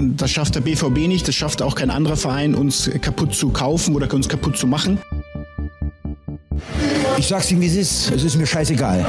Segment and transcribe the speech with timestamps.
[0.00, 3.94] Das schafft der BVB nicht, das schafft auch kein anderer Verein, uns kaputt zu kaufen
[3.94, 4.98] oder uns kaputt zu machen.
[7.18, 8.10] Ich sag's Ihnen, wie es ist.
[8.10, 9.04] Es ist mir scheißegal.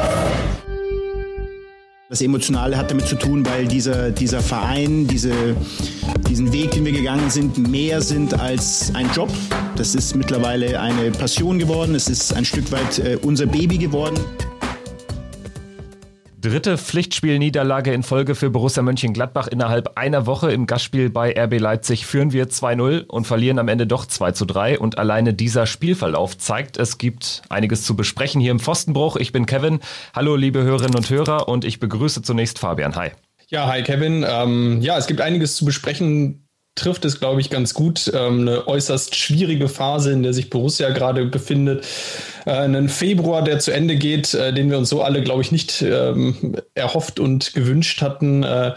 [2.10, 5.56] Das Emotionale hat damit zu tun, weil dieser, dieser Verein, diese,
[6.28, 9.30] diesen Weg, den wir gegangen sind, mehr sind als ein Job.
[9.78, 11.96] Das ist mittlerweile eine Passion geworden.
[11.96, 14.20] Es ist ein Stück weit äh, unser Baby geworden.
[16.42, 19.46] Dritte Pflichtspielniederlage in Folge für Borussia Mönchengladbach.
[19.48, 23.86] Innerhalb einer Woche im Gastspiel bei RB Leipzig führen wir 2-0 und verlieren am Ende
[23.86, 24.80] doch 2-3.
[24.80, 29.18] Und alleine dieser Spielverlauf zeigt, es gibt einiges zu besprechen hier im Pfostenbruch.
[29.18, 29.82] Ich bin Kevin.
[30.16, 31.48] Hallo, liebe Hörerinnen und Hörer.
[31.48, 32.96] Und ich begrüße zunächst Fabian.
[32.96, 33.12] Hi.
[33.50, 34.26] Ja, hi Kevin.
[34.28, 38.12] Ähm, ja, es gibt einiges zu besprechen trifft es, glaube ich, ganz gut.
[38.14, 41.86] Ähm, eine äußerst schwierige Phase, in der sich Borussia gerade befindet.
[42.46, 45.52] Äh, einen Februar, der zu Ende geht, äh, den wir uns so alle, glaube ich,
[45.52, 48.44] nicht ähm, erhofft und gewünscht hatten.
[48.44, 48.74] Äh,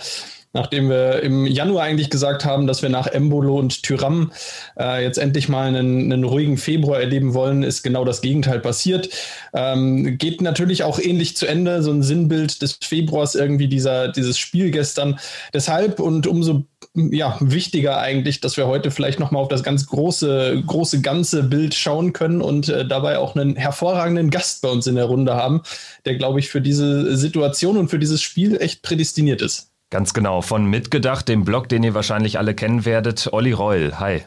[0.55, 4.33] nachdem wir im Januar eigentlich gesagt haben, dass wir nach Embolo und Tyram
[4.79, 9.09] äh, jetzt endlich mal einen, einen, ruhigen Februar erleben wollen, ist genau das Gegenteil passiert.
[9.53, 14.39] Ähm, geht natürlich auch ähnlich zu Ende, so ein Sinnbild des Februars irgendwie dieser, dieses
[14.39, 15.19] Spiel gestern.
[15.53, 16.65] Deshalb und umso
[16.95, 21.75] ja, wichtiger eigentlich, dass wir heute vielleicht nochmal auf das ganz große, große ganze Bild
[21.75, 25.63] schauen können und äh, dabei auch einen hervorragenden Gast bei uns in der Runde haben,
[26.05, 29.71] der, glaube ich, für diese Situation und für dieses Spiel echt prädestiniert ist.
[29.91, 33.29] Ganz genau, von Mitgedacht, dem Blog, den ihr wahrscheinlich alle kennen werdet.
[33.33, 34.23] Olli Reul, hi.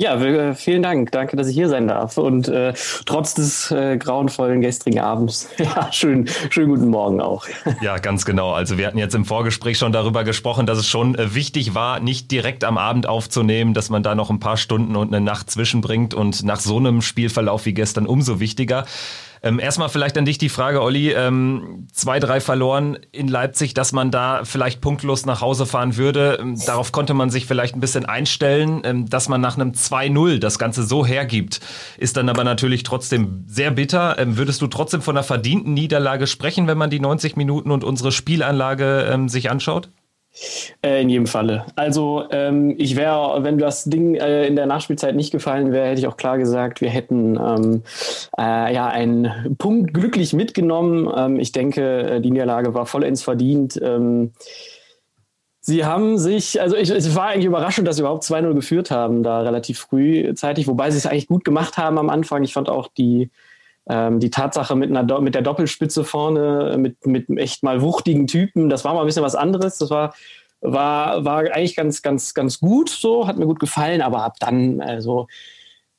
[0.00, 1.10] Ja, äh, vielen Dank.
[1.10, 2.18] Danke, dass ich hier sein darf.
[2.18, 2.72] Und äh,
[3.04, 7.46] trotz des äh, grauenvollen gestrigen Abends, ja, schön, schönen guten Morgen auch.
[7.82, 8.52] Ja, ganz genau.
[8.52, 11.98] Also wir hatten jetzt im Vorgespräch schon darüber gesprochen, dass es schon äh, wichtig war,
[12.00, 15.50] nicht direkt am Abend aufzunehmen, dass man da noch ein paar Stunden und eine Nacht
[15.50, 18.84] zwischenbringt und nach so einem Spielverlauf wie gestern umso wichtiger.
[19.42, 21.12] Ähm, erstmal vielleicht an dich die Frage, Olli.
[21.12, 26.38] Ähm, zwei, drei verloren in Leipzig, dass man da vielleicht punktlos nach Hause fahren würde.
[26.40, 30.38] Ähm, darauf konnte man sich vielleicht ein bisschen einstellen, ähm, dass man nach einem 2-0
[30.38, 31.60] das Ganze so hergibt,
[31.96, 34.18] ist dann aber natürlich trotzdem sehr bitter.
[34.18, 37.84] Ähm, würdest du trotzdem von einer verdienten Niederlage sprechen, wenn man die 90 Minuten und
[37.84, 39.90] unsere Spielanlage ähm, sich anschaut?
[40.82, 41.66] Äh, in jedem Falle.
[41.74, 46.00] Also ähm, ich wäre, wenn das Ding äh, in der Nachspielzeit nicht gefallen wäre, hätte
[46.00, 47.82] ich auch klar gesagt, wir hätten ähm,
[48.38, 51.10] äh, ja einen Punkt glücklich mitgenommen.
[51.14, 53.80] Ähm, ich denke, äh, die Niederlage war vollends verdient.
[53.82, 54.32] Ähm,
[55.60, 59.22] sie haben sich, also ich, es war eigentlich überraschend, dass sie überhaupt 2-0 geführt haben,
[59.22, 62.44] da relativ frühzeitig, wobei sie es eigentlich gut gemacht haben am Anfang.
[62.44, 63.30] Ich fand auch die
[63.88, 68.68] ähm, die Tatsache mit, einer, mit der Doppelspitze vorne, mit, mit echt mal wuchtigen Typen,
[68.68, 69.78] das war mal ein bisschen was anderes.
[69.78, 70.14] Das war,
[70.60, 74.80] war, war eigentlich ganz, ganz, ganz gut so, hat mir gut gefallen, aber ab dann,
[74.80, 75.26] also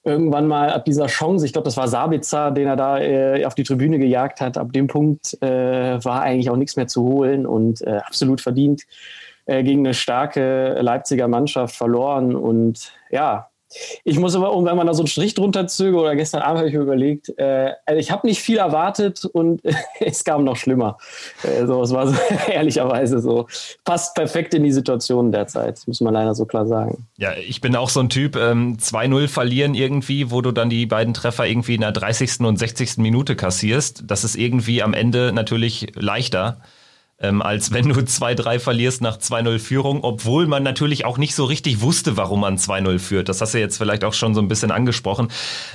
[0.03, 3.55] irgendwann mal ab dieser Chance, ich glaube, das war Sabitzer, den er da äh, auf
[3.55, 7.45] die Tribüne gejagt hat, ab dem Punkt äh, war eigentlich auch nichts mehr zu holen
[7.45, 8.83] und äh, absolut verdient
[9.45, 12.35] äh, gegen eine starke Leipziger Mannschaft verloren.
[12.35, 13.48] Und ja,
[14.03, 16.69] ich muss aber, wenn man da so einen Strich drunter zöge, oder gestern Abend habe
[16.69, 19.61] ich mir überlegt, äh, also ich habe nicht viel erwartet und
[19.99, 20.97] es kam noch schlimmer.
[21.43, 22.15] Äh, so, es war so
[22.51, 23.47] ehrlicherweise so.
[23.83, 27.07] Passt perfekt in die Situation derzeit, muss man leider so klar sagen.
[27.17, 30.85] Ja, ich bin auch so ein Typ, ähm, 2-0 verlieren irgendwie, wo du dann die
[30.85, 32.41] beiden Treffer irgendwie in der 30.
[32.41, 32.97] und 60.
[32.97, 34.03] Minute kassierst.
[34.07, 36.61] Das ist irgendwie am Ende natürlich leichter
[37.21, 41.45] ähm, als wenn du 2-3 verlierst nach 2-0 Führung, obwohl man natürlich auch nicht so
[41.45, 43.29] richtig wusste, warum man 2-0 führt.
[43.29, 45.29] Das hast du jetzt vielleicht auch schon so ein bisschen angesprochen.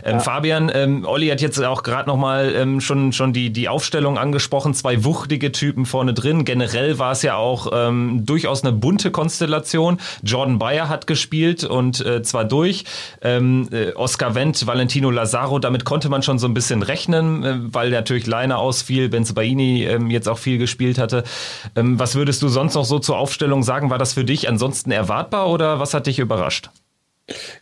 [0.04, 0.20] Ähm, ja.
[0.20, 4.74] Fabian, ähm, Olli hat jetzt auch gerade nochmal ähm, schon, schon die, die Aufstellung angesprochen,
[4.74, 6.44] zwei wuchtige Typen vorne drin.
[6.44, 9.98] Generell war es ja auch ähm, durchaus eine bunte Konstellation.
[10.22, 12.84] Jordan Bayer hat gespielt und äh, zwar durch.
[13.20, 17.56] Ähm, äh, Oscar Wendt, Valentino Lazaro, damit konnte man schon so ein bisschen rechnen, äh,
[17.58, 21.24] weil natürlich Leine ausfiel, Benzebaini ähm, jetzt auch viel gespielt hatte.
[21.76, 23.90] Ähm, was würdest du sonst noch so zur Aufstellung sagen?
[23.90, 26.70] War das für dich ansonsten erwartbar oder was hat dich überrascht?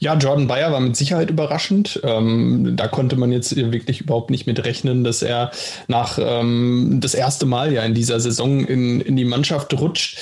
[0.00, 2.00] Ja, Jordan Bayer war mit Sicherheit überraschend.
[2.02, 5.52] Ähm, da konnte man jetzt wirklich überhaupt nicht mit rechnen, dass er
[5.86, 10.18] nach ähm, das erste Mal ja in dieser Saison in, in die Mannschaft rutscht.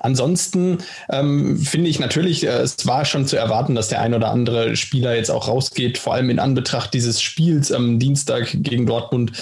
[0.00, 0.78] Ansonsten
[1.08, 4.74] ähm, finde ich natürlich, äh, es war schon zu erwarten, dass der ein oder andere
[4.74, 9.32] Spieler jetzt auch rausgeht, vor allem in Anbetracht dieses Spiels am Dienstag gegen Dortmund,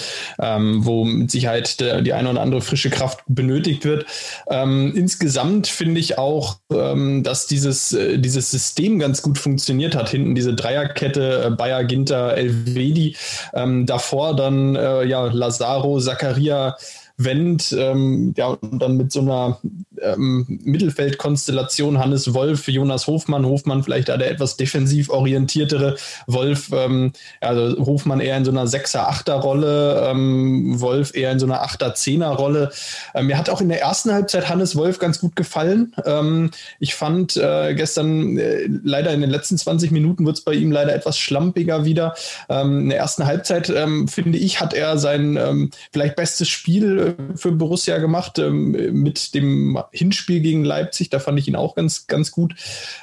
[0.43, 4.05] ähm, wo mit Sicherheit der, die eine oder andere frische Kraft benötigt wird.
[4.51, 10.09] Ähm, insgesamt finde ich auch, ähm, dass dieses, äh, dieses System ganz gut funktioniert hat.
[10.09, 13.17] Hinten diese Dreierkette, äh, Bayer, Ginter, Elvedi.
[13.55, 16.77] Ähm, davor dann äh, ja Lazaro, Zakaria,
[17.17, 19.59] Wendt, ähm, ja, und dann mit so einer
[20.03, 25.97] ähm, Mittelfeldkonstellation Hannes Wolf, Jonas Hofmann, Hofmann vielleicht da der etwas defensiv orientiertere,
[26.27, 31.65] Wolf, ähm, also Hofmann eher in so einer 6er-8er-Rolle, ähm, Wolf eher in so einer
[31.65, 32.71] 8er-10er-Rolle.
[33.15, 35.95] Ähm, mir hat auch in der ersten Halbzeit Hannes Wolf ganz gut gefallen.
[36.05, 40.53] Ähm, ich fand äh, gestern äh, leider in den letzten 20 Minuten wird es bei
[40.53, 42.15] ihm leider etwas schlampiger wieder.
[42.49, 43.67] Ähm, in der ersten Halbzeit,
[44.07, 50.41] finde ich, hat er sein vielleicht bestes Spiel äh, für Borussia gemacht mit dem Hinspiel
[50.41, 51.11] gegen Leipzig.
[51.11, 52.55] Da fand ich ihn auch ganz, ganz gut.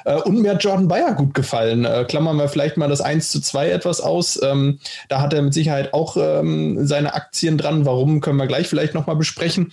[0.04, 1.84] Äh, und mir hat Jordan Bayer gut gefallen.
[1.84, 4.40] Äh, klammern wir vielleicht mal das 1 zu 2 etwas aus.
[4.42, 4.78] Ähm,
[5.08, 7.86] da hat er mit Sicherheit auch ähm, seine Aktien dran.
[7.86, 9.72] Warum, können wir gleich vielleicht nochmal besprechen.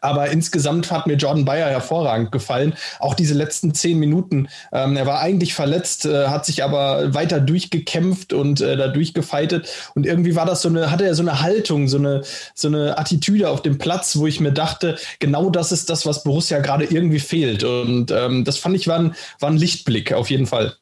[0.00, 2.74] Aber insgesamt hat mir Jordan Bayer hervorragend gefallen.
[2.98, 4.48] Auch diese letzten zehn Minuten.
[4.72, 9.68] Ähm, er war eigentlich verletzt, äh, hat sich aber weiter durchgekämpft und äh, da durchgefeitet.
[9.94, 12.22] Und irgendwie war das so eine, hatte er so eine Haltung, so eine,
[12.54, 16.22] so eine Attitüde auf dem Platz, wo ich mir dachte, genau das ist das, was
[16.24, 17.64] Borussia gerade irgendwie fehlt.
[17.64, 20.74] Und ähm, das fand ich war ein, war ein Lichtblick auf jeden Fall.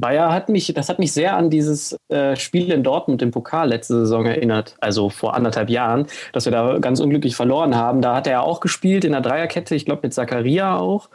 [0.00, 3.68] Bayer hat mich, das hat mich sehr an dieses äh, Spiel in Dortmund im Pokal
[3.68, 8.02] letzte Saison erinnert, also vor anderthalb Jahren, dass wir da ganz unglücklich verloren haben.
[8.02, 11.08] Da hat er ja auch gespielt in der Dreierkette, ich glaube mit Zakaria auch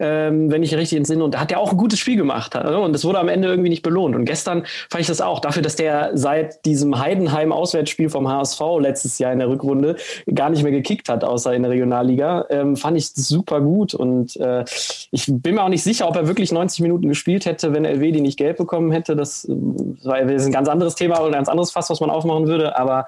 [0.00, 1.22] ähm, wenn ich richtig entsinne.
[1.22, 2.54] Und da hat er auch ein gutes Spiel gemacht.
[2.54, 2.78] Ne?
[2.78, 4.16] Und das wurde am Ende irgendwie nicht belohnt.
[4.16, 9.18] Und gestern fand ich das auch, dafür, dass der seit diesem Heidenheim-Auswärtsspiel vom HSV letztes
[9.18, 9.96] Jahr in der Rückrunde
[10.34, 13.94] gar nicht mehr gekickt hat, außer in der Regionalliga, ähm, fand ich super gut.
[13.94, 14.64] Und äh,
[15.10, 18.12] ich bin mir auch nicht sicher, ob er wirklich 90 Minuten gespielt hätte, wenn LW
[18.12, 19.14] die nicht gelb bekommen hätte.
[19.16, 22.46] Das, das war ein ganz anderes Thema und ein ganz anderes Fass, was man aufmachen
[22.46, 22.76] würde.
[22.78, 23.06] Aber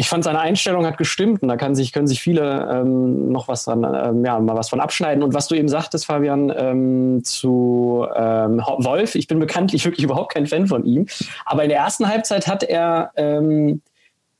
[0.00, 3.48] ich fand seine Einstellung hat gestimmt und da kann sich, können sich viele ähm, noch
[3.48, 5.24] was dran, ähm, ja, mal was von abschneiden.
[5.24, 10.32] Und was du eben sagtest, Fabian, ähm, zu ähm, Wolf, ich bin bekanntlich wirklich überhaupt
[10.32, 11.06] kein Fan von ihm.
[11.44, 13.82] Aber in der ersten Halbzeit hat er ähm,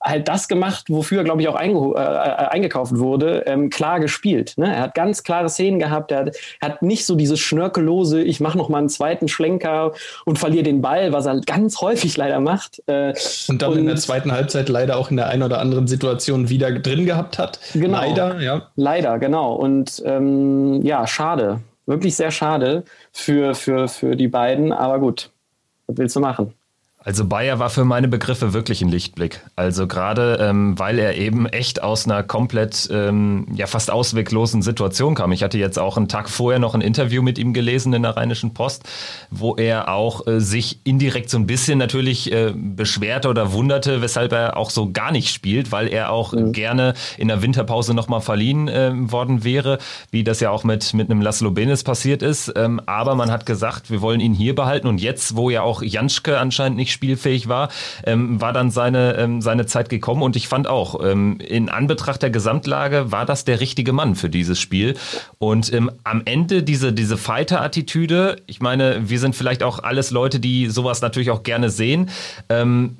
[0.03, 4.55] halt das gemacht, wofür, glaube ich, auch äh, äh, eingekauft wurde, ähm, klar gespielt.
[4.57, 4.73] Ne?
[4.73, 6.13] Er hat ganz klare Szenen gehabt.
[6.13, 9.93] Er hat, er hat nicht so dieses schnörkellose, ich mache noch mal einen zweiten Schlenker
[10.25, 12.83] und verliere den Ball, was er ganz häufig leider macht.
[12.87, 13.15] Äh,
[13.49, 16.49] und dann und, in der zweiten Halbzeit leider auch in der einen oder anderen Situation
[16.49, 17.59] wieder drin gehabt hat.
[17.75, 18.69] Genau, leider, ja.
[18.77, 19.55] Leider, genau.
[19.55, 21.61] Und ähm, ja, schade.
[21.87, 24.73] Wirklich sehr schade für, für, für die beiden.
[24.73, 25.31] Aber gut,
[25.87, 26.55] was willst du machen?
[27.09, 29.41] Also Bayer war für meine Begriffe wirklich ein Lichtblick.
[29.57, 35.15] Also gerade ähm, weil er eben echt aus einer komplett ähm, ja fast ausweglosen Situation
[35.15, 35.33] kam.
[35.33, 38.19] Ich hatte jetzt auch einen Tag vorher noch ein Interview mit ihm gelesen in der
[38.19, 38.85] Rheinischen Post,
[39.31, 44.33] wo er auch äh, sich indirekt so ein bisschen natürlich äh, beschwerte oder wunderte, weshalb
[44.33, 46.53] er auch so gar nicht spielt, weil er auch mhm.
[46.53, 49.79] gerne in der Winterpause nochmal verliehen äh, worden wäre,
[50.11, 52.53] wie das ja auch mit mit einem Laszlo Benes passiert ist.
[52.55, 55.81] Ähm, aber man hat gesagt, wir wollen ihn hier behalten und jetzt, wo ja auch
[55.81, 57.69] Janschke anscheinend nicht spielfähig war,
[58.05, 60.23] ähm, war dann seine, ähm, seine Zeit gekommen.
[60.23, 64.29] Und ich fand auch, ähm, in Anbetracht der Gesamtlage war das der richtige Mann für
[64.29, 64.97] dieses Spiel.
[65.39, 70.41] Und ähm, am Ende diese, diese Fighter-Attitüde, ich meine, wir sind vielleicht auch alles Leute,
[70.41, 72.11] die sowas natürlich auch gerne sehen.
[72.49, 72.97] Ähm,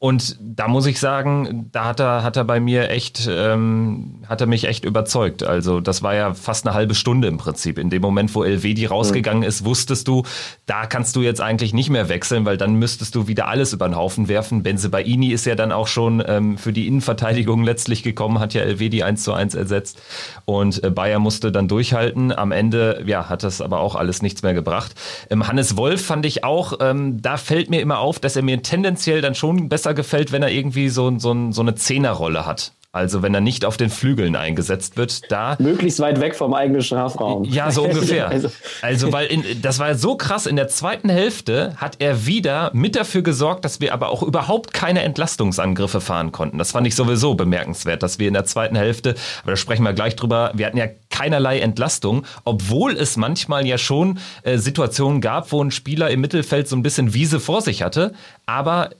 [0.00, 4.42] und da muss ich sagen, da hat er, hat er bei mir echt, ähm, hat
[4.42, 5.42] er mich echt überzeugt.
[5.42, 7.78] Also das war ja fast eine halbe Stunde im Prinzip.
[7.78, 10.24] In dem Moment, wo Elvedi rausgegangen ist, wusstest du,
[10.66, 13.88] da kannst du jetzt eigentlich nicht mehr wechseln, weil dann müsstest du wieder alles über
[13.88, 14.62] den Haufen werfen.
[14.62, 19.02] Benzebaini ist ja dann auch schon ähm, für die Innenverteidigung letztlich gekommen, hat ja Elvedi
[19.02, 20.02] 1 zu 1 ersetzt.
[20.44, 22.30] Und äh, Bayer musste dann durchhalten.
[22.30, 24.94] Am Ende, ja, hat das aber auch alles nichts mehr gebracht.
[25.30, 28.60] Ähm, Hannes Wolf fand ich auch, ähm, da fällt mir immer auf, dass er mir
[28.60, 32.72] tendenziell dann schon besser gefällt, wenn er irgendwie so, so, so eine Zehnerrolle hat.
[32.94, 36.80] Also wenn er nicht auf den Flügeln eingesetzt wird, da möglichst weit weg vom eigenen
[36.80, 37.42] Strafraum.
[37.42, 38.28] Ja, so ungefähr.
[38.28, 38.50] also,
[38.82, 40.46] also weil in, das war so krass.
[40.46, 44.72] In der zweiten Hälfte hat er wieder mit dafür gesorgt, dass wir aber auch überhaupt
[44.72, 46.56] keine Entlastungsangriffe fahren konnten.
[46.56, 49.92] Das fand ich sowieso bemerkenswert, dass wir in der zweiten Hälfte, aber da sprechen wir
[49.92, 55.50] gleich drüber, wir hatten ja keinerlei Entlastung, obwohl es manchmal ja schon äh, Situationen gab,
[55.50, 58.12] wo ein Spieler im Mittelfeld so ein bisschen Wiese vor sich hatte,
[58.46, 58.90] aber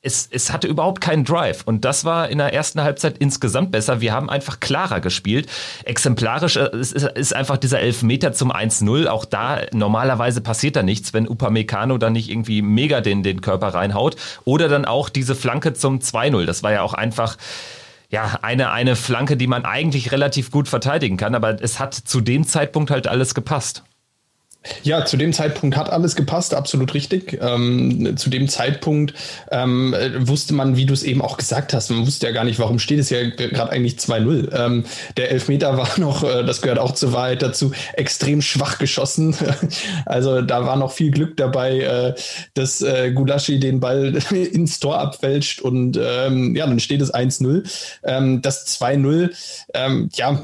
[0.00, 1.62] es, es hatte überhaupt keinen Drive.
[1.64, 4.00] Und das war in der ersten Halbzeit insgesamt besser.
[4.00, 5.48] Wir haben einfach klarer gespielt.
[5.84, 9.08] Exemplarisch äh, ist, ist einfach dieser Elfmeter zum 1-0.
[9.08, 13.68] Auch da normalerweise passiert da nichts, wenn Upamecano dann nicht irgendwie mega den, den Körper
[13.68, 14.16] reinhaut.
[14.44, 16.44] Oder dann auch diese Flanke zum 2-0.
[16.46, 17.36] Das war ja auch einfach
[18.08, 22.22] ja, eine, eine Flanke, die man eigentlich relativ gut verteidigen kann, aber es hat zu
[22.22, 23.82] dem Zeitpunkt halt alles gepasst.
[24.82, 27.38] Ja, zu dem Zeitpunkt hat alles gepasst, absolut richtig.
[27.40, 29.14] Ähm, zu dem Zeitpunkt
[29.52, 32.58] ähm, wusste man, wie du es eben auch gesagt hast, man wusste ja gar nicht,
[32.58, 34.52] warum steht es ja gerade eigentlich 2-0.
[34.52, 34.84] Ähm,
[35.16, 39.34] der Elfmeter war noch, äh, das gehört auch zur Wahrheit dazu, extrem schwach geschossen.
[40.06, 42.14] also da war noch viel Glück dabei, äh,
[42.54, 47.62] dass äh, Gulaschi den Ball ins Tor abfälscht und ähm, ja, dann steht es 1-0.
[48.02, 49.30] Ähm, das 2-0,
[49.74, 50.40] ähm, ja,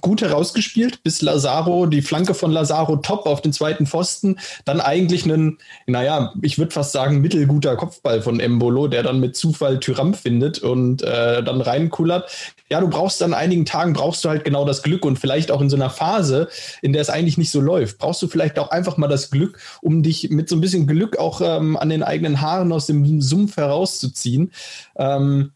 [0.00, 5.24] gut herausgespielt, bis Lazaro, die Flanke von Lazaro top auf den zweiten Pfosten, dann eigentlich
[5.24, 10.14] einen, naja, ich würde fast sagen, mittelguter Kopfball von Embolo, der dann mit Zufall Tyram
[10.14, 12.30] findet und äh, dann reinkullert.
[12.68, 15.60] Ja, du brauchst dann einigen Tagen, brauchst du halt genau das Glück und vielleicht auch
[15.60, 16.48] in so einer Phase,
[16.80, 19.58] in der es eigentlich nicht so läuft, brauchst du vielleicht auch einfach mal das Glück,
[19.82, 23.20] um dich mit so ein bisschen Glück auch ähm, an den eigenen Haaren aus dem
[23.20, 24.52] Sumpf herauszuziehen.
[24.96, 25.52] Ähm,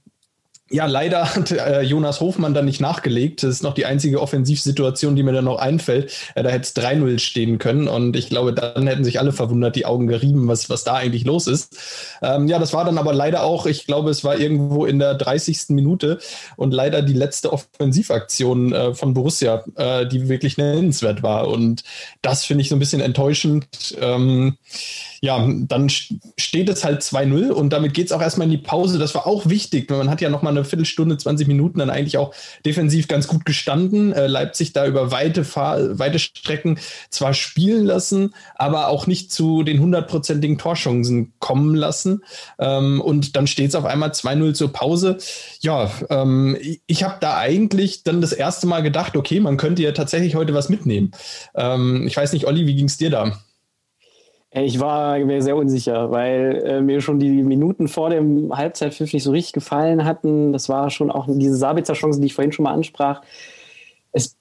[0.68, 3.42] ja, leider hat äh, Jonas Hofmann dann nicht nachgelegt.
[3.42, 6.12] Das ist noch die einzige Offensivsituation, die mir dann noch einfällt.
[6.34, 7.86] Äh, da hätte es 3-0 stehen können.
[7.86, 11.24] Und ich glaube, dann hätten sich alle verwundert die Augen gerieben, was, was da eigentlich
[11.24, 11.76] los ist.
[12.20, 15.14] Ähm, ja, das war dann aber leider auch, ich glaube, es war irgendwo in der
[15.14, 15.68] 30.
[15.68, 16.18] Minute
[16.56, 21.46] und leider die letzte Offensivaktion äh, von Borussia, äh, die wirklich nennenswert war.
[21.46, 21.84] Und
[22.22, 23.96] das finde ich so ein bisschen enttäuschend.
[24.00, 24.56] Ähm,
[25.26, 28.96] ja, dann steht es halt 2-0 und damit geht es auch erstmal in die Pause.
[29.00, 29.90] Das war auch wichtig.
[29.90, 32.32] Man hat ja nochmal eine Viertelstunde, 20 Minuten dann eigentlich auch
[32.64, 34.12] defensiv ganz gut gestanden.
[34.12, 36.78] Äh, Leipzig da über weite, Fahr weite Strecken
[37.10, 42.22] zwar spielen lassen, aber auch nicht zu den hundertprozentigen Torchancen kommen lassen.
[42.60, 45.18] Ähm, und dann steht es auf einmal 2-0 zur Pause.
[45.58, 46.56] Ja, ähm,
[46.86, 50.54] ich habe da eigentlich dann das erste Mal gedacht, okay, man könnte ja tatsächlich heute
[50.54, 51.10] was mitnehmen.
[51.56, 53.40] Ähm, ich weiß nicht, Olli, wie ging es dir da?
[54.64, 59.22] Ich war mir sehr unsicher, weil äh, mir schon die Minuten vor dem Halbzeitpfiff nicht
[59.22, 60.52] so richtig gefallen hatten.
[60.52, 63.20] Das war schon auch diese Sabitzer-Chance, die ich vorhin schon mal ansprach.
[64.12, 64.36] Es,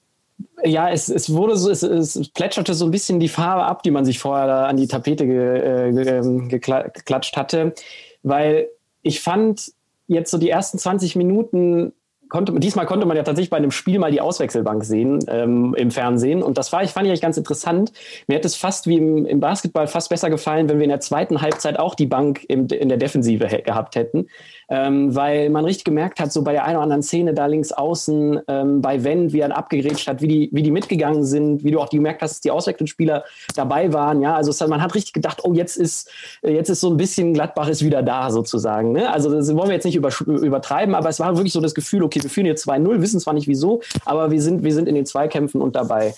[0.64, 3.90] ja, es, es wurde so, es, es, plätscherte so ein bisschen die Farbe ab, die
[3.90, 7.74] man sich vorher da an die Tapete ge, äh, ge, ähm, geklatscht hatte,
[8.22, 8.68] weil
[9.02, 9.72] ich fand
[10.08, 11.92] jetzt so die ersten 20 Minuten
[12.28, 15.90] konnte, diesmal konnte man ja tatsächlich bei einem Spiel mal die Auswechselbank sehen ähm, im
[15.90, 16.42] Fernsehen.
[16.42, 17.92] Und das war, ich fand ich eigentlich ganz interessant.
[18.26, 21.00] Mir hätte es fast wie im, im, Basketball fast besser gefallen, wenn wir in der
[21.00, 24.26] zweiten Halbzeit auch die Bank im, in der Defensive gehabt hätten
[24.68, 27.72] ähm, weil man richtig gemerkt hat, so bei der einen oder anderen Szene da links
[27.72, 31.70] außen, ähm, bei Wendt, wie er abgegrätscht hat, wie die, wie die mitgegangen sind, wie
[31.70, 34.20] du auch gemerkt hast, dass die Auswechselspieler dabei waren.
[34.20, 36.10] Ja, also es, man hat richtig gedacht, oh, jetzt ist,
[36.42, 38.92] jetzt ist so ein bisschen Gladbach ist wieder da sozusagen.
[38.92, 39.10] Ne?
[39.12, 42.02] Also das wollen wir jetzt nicht über, übertreiben, aber es war wirklich so das Gefühl,
[42.02, 44.94] okay, wir führen jetzt 2-0, wissen zwar nicht wieso, aber wir sind, wir sind in
[44.94, 46.14] den Zweikämpfen und dabei.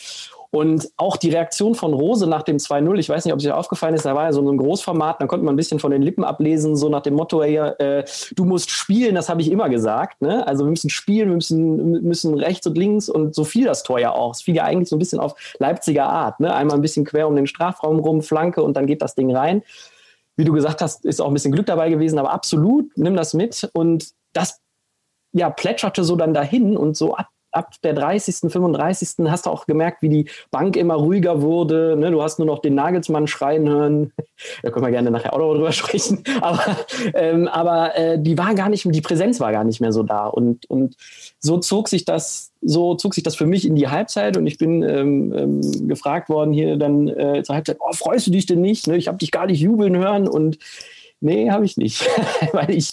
[0.51, 3.55] Und auch die Reaktion von Rose nach dem 2-0, ich weiß nicht, ob es dir
[3.55, 6.01] aufgefallen ist, da war ja so ein Großformat, da konnte man ein bisschen von den
[6.01, 9.69] Lippen ablesen, so nach dem Motto, ey, äh, du musst spielen, das habe ich immer
[9.69, 10.23] gesagt.
[10.23, 10.47] Ne?
[10.47, 13.99] Also wir müssen spielen, wir müssen, müssen rechts und links und so fiel das Tor
[13.99, 14.33] ja auch.
[14.33, 16.41] Es fiel ja eigentlich so ein bisschen auf Leipziger Art.
[16.41, 16.55] Ne?
[16.55, 19.63] Einmal ein bisschen quer um den Strafraum rum, Flanke und dann geht das Ding rein.
[20.37, 23.35] Wie du gesagt hast, ist auch ein bisschen Glück dabei gewesen, aber absolut, nimm das
[23.35, 23.69] mit.
[23.75, 24.61] Und das
[25.33, 29.27] ja, plätscherte so dann dahin und so ab ab der 30., 35.
[29.29, 31.97] hast du auch gemerkt, wie die Bank immer ruhiger wurde.
[31.97, 32.11] Ne?
[32.11, 34.13] Du hast nur noch den Nagelsmann schreien hören.
[34.63, 36.23] Da können wir gerne nachher auch noch drüber sprechen.
[36.41, 36.63] Aber,
[37.15, 40.27] ähm, aber äh, die war gar nicht, die Präsenz war gar nicht mehr so da.
[40.27, 40.95] Und, und
[41.41, 44.57] so zog sich das, so zog sich das für mich in die Halbzeit und ich
[44.57, 48.61] bin ähm, ähm, gefragt worden hier dann äh, zur Halbzeit, oh, freust du dich denn
[48.61, 48.87] nicht?
[48.87, 48.97] Ne?
[48.97, 50.59] Ich habe dich gar nicht jubeln hören und
[51.21, 52.09] Nee, habe ich nicht.
[52.53, 52.93] Weil ich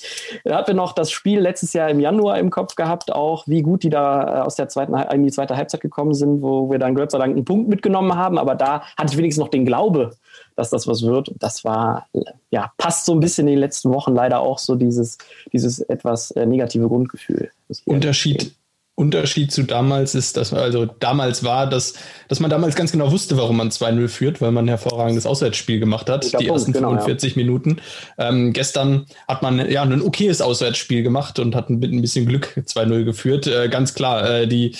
[0.50, 3.90] hatte noch das Spiel letztes Jahr im Januar im Kopf gehabt, auch wie gut die
[3.90, 7.12] da äh, aus der zweiten in die zweite Halbzeit gekommen sind, wo wir dann Gott
[7.12, 8.38] sei Dank einen Punkt mitgenommen haben.
[8.40, 10.12] Aber da hatte ich wenigstens noch den Glaube,
[10.56, 11.34] dass das was wird.
[11.40, 12.08] Das war,
[12.50, 15.18] ja, passt so ein bisschen in den letzten Wochen leider auch so dieses,
[15.54, 17.52] dieses etwas äh, negative Grundgefühl.
[17.86, 18.56] Unterschied,
[18.98, 21.96] Unterschied zu damals ist, dass also damals war, dass,
[22.30, 25.82] dass man damals ganz genau wusste, warum man 2-0 führt, weil man ein hervorragendes Auswärtsspiel
[25.82, 27.42] gemacht hat, die Punkt, ersten genau, 45 ja.
[27.42, 27.82] Minuten.
[28.18, 32.54] Ähm, gestern hat man ja ein okayes Auswärtsspiel gemacht und hat mit ein bisschen Glück
[32.58, 33.48] 2-0 geführt.
[33.48, 34.76] Äh, ganz klar, äh, die,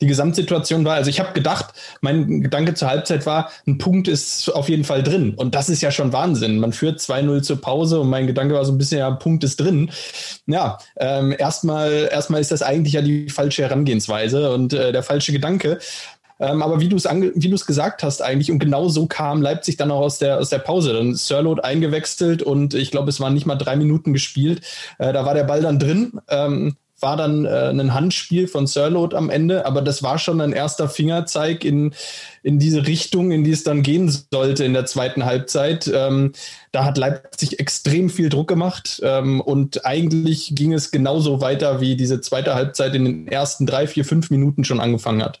[0.00, 0.94] die Gesamtsituation war.
[0.94, 5.02] Also ich habe gedacht, mein Gedanke zur Halbzeit war, ein Punkt ist auf jeden Fall
[5.02, 5.34] drin.
[5.34, 6.58] Und das ist ja schon Wahnsinn.
[6.58, 9.44] Man führt 2-0 zur Pause und mein Gedanke war so ein bisschen, ja, ein Punkt
[9.44, 9.90] ist drin.
[10.46, 15.32] Ja, ähm, erstmal, erstmal ist das eigentlich ja die falsche Herangehensweise und äh, der falsche
[15.32, 15.78] Gedanke.
[16.40, 19.42] Ähm, aber wie du es wie du es gesagt hast eigentlich und genau so kam
[19.42, 20.94] Leipzig dann auch aus der aus der Pause.
[20.94, 24.62] Dann Sirlot eingewechselt und ich glaube, es waren nicht mal drei Minuten gespielt.
[24.98, 26.18] Äh, da war der Ball dann drin.
[26.28, 30.52] Ähm, war dann äh, ein Handspiel von Sirlot am Ende, aber das war schon ein
[30.52, 31.94] erster Fingerzeig in,
[32.42, 35.90] in diese Richtung, in die es dann gehen sollte in der zweiten Halbzeit.
[35.92, 36.32] Ähm,
[36.72, 41.96] da hat Leipzig extrem viel Druck gemacht ähm, und eigentlich ging es genauso weiter, wie
[41.96, 45.40] diese zweite Halbzeit in den ersten drei, vier, fünf Minuten schon angefangen hat.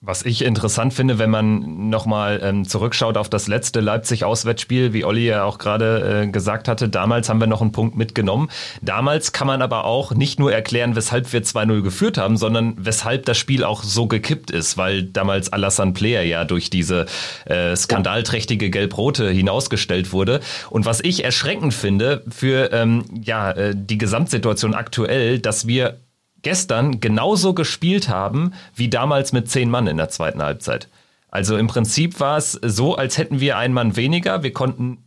[0.00, 5.26] Was ich interessant finde, wenn man nochmal ähm, zurückschaut auf das letzte Leipzig-Auswärtsspiel, wie Olli
[5.26, 8.48] ja auch gerade äh, gesagt hatte, damals haben wir noch einen Punkt mitgenommen.
[8.80, 13.26] Damals kann man aber auch nicht nur erklären, weshalb wir 2-0 geführt haben, sondern weshalb
[13.26, 17.06] das Spiel auch so gekippt ist, weil damals Alassane Player ja durch diese
[17.46, 20.38] äh, skandalträchtige Gelb-Rote hinausgestellt wurde.
[20.70, 25.98] Und was ich erschreckend finde für ähm, ja, äh, die Gesamtsituation aktuell, dass wir
[26.42, 30.88] gestern genauso gespielt haben wie damals mit zehn Mann in der zweiten Halbzeit.
[31.30, 34.42] Also im Prinzip war es so, als hätten wir einen Mann weniger.
[34.42, 35.04] Wir konnten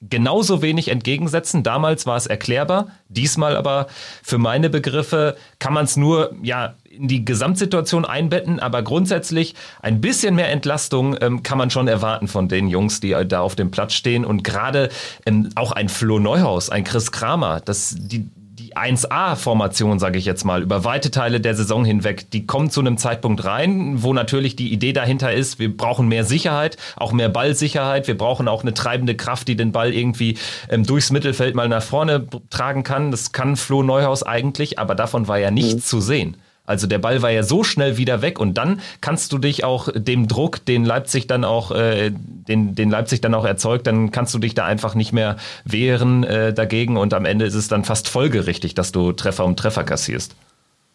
[0.00, 1.62] genauso wenig entgegensetzen.
[1.62, 2.88] Damals war es erklärbar.
[3.08, 3.86] Diesmal aber
[4.22, 10.00] für meine Begriffe kann man es nur ja in die Gesamtsituation einbetten, aber grundsätzlich ein
[10.00, 13.70] bisschen mehr Entlastung ähm, kann man schon erwarten von den Jungs, die da auf dem
[13.70, 14.90] Platz stehen und gerade
[15.24, 18.30] ähm, auch ein Flo Neuhaus, ein Chris Kramer, das die
[18.76, 22.98] 1A-Formation, sage ich jetzt mal, über weite Teile der Saison hinweg, die kommt zu einem
[22.98, 28.06] Zeitpunkt rein, wo natürlich die Idee dahinter ist, wir brauchen mehr Sicherheit, auch mehr Ballsicherheit,
[28.06, 31.82] wir brauchen auch eine treibende Kraft, die den Ball irgendwie ähm, durchs Mittelfeld mal nach
[31.82, 33.10] vorne tragen kann.
[33.10, 35.80] Das kann Flo Neuhaus eigentlich, aber davon war ja nichts mhm.
[35.80, 36.36] zu sehen.
[36.66, 39.88] Also der Ball war ja so schnell wieder weg und dann kannst du dich auch
[39.94, 44.34] dem Druck, den Leipzig dann auch, äh, den, den Leipzig dann auch erzeugt, dann kannst
[44.34, 47.84] du dich da einfach nicht mehr wehren äh, dagegen und am Ende ist es dann
[47.84, 50.34] fast folgerichtig, dass du Treffer um Treffer kassierst.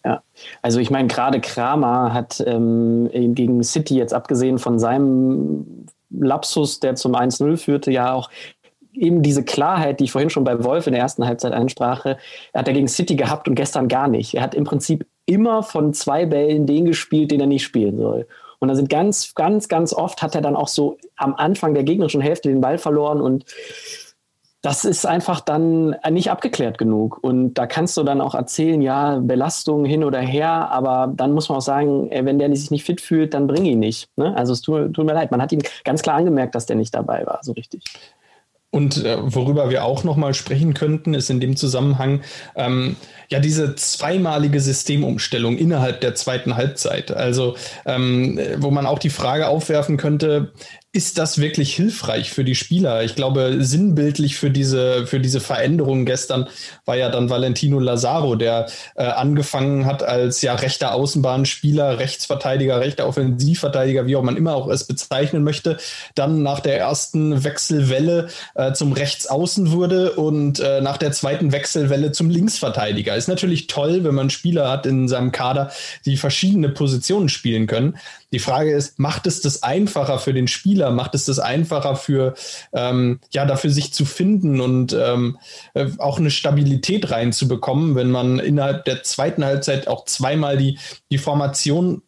[0.04, 0.24] Ja,
[0.62, 6.96] also ich meine, gerade Kramer hat ähm, gegen City jetzt abgesehen von seinem Lapsus, der
[6.96, 8.30] zum 1-0 führte, ja auch
[8.94, 12.18] eben diese Klarheit, die ich vorhin schon bei Wolf in der ersten Halbzeit ansprache,
[12.54, 14.34] hat er gegen City gehabt und gestern gar nicht.
[14.34, 18.28] Er hat im Prinzip immer von zwei Bällen den gespielt, den er nicht spielen soll.
[18.60, 21.84] Und da sind ganz, ganz, ganz oft hat er dann auch so am Anfang der
[21.84, 23.46] gegnerischen Hälfte den Ball verloren und
[24.62, 27.18] das ist einfach dann nicht abgeklärt genug.
[27.24, 31.50] Und da kannst du dann auch erzählen, ja, Belastung hin oder her, aber dann muss
[31.50, 34.10] man auch sagen, wenn der sich nicht fit fühlt, dann bring ihn nicht.
[34.18, 34.38] Ne?
[34.38, 35.32] Also es tut, tut mir leid.
[35.32, 37.84] Man hat ihm ganz klar angemerkt, dass der nicht dabei war, so richtig.
[38.72, 42.22] Und äh, worüber wir auch nochmal sprechen könnten, ist in dem Zusammenhang
[42.56, 42.96] ähm,
[43.30, 47.12] ja diese zweimalige Systemumstellung innerhalb der zweiten Halbzeit.
[47.12, 50.54] Also ähm, wo man auch die Frage aufwerfen könnte,
[50.94, 53.04] ist das wirklich hilfreich für die Spieler?
[53.04, 56.50] Ich glaube, sinnbildlich für diese, für diese Veränderung gestern
[56.84, 63.08] war ja dann Valentino Lazaro, der äh, angefangen hat als ja rechter Außenbahnspieler, Rechtsverteidiger, rechter
[63.08, 65.78] Offensivverteidiger, wie auch man immer auch es bezeichnen möchte,
[66.14, 72.12] dann nach der ersten Wechselwelle äh, zum Rechtsaußen wurde und äh, nach der zweiten Wechselwelle
[72.12, 73.16] zum Linksverteidiger.
[73.16, 75.72] Ist natürlich toll, wenn man Spieler hat in seinem Kader,
[76.04, 77.98] die verschiedene Positionen spielen können.
[78.32, 80.92] Die Frage ist, macht es das einfacher für den Spieler?
[80.92, 82.34] Macht es das einfacher für,
[82.74, 85.38] ähm, ja, dafür sich zu finden und ähm,
[85.74, 90.80] äh, auch eine Stabilität reinzubekommen, wenn man innerhalb der zweiten Halbzeit auch zweimal die,
[91.12, 92.02] die Formation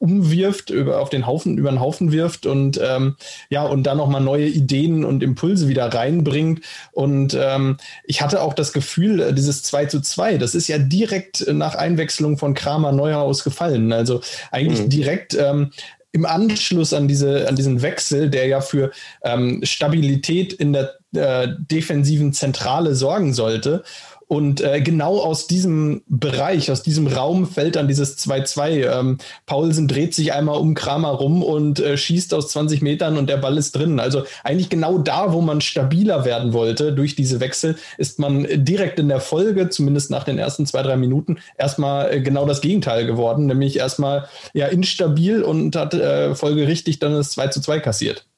[0.00, 3.16] umwirft, über, auf den Haufen, über den Haufen wirft und ähm,
[3.50, 6.62] ja, und dann nochmal neue Ideen und Impulse wieder reinbringt.
[6.92, 10.78] Und ähm, ich hatte auch das Gefühl, äh, dieses 2 zu 2, das ist ja
[10.78, 13.92] direkt nach Einwechslung von Kramer Neuhaus gefallen.
[13.92, 14.88] Also eigentlich mhm.
[14.88, 15.70] direkt ähm,
[16.12, 18.90] im Anschluss an diese, an diesen Wechsel, der ja für
[19.22, 23.84] ähm, Stabilität in der äh, defensiven Zentrale sorgen sollte.
[24.30, 28.88] Und äh, genau aus diesem Bereich, aus diesem Raum fällt dann dieses 2-2.
[28.88, 33.28] Ähm, Paulsen dreht sich einmal um Kramer rum und äh, schießt aus 20 Metern und
[33.28, 33.98] der Ball ist drin.
[33.98, 39.00] Also eigentlich genau da, wo man stabiler werden wollte durch diese Wechsel, ist man direkt
[39.00, 43.06] in der Folge, zumindest nach den ersten zwei, drei Minuten, erstmal äh, genau das Gegenteil
[43.06, 48.29] geworden, nämlich erstmal ja instabil und hat äh, folgerichtig dann das 2 zu 2 kassiert.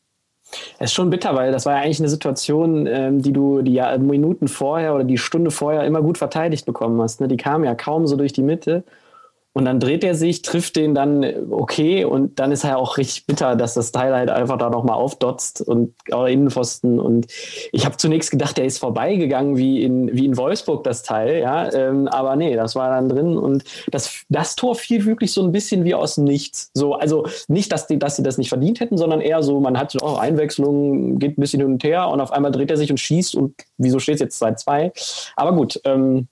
[0.78, 3.82] Es ist schon bitter, weil das war ja eigentlich eine Situation, ähm, die du die
[3.98, 7.20] Minuten vorher oder die Stunde vorher immer gut verteidigt bekommen hast.
[7.20, 7.28] Ne?
[7.28, 8.84] Die kam ja kaum so durch die Mitte
[9.54, 13.26] und dann dreht er sich, trifft den dann okay und dann ist er auch richtig
[13.26, 16.98] bitter, dass das Teil halt einfach da nochmal aufdotzt und auch Innenpfosten.
[16.98, 17.26] Und
[17.70, 21.70] ich habe zunächst gedacht, der ist vorbeigegangen wie in, wie in Wolfsburg, das Teil, ja.
[21.72, 25.52] Ähm, aber nee, das war dann drin und das, das Tor fiel wirklich so ein
[25.52, 26.70] bisschen wie aus Nichts.
[26.72, 29.78] So, also nicht, dass die, dass sie das nicht verdient hätten, sondern eher so, man
[29.78, 32.76] hat so oh, Einwechslung, geht ein bisschen hin und her und auf einmal dreht er
[32.78, 35.32] sich und schießt und wieso steht es jetzt 2-2?
[35.36, 36.28] Aber gut, ähm,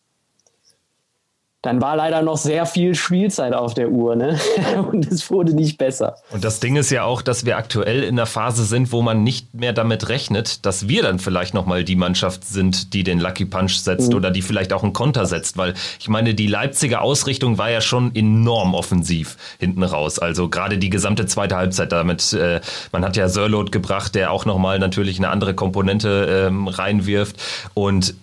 [1.63, 4.39] dann war leider noch sehr viel Spielzeit auf der Uhr, ne?
[4.91, 6.17] Und es wurde nicht besser.
[6.31, 9.23] Und das Ding ist ja auch, dass wir aktuell in der Phase sind, wo man
[9.23, 13.45] nicht mehr damit rechnet, dass wir dann vielleicht nochmal die Mannschaft sind, die den Lucky
[13.45, 14.17] Punch setzt mhm.
[14.17, 17.83] oder die vielleicht auch einen Konter setzt, weil ich meine, die Leipziger Ausrichtung war ja
[17.83, 20.19] schon enorm offensiv hinten raus.
[20.19, 24.47] Also gerade die gesamte zweite Halbzeit damit, äh, man hat ja Sörlot gebracht, der auch
[24.47, 27.37] nochmal natürlich eine andere Komponente ähm, reinwirft
[27.75, 28.15] und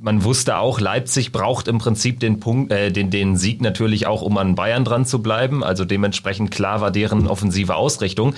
[0.00, 4.22] man wusste auch, Leipzig braucht im Prinzip den Punkt, äh, den, den Sieg natürlich auch,
[4.22, 5.64] um an Bayern dran zu bleiben.
[5.64, 8.34] Also dementsprechend klar war deren offensive Ausrichtung.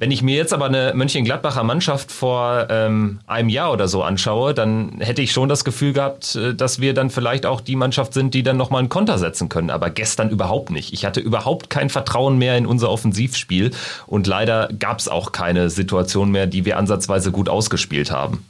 [0.00, 4.54] Wenn ich mir jetzt aber eine Mönchengladbacher Mannschaft vor ähm, einem Jahr oder so anschaue,
[4.54, 8.14] dann hätte ich schon das Gefühl gehabt, äh, dass wir dann vielleicht auch die Mannschaft
[8.14, 9.70] sind, die dann nochmal einen Konter setzen können.
[9.70, 10.92] Aber gestern überhaupt nicht.
[10.92, 13.72] Ich hatte überhaupt kein Vertrauen mehr in unser Offensivspiel
[14.06, 18.44] und leider gab es auch keine Situation mehr, die wir ansatzweise gut ausgespielt haben.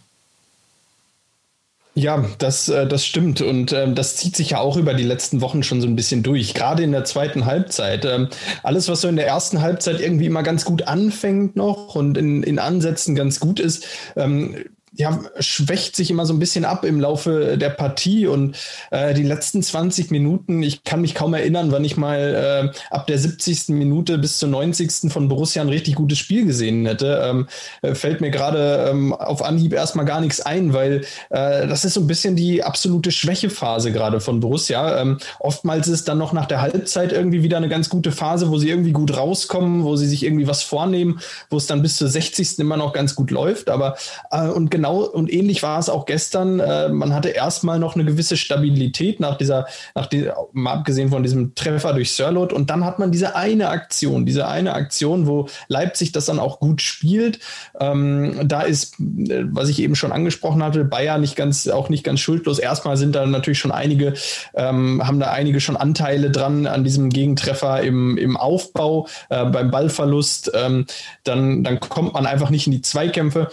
[1.98, 3.40] Ja, das, äh, das stimmt.
[3.40, 6.22] Und ähm, das zieht sich ja auch über die letzten Wochen schon so ein bisschen
[6.22, 6.54] durch.
[6.54, 8.04] Gerade in der zweiten Halbzeit.
[8.04, 8.28] Ähm,
[8.62, 12.44] alles, was so in der ersten Halbzeit irgendwie immer ganz gut anfängt noch und in,
[12.44, 13.84] in Ansätzen ganz gut ist,
[14.14, 14.64] ähm,
[14.98, 18.56] ja, schwächt sich immer so ein bisschen ab im Laufe der Partie und
[18.90, 23.06] äh, die letzten 20 Minuten, ich kann mich kaum erinnern, wann ich mal äh, ab
[23.06, 23.68] der 70.
[23.68, 25.12] Minute bis zur 90.
[25.12, 27.22] von Borussia ein richtig gutes Spiel gesehen hätte.
[27.24, 27.46] Ähm,
[27.82, 31.94] äh, fällt mir gerade ähm, auf Anhieb erstmal gar nichts ein, weil äh, das ist
[31.94, 35.00] so ein bisschen die absolute Schwächephase gerade von Borussia.
[35.00, 38.58] Ähm, oftmals ist dann noch nach der Halbzeit irgendwie wieder eine ganz gute Phase, wo
[38.58, 42.08] sie irgendwie gut rauskommen, wo sie sich irgendwie was vornehmen, wo es dann bis zur
[42.08, 42.58] 60.
[42.58, 43.70] immer noch ganz gut läuft.
[43.70, 43.96] Aber
[44.32, 46.60] äh, und genau genau und ähnlich war es auch gestern.
[46.60, 51.22] Äh, man hatte erstmal noch eine gewisse Stabilität nach dieser, nach die, mal abgesehen von
[51.22, 52.52] diesem Treffer durch Sörlot.
[52.52, 56.60] Und dann hat man diese eine Aktion, diese eine Aktion, wo Leipzig das dann auch
[56.60, 57.40] gut spielt.
[57.80, 62.04] Ähm, da ist, äh, was ich eben schon angesprochen hatte, Bayern nicht ganz, auch nicht
[62.04, 62.58] ganz schuldlos.
[62.58, 64.14] Erstmal sind da natürlich schon einige,
[64.54, 69.70] ähm, haben da einige schon Anteile dran an diesem Gegentreffer im, im Aufbau, äh, beim
[69.70, 70.52] Ballverlust.
[70.54, 70.86] Ähm,
[71.24, 73.48] dann, dann kommt man einfach nicht in die Zweikämpfe.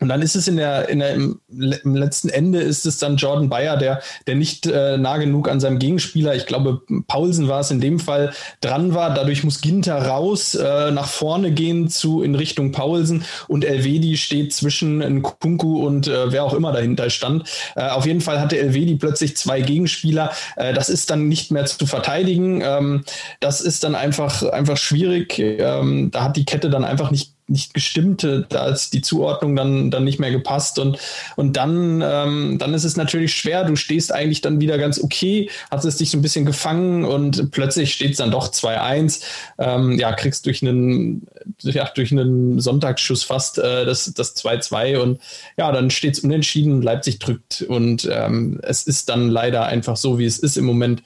[0.00, 3.50] Und dann ist es in der, in der im, letzten Ende ist es dann Jordan
[3.50, 7.70] Bayer, der, der nicht äh, nah genug an seinem Gegenspieler, ich glaube, Paulsen war es
[7.70, 8.32] in dem Fall,
[8.62, 9.12] dran war.
[9.12, 14.54] Dadurch muss Ginter raus, äh, nach vorne gehen zu in Richtung Paulsen und Elvedi steht
[14.54, 17.44] zwischen Nkunku und äh, wer auch immer dahinter stand.
[17.76, 20.32] Äh, auf jeden Fall hatte Elvedi plötzlich zwei Gegenspieler.
[20.56, 22.62] Äh, das ist dann nicht mehr zu verteidigen.
[22.64, 23.04] Ähm,
[23.40, 25.38] das ist dann einfach, einfach schwierig.
[25.38, 29.90] Ähm, da hat die Kette dann einfach nicht nicht gestimmt, da ist die Zuordnung dann,
[29.90, 30.78] dann nicht mehr gepasst.
[30.78, 30.98] Und,
[31.36, 33.64] und dann, ähm, dann ist es natürlich schwer.
[33.64, 37.50] Du stehst eigentlich dann wieder ganz okay, hast es dich so ein bisschen gefangen und
[37.50, 39.22] plötzlich steht es dann doch 2-1.
[39.58, 41.26] Ähm, ja, kriegst durch einen,
[41.60, 45.20] ja, durch einen Sonntagsschuss fast äh, das, das 2-2 und
[45.56, 47.62] ja, dann steht es unentschieden, Leipzig drückt.
[47.62, 51.02] Und ähm, es ist dann leider einfach so, wie es ist im Moment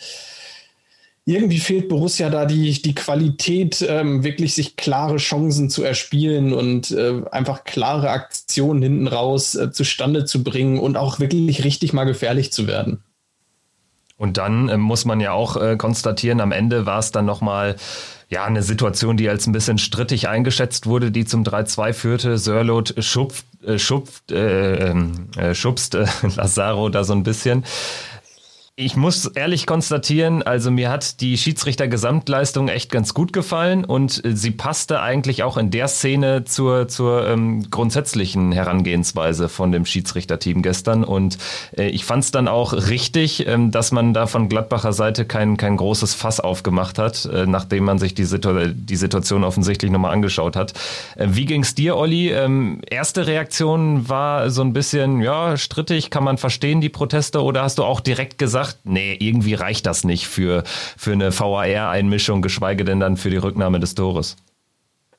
[1.27, 6.91] irgendwie fehlt Borussia da die, die Qualität, ähm, wirklich sich klare Chancen zu erspielen und
[6.91, 12.05] äh, einfach klare Aktionen hinten raus äh, zustande zu bringen und auch wirklich richtig mal
[12.05, 13.03] gefährlich zu werden.
[14.17, 17.77] Und dann äh, muss man ja auch äh, konstatieren, am Ende war es dann nochmal
[18.29, 22.39] ja, eine Situation, die als ein bisschen strittig eingeschätzt wurde, die zum 3-2 führte.
[22.39, 26.07] Sörlot schupft, äh, schupft, äh, ähm, äh, schubst äh,
[26.37, 27.65] Lazaro da so ein bisschen.
[28.77, 34.35] Ich muss ehrlich konstatieren, also mir hat die Schiedsrichter-Gesamtleistung echt ganz gut gefallen und äh,
[34.35, 40.61] sie passte eigentlich auch in der Szene zur, zur ähm, grundsätzlichen Herangehensweise von dem Schiedsrichterteam
[40.61, 41.05] gestern.
[41.05, 41.39] Und
[41.79, 45.57] äh, ich fand es dann auch richtig, ähm, dass man da von Gladbacher Seite kein,
[45.57, 50.13] kein großes Fass aufgemacht hat, äh, nachdem man sich die, Situ die Situation offensichtlich nochmal
[50.13, 50.73] angeschaut hat.
[51.15, 52.33] Äh, wie ging's dir, Olli?
[52.33, 57.63] Ähm, erste Reaktion war so ein bisschen, ja, strittig, kann man verstehen, die Proteste, oder
[57.63, 60.63] hast du auch direkt gesagt, gesagt, nee, irgendwie reicht das nicht für,
[60.97, 64.37] für eine VAR-Einmischung, geschweige denn dann für die Rücknahme des Tores?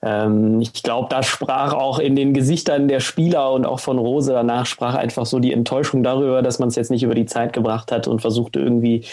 [0.02, 4.34] Ähm, ich glaube, da sprach auch in den Gesichtern der Spieler und auch von Rose
[4.34, 7.54] danach sprach einfach so die Enttäuschung darüber, dass man es jetzt nicht über die Zeit
[7.54, 9.04] gebracht hat und versuchte irgendwie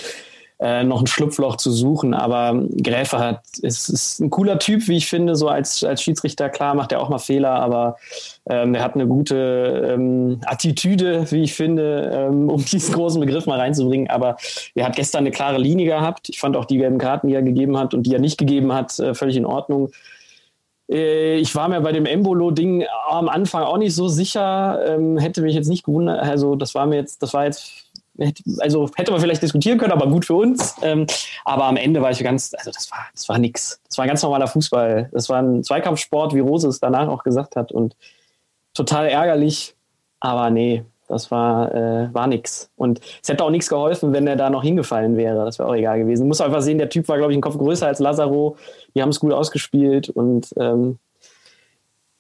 [0.63, 2.15] äh, noch ein Schlupfloch zu suchen.
[2.15, 6.49] Aber Gräfe hat, ist, ist ein cooler Typ, wie ich finde, so als, als Schiedsrichter.
[6.49, 7.97] Klar macht er auch mal Fehler, aber
[8.49, 13.47] ähm, er hat eine gute ähm, Attitüde, wie ich finde, ähm, um diesen großen Begriff
[13.47, 14.09] mal reinzubringen.
[14.09, 14.37] Aber
[14.77, 16.29] er hat gestern eine klare Linie gehabt.
[16.29, 18.73] Ich fand auch die gelben Karten, die er gegeben hat und die er nicht gegeben
[18.73, 19.91] hat, äh, völlig in Ordnung.
[20.89, 25.43] Äh, ich war mir bei dem Embolo-Ding am Anfang auch nicht so sicher, ähm, hätte
[25.43, 26.21] mich jetzt nicht gewundert.
[26.21, 27.92] Also, das war mir jetzt, das war jetzt
[28.59, 30.77] also hätte man vielleicht diskutieren können, aber gut für uns.
[30.83, 31.07] Ähm,
[31.45, 33.81] aber am Ende war ich ganz, also das war, das war nix.
[33.89, 35.09] Das war ein ganz normaler Fußball.
[35.13, 37.97] Das war ein Zweikampfsport, wie Rose es danach auch gesagt hat und
[38.75, 39.75] total ärgerlich.
[40.21, 42.71] Aber nee, das war, äh, war nix.
[42.77, 45.45] Und es hätte auch nichts geholfen, wenn er da noch hingefallen wäre.
[45.45, 46.29] Das wäre auch egal gewesen.
[46.29, 48.57] Muss einfach sehen, der Typ war, glaube ich, ein Kopf größer als Lazaro.
[48.95, 50.99] Die haben es gut ausgespielt und ähm,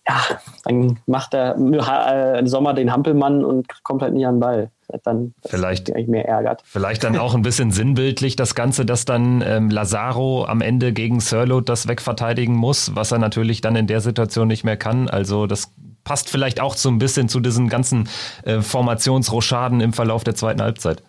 [0.06, 0.20] ja,
[0.64, 4.70] dann macht der äh, Sommer den Hampelmann und kommt halt nicht an den Ball
[5.02, 6.62] dann vielleicht eigentlich mehr ärgert.
[6.64, 11.20] Vielleicht dann auch ein bisschen sinnbildlich das Ganze, dass dann ähm, Lazaro am Ende gegen
[11.20, 15.08] Sirlo das wegverteidigen muss, was er natürlich dann in der Situation nicht mehr kann.
[15.08, 15.72] Also das
[16.04, 18.08] passt vielleicht auch so ein bisschen zu diesen ganzen
[18.44, 21.02] äh, Formationsrochaden im Verlauf der zweiten Halbzeit.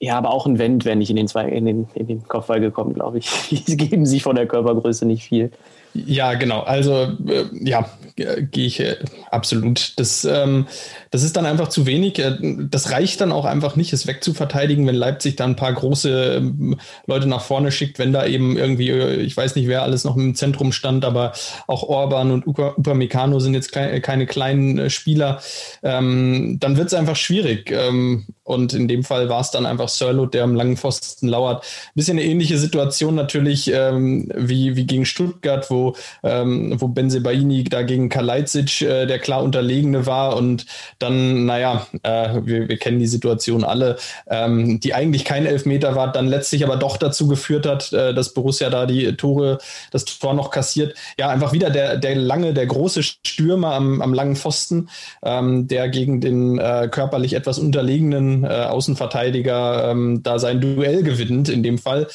[0.00, 2.60] Ja, aber auch ein Wendt wäre nicht in den, zwei, in, den, in den Kopfball
[2.60, 3.30] gekommen, glaube ich.
[3.66, 5.50] Die geben sich von der Körpergröße nicht viel.
[5.94, 6.60] Ja, genau.
[6.60, 8.96] Also äh, ja, gehe ich äh,
[9.30, 9.98] absolut.
[9.98, 10.66] Das, ähm,
[11.14, 12.18] das ist dann einfach zu wenig.
[12.18, 16.38] Äh, das reicht dann auch einfach nicht, es wegzuverteidigen, wenn Leipzig dann ein paar große
[16.38, 20.02] ähm, Leute nach vorne schickt, wenn da eben irgendwie, äh, ich weiß nicht, wer alles
[20.02, 21.32] noch im Zentrum stand, aber
[21.68, 25.40] auch Orban und Upamecano sind jetzt keine, kleinen Spieler.
[25.84, 27.70] Ähm, dann wird es einfach schwierig.
[27.70, 31.64] Ähm, und in dem Fall war es dann einfach Sörlot, der am langen Pfosten lauert.
[31.94, 38.82] Bisschen eine ähnliche Situation natürlich wie, wie gegen Stuttgart, wo, wo Benzebaini da gegen Kalajdzic
[38.82, 40.66] äh, der klar Unterlegene war und
[41.04, 43.96] dann, naja, äh, wir, wir kennen die Situation alle,
[44.28, 48.34] ähm, die eigentlich kein Elfmeter war, dann letztlich aber doch dazu geführt hat, äh, dass
[48.34, 49.58] Borussia da die Tore,
[49.90, 50.96] das Tor noch kassiert.
[51.18, 54.88] Ja, einfach wieder der, der lange, der große Stürmer am, am langen Pfosten,
[55.22, 61.48] ähm, der gegen den äh, körperlich etwas unterlegenen äh, Außenverteidiger ähm, da sein Duell gewinnt
[61.48, 62.08] in dem Fall.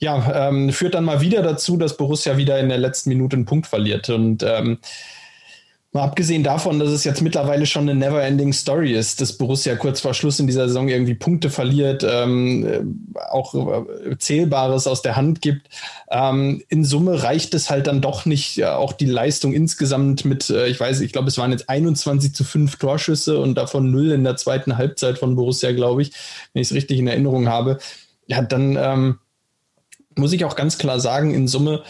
[0.00, 3.46] Ja, ähm, führt dann mal wieder dazu, dass Borussia wieder in der letzten Minute einen
[3.46, 4.08] Punkt verliert.
[4.10, 4.78] Und ähm,
[5.92, 10.00] Mal abgesehen davon, dass es jetzt mittlerweile schon eine never-ending Story ist, dass Borussia kurz
[10.00, 15.16] vor Schluss in dieser Saison irgendwie Punkte verliert, ähm, äh, auch äh, Zählbares aus der
[15.16, 15.68] Hand gibt.
[16.10, 20.50] Ähm, in Summe reicht es halt dann doch nicht, äh, auch die Leistung insgesamt mit,
[20.50, 24.12] äh, ich weiß, ich glaube, es waren jetzt 21 zu 5 Torschüsse und davon 0
[24.12, 26.12] in der zweiten Halbzeit von Borussia, glaube ich,
[26.52, 27.78] wenn ich es richtig in Erinnerung habe.
[28.26, 29.18] Ja, dann ähm,
[30.16, 31.82] muss ich auch ganz klar sagen, in Summe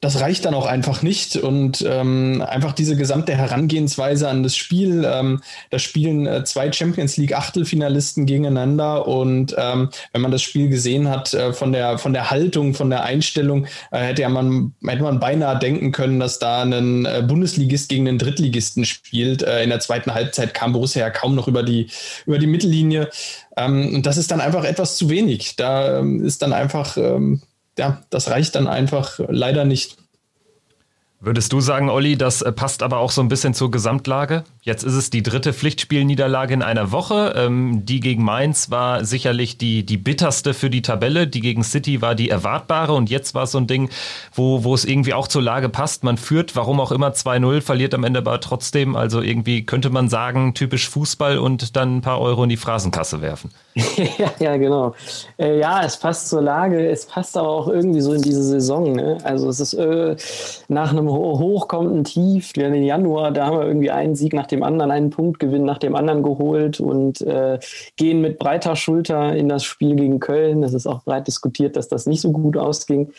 [0.00, 1.36] das reicht dann auch einfach nicht.
[1.36, 7.18] Und ähm, einfach diese gesamte Herangehensweise an das Spiel, ähm, da spielen äh, zwei Champions
[7.18, 9.06] League Achtelfinalisten gegeneinander.
[9.06, 12.88] Und ähm, wenn man das Spiel gesehen hat, äh, von, der, von der Haltung, von
[12.88, 17.22] der Einstellung, äh, hätte, ja man, hätte man beinahe denken können, dass da ein äh,
[17.26, 19.42] Bundesligist gegen einen Drittligisten spielt.
[19.42, 21.90] Äh, in der zweiten Halbzeit kam Borussia ja kaum noch über die,
[22.24, 23.10] über die Mittellinie.
[23.58, 25.56] Ähm, und das ist dann einfach etwas zu wenig.
[25.56, 27.42] Da ähm, ist dann einfach ähm,
[27.80, 29.96] ja, das reicht dann einfach leider nicht.
[31.22, 34.44] Würdest du sagen, Olli, das äh, passt aber auch so ein bisschen zur Gesamtlage?
[34.62, 37.34] Jetzt ist es die dritte Pflichtspielniederlage in einer Woche.
[37.36, 41.26] Ähm, die gegen Mainz war sicherlich die, die bitterste für die Tabelle.
[41.26, 42.94] Die gegen City war die erwartbare.
[42.94, 43.90] Und jetzt war es so ein Ding,
[44.32, 46.04] wo, wo es irgendwie auch zur Lage passt.
[46.04, 48.96] Man führt, warum auch immer, 2-0, verliert am Ende aber trotzdem.
[48.96, 53.20] Also irgendwie könnte man sagen, typisch Fußball und dann ein paar Euro in die Phrasenkasse
[53.20, 53.50] werfen.
[53.74, 54.94] ja, ja, genau.
[55.38, 56.88] Äh, ja, es passt zur Lage.
[56.88, 58.92] Es passt aber auch irgendwie so in diese Saison.
[58.92, 59.18] Ne?
[59.22, 60.16] Also es ist äh,
[60.68, 62.52] nach einem Hoch kommt ein Tief.
[62.54, 65.64] Wir haben den Januar, da haben wir irgendwie einen Sieg nach dem anderen, einen Punktgewinn
[65.64, 67.58] nach dem anderen geholt und äh,
[67.96, 70.62] gehen mit breiter Schulter in das Spiel gegen Köln.
[70.62, 73.12] Es ist auch breit diskutiert, dass das nicht so gut ausging.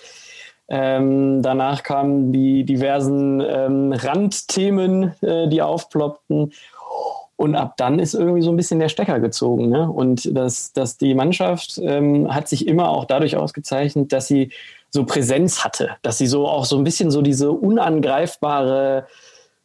[0.67, 6.53] Ähm, danach kamen die diversen ähm, Randthemen, äh, die aufploppten.
[7.35, 9.69] Und ab dann ist irgendwie so ein bisschen der Stecker gezogen.
[9.69, 9.89] Ne?
[9.89, 14.51] Und das, dass die Mannschaft ähm, hat sich immer auch dadurch ausgezeichnet, dass sie
[14.91, 19.07] so Präsenz hatte, dass sie so auch so ein bisschen so diese unangreifbare,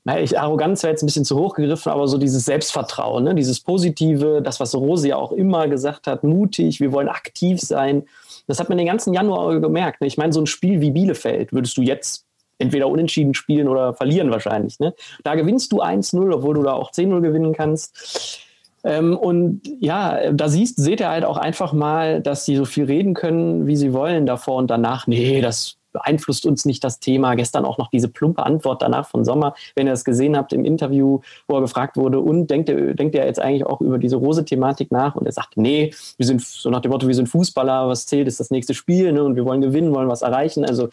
[0.05, 3.35] naja, ich, Arroganz wäre jetzt ein bisschen zu hoch gegriffen, aber so dieses Selbstvertrauen, ne?
[3.35, 8.05] dieses Positive, das, was Rose ja auch immer gesagt hat, mutig, wir wollen aktiv sein.
[8.47, 10.01] Das hat man den ganzen Januar gemerkt.
[10.01, 10.07] Ne?
[10.07, 12.25] Ich meine, so ein Spiel wie Bielefeld würdest du jetzt
[12.59, 14.79] entweder unentschieden spielen oder verlieren wahrscheinlich.
[14.79, 14.95] Ne?
[15.25, 18.46] Da gewinnst du 1-0, obwohl du da auch 10-0 gewinnen kannst.
[18.87, 22.85] Ähm, und ja, da siehst, seht ihr halt auch einfach mal, dass sie so viel
[22.85, 25.09] reden können, wie sie wollen davor und danach.
[25.09, 27.35] Nee, das beeinflusst uns nicht das Thema.
[27.35, 30.65] Gestern auch noch diese plumpe Antwort danach von Sommer, wenn ihr das gesehen habt im
[30.65, 34.17] Interview, wo er gefragt wurde, und denkt ihr, denkt ihr jetzt eigentlich auch über diese
[34.17, 35.17] Rose-Thematik nach?
[35.17, 38.29] Und er sagt, nee, wir sind so nach dem Motto, wir sind Fußballer, was zählt,
[38.29, 39.25] ist das nächste Spiel, ne?
[39.25, 40.65] Und wir wollen gewinnen, wollen was erreichen.
[40.65, 40.91] Also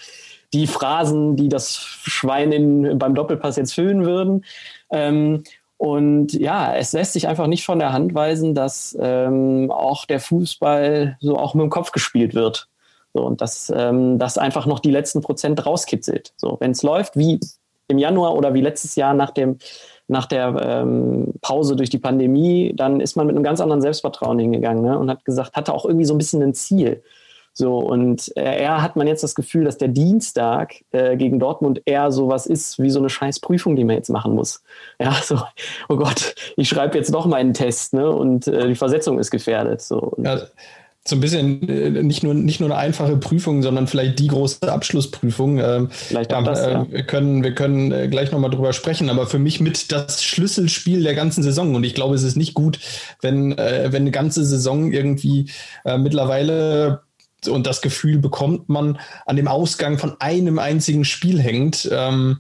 [0.52, 4.46] die Phrasen, die das Schwein in, beim Doppelpass jetzt füllen würden.
[4.90, 5.44] Ähm,
[5.78, 10.20] und ja, es lässt sich einfach nicht von der Hand weisen, dass ähm, auch der
[10.20, 12.70] Fußball so auch mit dem Kopf gespielt wird.
[13.14, 16.34] So, und dass ähm, das einfach noch die letzten Prozent rauskitzelt.
[16.38, 17.40] So, wenn es läuft, wie
[17.88, 19.58] im Januar oder wie letztes Jahr nach dem
[20.08, 24.38] nach der ähm, Pause durch die Pandemie, dann ist man mit einem ganz anderen Selbstvertrauen
[24.38, 25.00] hingegangen ne?
[25.00, 27.04] und hat gesagt, hatte auch irgendwie so ein bisschen ein Ziel.
[27.56, 31.84] So, und äh, eher hat man jetzt das Gefühl, dass der Dienstag äh, gegen Dortmund
[31.86, 34.64] eher sowas ist wie so eine scheiß Prüfung, die man jetzt machen muss.
[35.00, 35.40] Ja, so,
[35.88, 38.10] oh Gott, ich schreibe jetzt noch meinen Test, ne?
[38.10, 39.82] Und äh, die Versetzung ist gefährdet.
[39.82, 40.00] So.
[40.00, 40.42] Und, ja,
[41.06, 44.72] so ein bisschen äh, nicht nur nicht nur eine einfache Prüfung, sondern vielleicht die große
[44.72, 45.60] Abschlussprüfung.
[45.60, 46.88] Ähm, vielleicht auch ja, das, äh, ja.
[46.90, 51.04] Wir können wir können äh, gleich nochmal drüber sprechen, aber für mich mit das Schlüsselspiel
[51.04, 52.80] der ganzen Saison und ich glaube, es ist nicht gut,
[53.22, 55.50] wenn wenn eine ganze Saison irgendwie
[55.98, 57.02] mittlerweile
[57.48, 62.40] und das Gefühl bekommt man an dem Ausgang von einem einzigen Spiel hängt, ähm,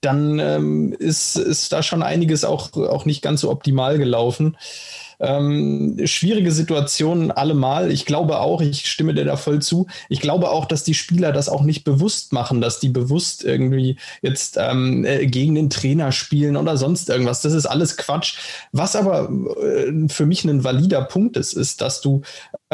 [0.00, 4.56] dann ähm, ist, ist da schon einiges auch, auch nicht ganz so optimal gelaufen.
[5.20, 7.90] Ähm, schwierige Situationen allemal.
[7.90, 9.86] Ich glaube auch, ich stimme dir da voll zu.
[10.08, 13.96] Ich glaube auch, dass die Spieler das auch nicht bewusst machen, dass die bewusst irgendwie
[14.22, 17.42] jetzt ähm, äh, gegen den Trainer spielen oder sonst irgendwas.
[17.42, 18.38] Das ist alles Quatsch.
[18.72, 19.30] Was aber
[19.62, 22.22] äh, für mich ein valider Punkt ist, ist, dass du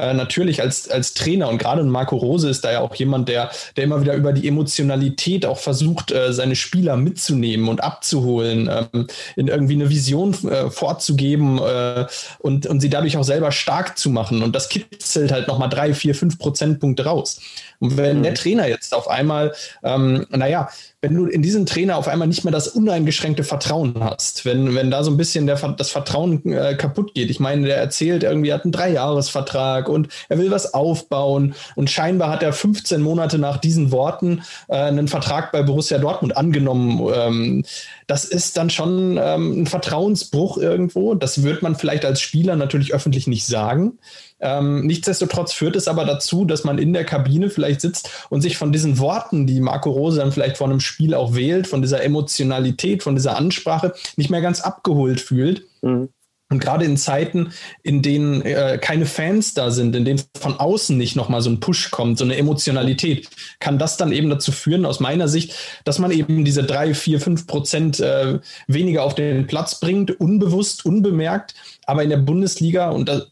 [0.00, 3.50] äh, natürlich als, als Trainer und gerade Marco Rose ist da ja auch jemand, der,
[3.76, 9.06] der immer wieder über die Emotionalität auch versucht, äh, seine Spieler mitzunehmen und abzuholen, ähm,
[9.36, 12.06] in irgendwie eine Vision äh, vorzugeben äh,
[12.38, 14.42] und, und sie dadurch auch selber stark zu machen.
[14.42, 17.40] Und das kitzelt halt nochmal drei, vier, fünf Prozentpunkte raus.
[17.78, 18.22] Und wenn mhm.
[18.22, 20.68] der Trainer jetzt auf einmal, ähm, naja,
[21.02, 24.90] wenn du in diesen Trainer auf einmal nicht mehr das uneingeschränkte Vertrauen hast, wenn, wenn
[24.90, 27.30] da so ein bisschen der, das Vertrauen äh, kaputt geht.
[27.30, 31.88] Ich meine, der erzählt irgendwie, er hat einen Dreijahresvertrag und er will was aufbauen und
[31.88, 37.00] scheinbar hat er 15 Monate nach diesen Worten äh, einen Vertrag bei Borussia Dortmund angenommen.
[37.14, 37.64] Ähm,
[38.06, 41.14] das ist dann schon ähm, ein Vertrauensbruch irgendwo.
[41.14, 43.98] Das wird man vielleicht als Spieler natürlich öffentlich nicht sagen.
[44.40, 48.56] Ähm, nichtsdestotrotz führt es aber dazu, dass man in der Kabine vielleicht sitzt und sich
[48.56, 52.02] von diesen Worten, die Marco Rose dann vielleicht vor einem Spiel auch wählt, von dieser
[52.02, 55.64] Emotionalität, von dieser Ansprache nicht mehr ganz abgeholt fühlt.
[55.82, 56.08] Mhm.
[56.52, 57.52] Und gerade in Zeiten,
[57.84, 61.60] in denen äh, keine Fans da sind, in denen von außen nicht nochmal so ein
[61.60, 63.28] Push kommt, so eine Emotionalität,
[63.60, 67.20] kann das dann eben dazu führen, aus meiner Sicht, dass man eben diese drei, vier,
[67.20, 71.54] fünf Prozent äh, weniger auf den Platz bringt, unbewusst, unbemerkt.
[71.86, 73.22] Aber in der Bundesliga, und da,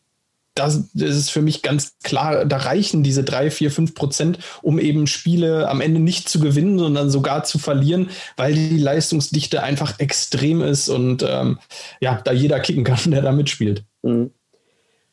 [0.59, 4.79] das, das ist für mich ganz klar, da reichen diese drei, vier, fünf Prozent, um
[4.79, 9.99] eben Spiele am Ende nicht zu gewinnen, sondern sogar zu verlieren, weil die Leistungsdichte einfach
[9.99, 11.59] extrem ist und ähm,
[12.01, 13.85] ja, da jeder kicken kann, der da mitspielt.
[14.03, 14.31] Mhm.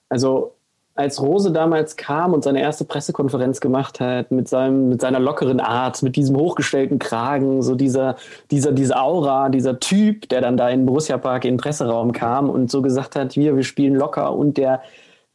[0.09, 0.55] Also
[0.97, 5.59] als Rose damals kam und seine erste Pressekonferenz gemacht hat, mit, seinem, mit seiner lockeren
[5.59, 8.15] Art, mit diesem hochgestellten Kragen, so dieser,
[8.49, 12.49] dieser, diese Aura, dieser Typ, der dann da in Borussia Park in den Presseraum kam
[12.49, 14.81] und so gesagt hat, wir, wir spielen locker und der,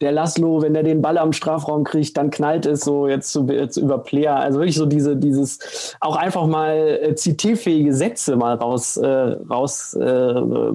[0.00, 3.46] der Laszlo, wenn der den Ball am Strafraum kriegt, dann knallt es so jetzt, so,
[3.48, 4.36] jetzt über Player.
[4.36, 9.94] Also wirklich so diese, dieses auch einfach mal äh, zitierfähige Sätze mal raus, äh, raus
[9.94, 10.34] äh,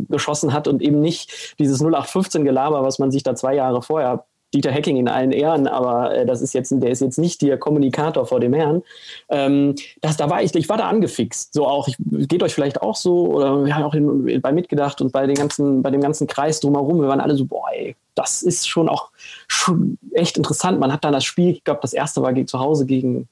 [0.09, 4.73] geschossen hat und eben nicht dieses 0815-Gelaber, was man sich da zwei Jahre vorher Dieter
[4.73, 8.25] Hacking in allen Ehren, aber äh, das ist jetzt, der ist jetzt nicht der Kommunikator
[8.25, 8.83] vor dem Herrn.
[9.29, 11.53] Ähm, das, da war ich, ich war da angefixt.
[11.53, 15.01] So auch, ich, geht euch vielleicht auch so, oder wir haben auch in, bei mitgedacht
[15.01, 17.95] und bei den ganzen, bei dem ganzen Kreis drumherum, wir waren alle so, boah, ey,
[18.15, 19.09] das ist schon auch
[19.47, 20.79] schon echt interessant.
[20.79, 23.27] Man hat dann das Spiel, ich glaube, das erste war gegen, zu Hause gegen,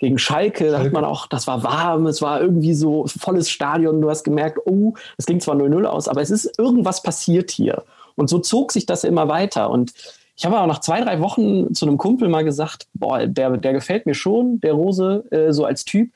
[0.00, 4.02] gegen Schalke, da hat man auch, das war warm, es war irgendwie so volles Stadion,
[4.02, 7.84] du hast gemerkt, oh, es ging zwar 0-0 aus, aber es ist irgendwas passiert hier.
[8.16, 9.70] Und so zog sich das immer weiter.
[9.70, 9.92] Und
[10.36, 13.72] ich habe aber nach zwei, drei Wochen zu einem Kumpel mal gesagt, boah, der, der
[13.72, 16.10] gefällt mir schon, der Rose, äh, so als Typ.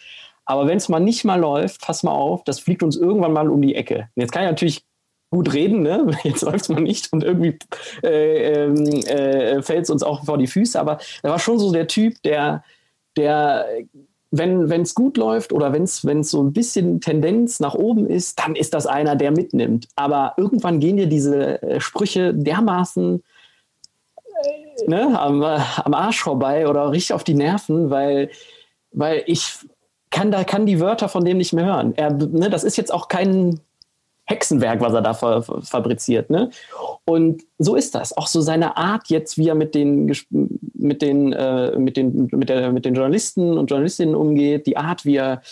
[0.45, 3.49] Aber wenn es mal nicht mal läuft, pass mal auf, das fliegt uns irgendwann mal
[3.49, 4.09] um die Ecke.
[4.15, 4.85] Und jetzt kann ich natürlich
[5.31, 6.11] gut reden, ne?
[6.25, 7.59] jetzt läuft es mal nicht und irgendwie
[8.03, 10.79] äh, ähm, äh, fällt es uns auch vor die Füße.
[10.79, 12.63] Aber er war schon so der Typ, der,
[13.17, 13.67] der
[14.33, 18.55] wenn es gut läuft oder wenn es so ein bisschen Tendenz nach oben ist, dann
[18.55, 19.89] ist das einer, der mitnimmt.
[19.97, 23.23] Aber irgendwann gehen dir diese äh, Sprüche dermaßen
[24.87, 28.31] ne, am, am Arsch vorbei oder richtig auf die Nerven, weil,
[28.93, 29.59] weil ich
[30.11, 31.95] kann da kann die Wörter von dem nicht mehr hören.
[31.97, 33.61] Er, ne, das ist jetzt auch kein
[34.25, 36.31] Hexenwerk, was er da fabriziert.
[36.31, 36.51] Ne?
[37.05, 38.17] Und so ist das.
[38.17, 40.15] Auch so seine Art jetzt, wie er mit den,
[40.75, 45.05] mit den, äh, mit den, mit der, mit den Journalisten und Journalistinnen umgeht, die Art,
[45.05, 45.43] wie er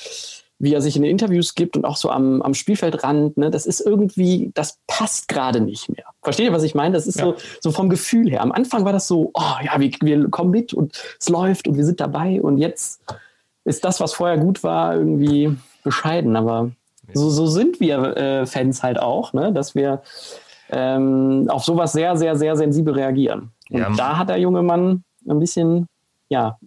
[0.58, 3.66] wie er sich in den Interviews gibt und auch so am, am Spielfeldrand, ne, das
[3.66, 6.04] ist irgendwie, das passt gerade nicht mehr.
[6.22, 6.94] Versteht ihr, was ich meine?
[6.94, 7.26] Das ist ja.
[7.26, 8.42] so, so vom Gefühl her.
[8.42, 11.76] Am Anfang war das so, oh ja, wir, wir kommen mit und es läuft und
[11.76, 13.00] wir sind dabei und jetzt
[13.64, 16.34] ist das, was vorher gut war, irgendwie bescheiden.
[16.34, 16.72] Aber
[17.14, 20.02] so, so sind wir äh, Fans halt auch, ne, dass wir
[20.70, 23.52] ähm, auf sowas sehr, sehr, sehr sensibel reagieren.
[23.70, 23.90] Und ja.
[23.96, 25.86] da hat der junge Mann ein bisschen,
[26.28, 26.58] ja,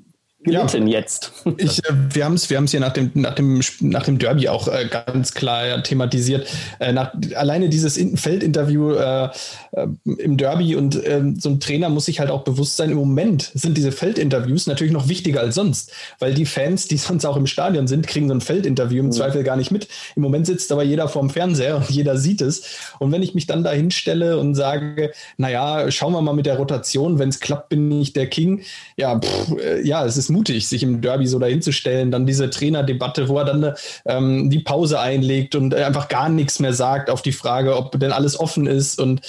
[0.43, 0.99] gelitten ja.
[0.99, 1.31] jetzt.
[1.57, 4.67] Ich, äh, wir haben es wir hier nach dem, nach, dem, nach dem Derby auch
[4.67, 6.47] äh, ganz klar thematisiert.
[6.79, 11.89] Äh, nach, alleine dieses In Feldinterview äh, äh im Derby und ähm, so ein Trainer
[11.89, 15.55] muss sich halt auch bewusst sein, im Moment sind diese Feldinterviews natürlich noch wichtiger als
[15.55, 19.07] sonst, weil die Fans, die sonst auch im Stadion sind, kriegen so ein Feldinterview im
[19.07, 19.11] mhm.
[19.11, 19.87] Zweifel gar nicht mit.
[20.15, 22.63] Im Moment sitzt aber jeder vorm Fernseher und jeder sieht es.
[22.99, 26.57] Und wenn ich mich dann da hinstelle und sage, naja, schauen wir mal mit der
[26.57, 28.61] Rotation, wenn es klappt, bin ich der King.
[28.95, 32.11] Ja, pff, äh, ja, es ist mutig, sich im Derby so dahinzustellen.
[32.11, 33.73] Dann diese Trainerdebatte, wo er dann
[34.05, 38.11] ähm, die Pause einlegt und einfach gar nichts mehr sagt auf die Frage, ob denn
[38.11, 38.99] alles offen ist.
[38.99, 39.21] Und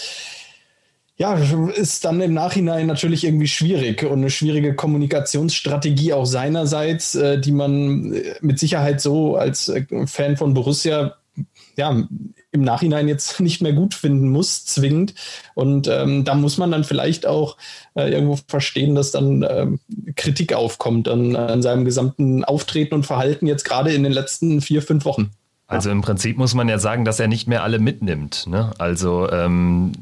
[1.16, 1.34] ja,
[1.74, 7.52] ist dann im Nachhinein natürlich irgendwie schwierig und eine schwierige Kommunikationsstrategie auch seinerseits, äh, die
[7.52, 11.16] man mit Sicherheit so als äh, Fan von Borussia
[11.76, 12.06] ja,
[12.52, 15.14] im Nachhinein jetzt nicht mehr gut finden muss, zwingend.
[15.54, 17.56] Und ähm, da muss man dann vielleicht auch
[17.94, 19.80] äh, irgendwo verstehen, dass dann ähm,
[20.14, 24.82] Kritik aufkommt an, an seinem gesamten Auftreten und Verhalten jetzt gerade in den letzten vier,
[24.82, 25.30] fünf Wochen.
[25.66, 28.46] Also im Prinzip muss man ja sagen, dass er nicht mehr alle mitnimmt.
[28.46, 28.72] Ne?
[28.78, 29.92] Also ähm,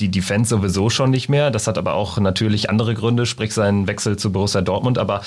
[0.00, 1.50] die Defense sowieso schon nicht mehr.
[1.50, 4.96] Das hat aber auch natürlich andere Gründe, sprich seinen Wechsel zu Borussia Dortmund.
[4.96, 5.22] Aber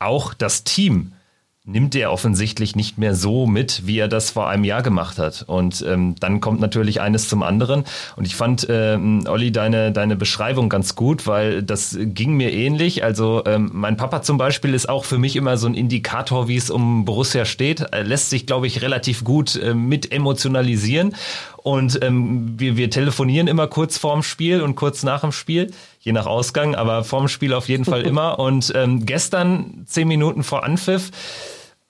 [0.00, 1.12] auch das Team
[1.66, 5.44] nimmt er offensichtlich nicht mehr so mit, wie er das vor einem Jahr gemacht hat.
[5.46, 7.84] Und ähm, dann kommt natürlich eines zum anderen.
[8.16, 13.02] Und ich fand, ähm, Olli, deine, deine Beschreibung ganz gut, weil das ging mir ähnlich.
[13.02, 16.56] Also ähm, mein Papa zum Beispiel ist auch für mich immer so ein Indikator, wie
[16.56, 17.80] es um Borussia steht.
[17.80, 21.14] Er lässt sich, glaube ich, relativ gut äh, mit emotionalisieren.
[21.56, 26.12] Und ähm, wir, wir telefonieren immer kurz vorm Spiel und kurz nach dem Spiel, je
[26.12, 28.38] nach Ausgang, aber vorm Spiel auf jeden Fall immer.
[28.38, 31.10] Und ähm, gestern, zehn Minuten vor Anpfiff,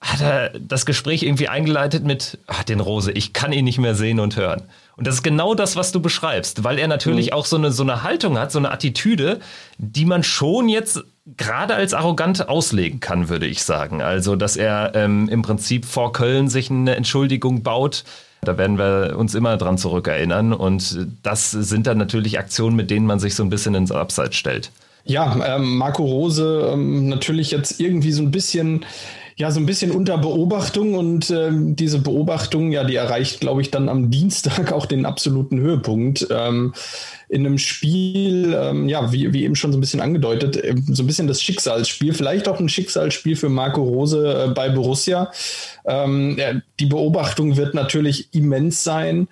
[0.05, 3.95] hat er das Gespräch irgendwie eingeleitet mit, ach, den Rose, ich kann ihn nicht mehr
[3.95, 4.61] sehen und hören.
[4.97, 7.33] Und das ist genau das, was du beschreibst, weil er natürlich mhm.
[7.33, 9.39] auch so eine, so eine Haltung hat, so eine Attitüde,
[9.77, 11.03] die man schon jetzt
[11.37, 14.03] gerade als arrogant auslegen kann, würde ich sagen.
[14.03, 18.03] Also, dass er ähm, im Prinzip vor Köln sich eine Entschuldigung baut,
[18.41, 20.53] da werden wir uns immer dran zurückerinnern.
[20.53, 24.35] Und das sind dann natürlich Aktionen, mit denen man sich so ein bisschen ins Abseits
[24.35, 24.71] stellt.
[25.03, 28.85] Ja, ähm, Marco Rose ähm, natürlich jetzt irgendwie so ein bisschen
[29.37, 33.69] ja so ein bisschen unter Beobachtung und ähm, diese Beobachtung, ja, die erreicht, glaube ich,
[33.69, 36.27] dann am Dienstag auch den absoluten Höhepunkt.
[36.31, 36.73] Ähm,
[37.27, 41.03] in einem Spiel, ähm, ja, wie, wie eben schon so ein bisschen angedeutet, äh, so
[41.03, 45.31] ein bisschen das Schicksalsspiel, vielleicht auch ein Schicksalsspiel für Marco Rose äh, bei Borussia.
[45.85, 49.27] Ähm, ja, die Beobachtung wird natürlich immens sein.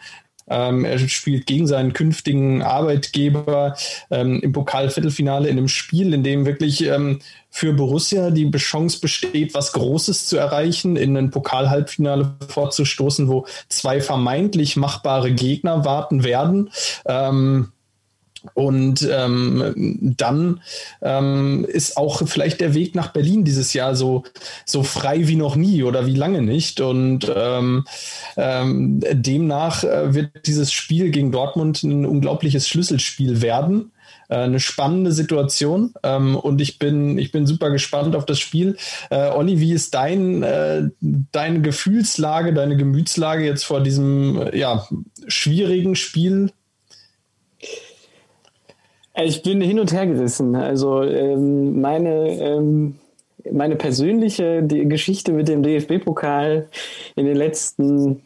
[0.54, 3.76] Ähm, er spielt gegen seinen künftigen Arbeitgeber
[4.12, 9.54] ähm, im Pokalviertelfinale in einem Spiel, in dem wirklich ähm, für Borussia die Chance besteht,
[9.54, 16.70] was Großes zu erreichen, in ein Pokalhalbfinale vorzustoßen, wo zwei vermeintlich machbare Gegner warten werden.
[17.06, 17.72] Ähm,
[18.54, 20.62] und ähm, dann
[21.02, 24.24] ähm, ist auch vielleicht der Weg nach Berlin dieses Jahr so,
[24.66, 26.82] so frei wie noch nie oder wie lange nicht.
[26.82, 27.86] Und ähm,
[28.36, 33.92] ähm, demnach äh, wird dieses Spiel gegen Dortmund ein unglaubliches Schlüsselspiel werden.
[34.30, 38.78] Äh, eine spannende Situation ähm, und ich bin, ich bin super gespannt auf das Spiel.
[39.10, 44.88] Äh, Olli, wie ist dein, äh, deine Gefühlslage, deine Gemütslage jetzt vor diesem ja,
[45.28, 46.52] schwierigen Spiel
[49.16, 50.56] ich bin hin und her gerissen.
[50.56, 52.96] Also ähm, meine, ähm,
[53.52, 56.70] meine persönliche Geschichte mit dem DFB-Pokal
[57.16, 58.24] in den letzten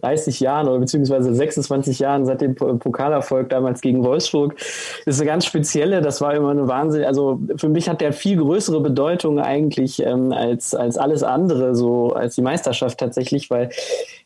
[0.00, 4.56] 30 Jahren oder beziehungsweise 26 Jahren seit dem Pokalerfolg damals gegen Wolfsburg
[5.04, 6.00] ist eine ganz spezielle.
[6.00, 7.04] Das war immer eine Wahnsinn.
[7.04, 12.12] Also für mich hat der viel größere Bedeutung eigentlich ähm, als, als alles andere, so
[12.12, 13.70] als die Meisterschaft tatsächlich, weil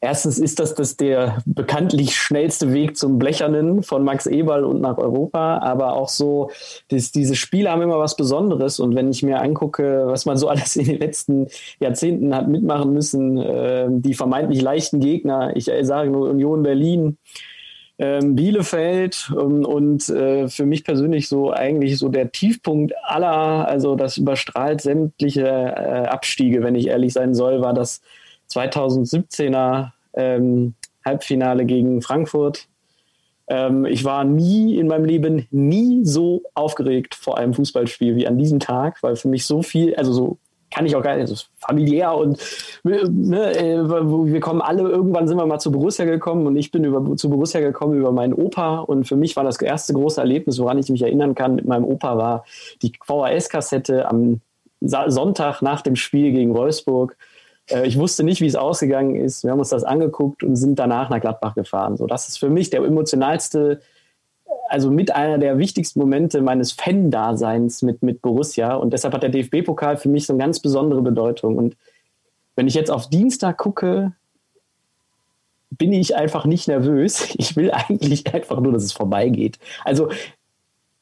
[0.00, 4.98] erstens ist das, das der bekanntlich schnellste Weg zum Blechernen von Max Eberl und nach
[4.98, 6.50] Europa, aber auch so,
[6.88, 10.48] das, diese Spiele haben immer was Besonderes und wenn ich mir angucke, was man so
[10.56, 11.48] alles in den letzten
[11.80, 17.18] Jahrzehnten hat mitmachen müssen, äh, die vermeintlich leichten Gegner, ich sage nur Union Berlin,
[17.98, 23.96] ähm, Bielefeld ähm, und äh, für mich persönlich so eigentlich so der Tiefpunkt aller, also
[23.96, 28.02] das überstrahlt sämtliche äh, Abstiege, wenn ich ehrlich sein soll, war das
[28.50, 30.74] 2017er ähm,
[31.06, 32.68] Halbfinale gegen Frankfurt.
[33.88, 38.58] Ich war nie in meinem Leben nie so aufgeregt vor einem Fußballspiel wie an diesem
[38.58, 40.38] Tag, weil für mich so viel, also so
[40.76, 42.38] kann ich auch gar nicht, also familiär und
[42.84, 46.84] ne, äh, wir kommen alle, irgendwann sind wir mal zu Borussia gekommen und ich bin
[46.84, 50.58] über, zu Borussia gekommen über meinen Opa und für mich war das erste große Erlebnis,
[50.58, 52.44] woran ich mich erinnern kann mit meinem Opa, war
[52.82, 54.42] die VHS-Kassette am
[54.82, 57.16] Sonntag nach dem Spiel gegen Wolfsburg.
[57.70, 59.44] Äh, ich wusste nicht, wie es ausgegangen ist.
[59.44, 61.96] Wir haben uns das angeguckt und sind danach nach Gladbach gefahren.
[61.96, 63.80] So, das ist für mich der emotionalste
[64.68, 68.74] also mit einer der wichtigsten Momente meines Fan-Daseins mit, mit Borussia.
[68.74, 71.56] Und deshalb hat der DFB-Pokal für mich so eine ganz besondere Bedeutung.
[71.56, 71.76] Und
[72.56, 74.12] wenn ich jetzt auf Dienstag gucke,
[75.70, 77.34] bin ich einfach nicht nervös.
[77.38, 79.58] Ich will eigentlich einfach nur, dass es vorbeigeht.
[79.84, 80.08] Also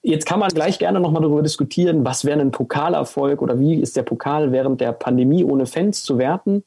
[0.03, 3.97] jetzt kann man gleich gerne nochmal darüber diskutieren, was wäre ein Pokalerfolg oder wie ist
[3.97, 6.65] der Pokal während der Pandemie ohne Fans zu werten.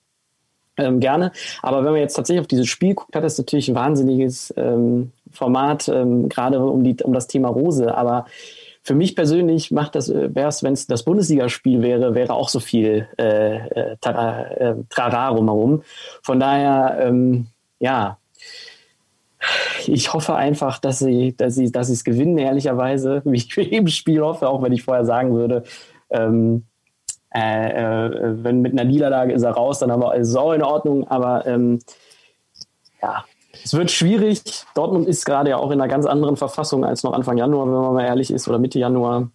[0.77, 1.31] Ähm, gerne.
[1.61, 5.11] Aber wenn man jetzt tatsächlich auf dieses Spiel guckt, hat es natürlich ein wahnsinniges ähm,
[5.37, 7.95] Format, ähm, gerade um, um das Thema Rose.
[7.95, 8.25] Aber
[8.83, 12.49] für mich persönlich macht das, äh, wäre es, wenn es das Bundesligaspiel wäre, wäre auch
[12.49, 15.83] so viel äh, äh, Trara, äh, Trara rumherum.
[16.23, 17.47] Von daher, ähm,
[17.79, 18.17] ja,
[19.85, 23.87] ich hoffe einfach, dass sie, dass sie, dass sie es gewinnen, ehrlicherweise, wie ich jedem
[23.87, 25.63] Spiel hoffe, auch wenn ich vorher sagen würde,
[26.09, 26.63] ähm,
[27.35, 30.53] äh, äh, wenn mit einer Niederlage ist er raus, dann haben wir, ist es auch
[30.53, 31.79] in Ordnung, aber ähm,
[33.01, 33.25] ja,
[33.63, 34.41] es wird schwierig.
[34.75, 37.73] Dortmund ist gerade ja auch in einer ganz anderen Verfassung als noch Anfang Januar, wenn
[37.73, 39.29] man mal ehrlich ist, oder Mitte Januar.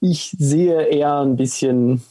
[0.00, 2.02] Ich sehe eher ein bisschen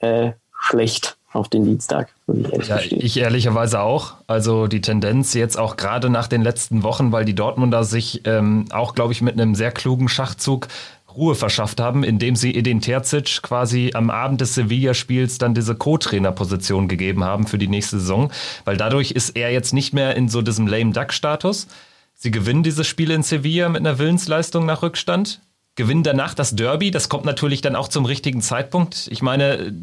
[0.00, 2.08] äh, schlecht auf den Dienstag.
[2.26, 4.14] Ich, ja, ich ehrlicherweise auch.
[4.26, 8.66] Also die Tendenz jetzt auch gerade nach den letzten Wochen, weil die Dortmunder sich ähm,
[8.72, 10.68] auch, glaube ich, mit einem sehr klugen Schachzug
[11.16, 16.88] Ruhe verschafft haben, indem sie Edin Terzic quasi am Abend des Sevilla-Spiels dann diese Co-Trainer-Position
[16.88, 18.30] gegeben haben für die nächste Saison,
[18.64, 21.68] weil dadurch ist er jetzt nicht mehr in so diesem lame Duck-Status.
[22.14, 25.40] Sie gewinnen dieses Spiel in Sevilla mit einer Willensleistung nach Rückstand,
[25.74, 29.08] gewinnen danach das Derby, das kommt natürlich dann auch zum richtigen Zeitpunkt.
[29.10, 29.74] Ich meine,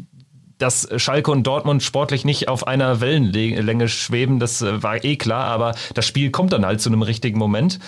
[0.58, 5.74] dass Schalke und Dortmund sportlich nicht auf einer Wellenlänge schweben, das war eh klar, aber
[5.94, 7.78] das Spiel kommt dann halt zu einem richtigen Moment.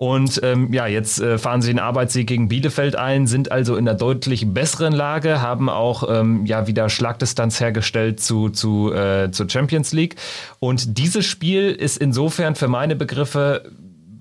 [0.00, 3.88] Und ähm, ja, jetzt äh, fahren sie den Arbeitssieg gegen Bielefeld ein, sind also in
[3.88, 9.50] einer deutlich besseren Lage, haben auch ähm, ja wieder Schlagdistanz hergestellt zu, zu äh, zur
[9.50, 10.14] Champions League.
[10.60, 13.72] Und dieses Spiel ist insofern für meine Begriffe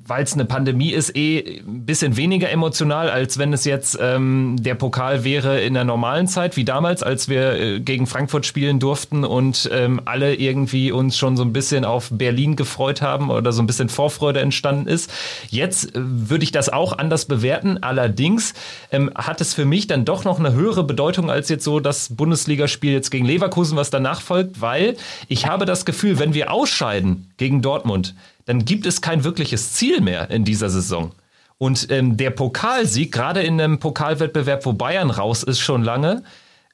[0.08, 4.56] weil es eine Pandemie ist, eh ein bisschen weniger emotional, als wenn es jetzt ähm,
[4.60, 8.80] der Pokal wäre in der normalen Zeit, wie damals, als wir äh, gegen Frankfurt spielen
[8.80, 13.52] durften und ähm, alle irgendwie uns schon so ein bisschen auf Berlin gefreut haben oder
[13.52, 15.12] so ein bisschen Vorfreude entstanden ist.
[15.50, 17.84] Jetzt äh, würde ich das auch anders bewerten.
[17.84, 18.54] Allerdings
[18.92, 22.16] ähm, hat es für mich dann doch noch eine höhere Bedeutung als jetzt so das
[22.16, 24.96] Bundesligaspiel jetzt gegen Leverkusen, was danach folgt, weil
[25.28, 28.16] ich habe das Gefühl, wenn wir ausscheiden gegen Dortmund,
[28.48, 31.12] dann gibt es kein wirkliches Ziel mehr in dieser Saison.
[31.58, 36.24] Und ähm, der Pokalsieg, gerade in einem Pokalwettbewerb, wo Bayern raus ist schon lange,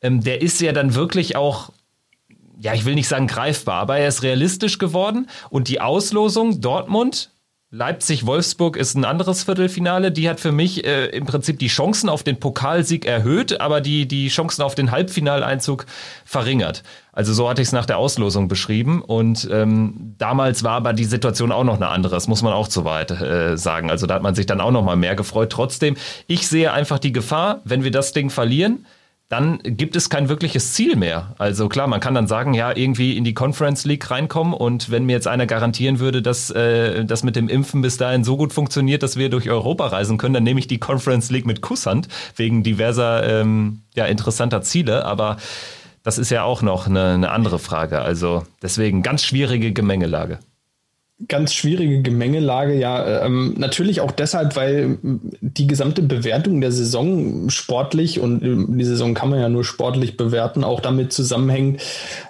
[0.02, 1.72] ähm, der ist ja dann wirklich auch,
[2.60, 5.28] ja, ich will nicht sagen greifbar, aber er ist realistisch geworden.
[5.50, 7.32] Und die Auslosung Dortmund,
[7.76, 10.12] Leipzig-Wolfsburg ist ein anderes Viertelfinale.
[10.12, 14.08] Die hat für mich äh, im Prinzip die Chancen auf den Pokalsieg erhöht, aber die,
[14.08, 15.88] die Chancen auf den Halbfinaleinzug
[16.24, 16.84] verringert.
[17.14, 19.02] Also so hatte ich es nach der Auslosung beschrieben.
[19.02, 22.14] Und ähm, damals war aber die Situation auch noch eine andere.
[22.14, 23.90] Das muss man auch zu weit äh, sagen.
[23.90, 25.52] Also da hat man sich dann auch noch mal mehr gefreut.
[25.52, 25.98] Trotzdem,
[26.28, 28.86] ich sehe einfach die Gefahr, wenn wir das Ding verlieren,
[29.34, 31.34] dann gibt es kein wirkliches Ziel mehr.
[31.40, 35.06] Also klar, man kann dann sagen, ja, irgendwie in die Conference League reinkommen und wenn
[35.06, 38.54] mir jetzt einer garantieren würde, dass äh, das mit dem Impfen bis dahin so gut
[38.54, 42.10] funktioniert, dass wir durch Europa reisen können, dann nehme ich die Conference League mit Kusshand
[42.36, 45.04] wegen diverser ähm, ja, interessanter Ziele.
[45.04, 45.38] Aber
[46.04, 48.02] das ist ja auch noch eine, eine andere Frage.
[48.02, 50.38] Also deswegen ganz schwierige Gemengelage
[51.28, 53.26] ganz schwierige Gemengelage, ja.
[53.26, 54.98] Ähm, natürlich auch deshalb, weil
[55.42, 60.18] die gesamte Bewertung der Saison sportlich und ähm, die Saison kann man ja nur sportlich
[60.18, 61.82] bewerten, auch damit zusammenhängt,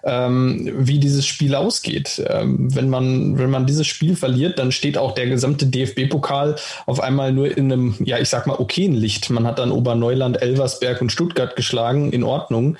[0.03, 2.21] ähm, wie dieses Spiel ausgeht.
[2.27, 6.55] Ähm, wenn man, wenn man dieses Spiel verliert, dann steht auch der gesamte DFB-Pokal
[6.85, 9.29] auf einmal nur in einem, ja, ich sag mal, okayen Licht.
[9.29, 12.77] Man hat dann Oberneuland, Elversberg und Stuttgart geschlagen, in Ordnung.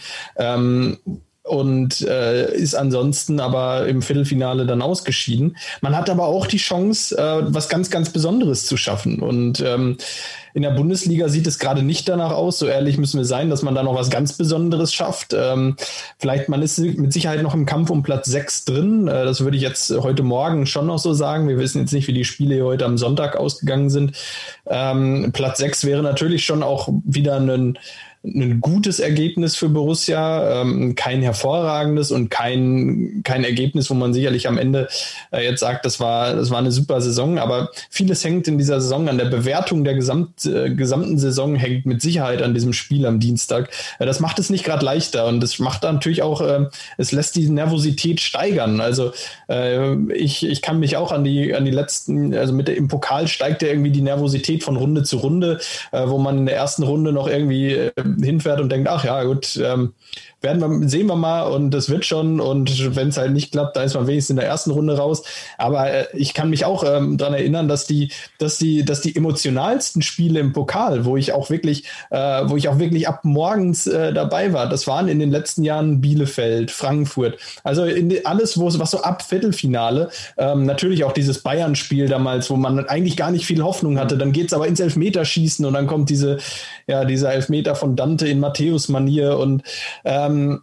[1.43, 5.57] Und äh, ist ansonsten aber im Viertelfinale dann ausgeschieden.
[5.81, 9.19] Man hat aber auch die Chance, äh, was ganz, ganz Besonderes zu schaffen.
[9.19, 9.97] Und ähm,
[10.53, 13.63] in der Bundesliga sieht es gerade nicht danach aus, so ehrlich müssen wir sein, dass
[13.63, 15.33] man da noch was ganz Besonderes schafft.
[15.33, 15.75] Ähm,
[16.19, 19.07] vielleicht, man ist mit Sicherheit noch im Kampf um Platz 6 drin.
[19.07, 21.47] Äh, das würde ich jetzt heute Morgen schon noch so sagen.
[21.47, 24.15] Wir wissen jetzt nicht, wie die Spiele heute am Sonntag ausgegangen sind.
[24.67, 27.77] Ähm, Platz 6 wäre natürlich schon auch wieder ein
[28.25, 34.47] ein gutes Ergebnis für Borussia, ähm, kein hervorragendes und kein, kein Ergebnis, wo man sicherlich
[34.47, 34.87] am Ende
[35.31, 37.37] äh, jetzt sagt, das war, das war eine super Saison.
[37.37, 41.85] Aber vieles hängt in dieser Saison an der Bewertung der Gesamt, äh, gesamten Saison, hängt
[41.85, 43.69] mit Sicherheit an diesem Spiel am Dienstag.
[43.99, 46.67] Äh, das macht es nicht gerade leichter und das macht natürlich auch, äh,
[46.97, 48.79] es lässt die Nervosität steigern.
[48.79, 49.11] Also
[49.49, 52.87] äh, ich, ich kann mich auch an die, an die letzten, also mit der, im
[52.87, 55.59] Pokal steigt ja irgendwie die Nervosität von Runde zu Runde,
[55.91, 57.91] äh, wo man in der ersten Runde noch irgendwie
[58.21, 59.93] hinfährt und denkt, ach ja, gut, ähm,
[60.43, 62.39] werden wir, sehen wir mal und das wird schon.
[62.39, 65.23] Und wenn es halt nicht klappt, dann ist man wenigstens in der ersten Runde raus.
[65.57, 69.15] Aber äh, ich kann mich auch ähm, daran erinnern, dass die, dass die, dass die
[69.15, 73.87] emotionalsten Spiele im Pokal, wo ich auch wirklich, äh, wo ich auch wirklich ab morgens
[73.87, 77.37] äh, dabei war, das waren in den letzten Jahren Bielefeld, Frankfurt.
[77.63, 82.57] Also die, alles, wo was so ab Viertelfinale, ähm, natürlich auch dieses Bayern-Spiel damals, wo
[82.57, 84.17] man eigentlich gar nicht viel Hoffnung hatte.
[84.17, 86.37] Dann geht es aber ins Elfmeterschießen und dann kommt diese,
[86.87, 89.63] ja, dieser Elfmeter von Dante in Matthäus-Manier und
[90.03, 90.61] ähm, ähm,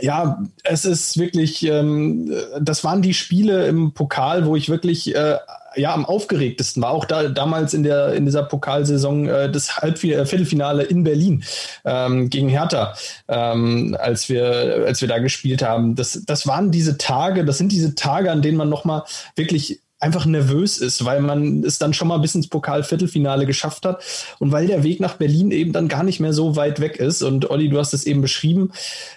[0.00, 5.38] ja, es ist wirklich, ähm, das waren die Spiele im Pokal, wo ich wirklich äh,
[5.76, 6.90] ja am aufgeregtesten war.
[6.90, 11.44] Auch da damals in der in dieser Pokalsaison äh, das Halbf äh, Viertelfinale in Berlin
[11.84, 12.94] ähm, gegen Hertha,
[13.28, 15.94] ähm, als wir als wir da gespielt haben.
[15.94, 19.04] Das das waren diese Tage, das sind diese Tage, an denen man noch mal
[19.36, 24.04] wirklich einfach nervös ist, weil man es dann schon mal bis ins Pokalviertelfinale geschafft hat
[24.38, 27.22] und weil der Weg nach Berlin eben dann gar nicht mehr so weit weg ist.
[27.22, 28.70] Und Olli, du hast es eben beschrieben.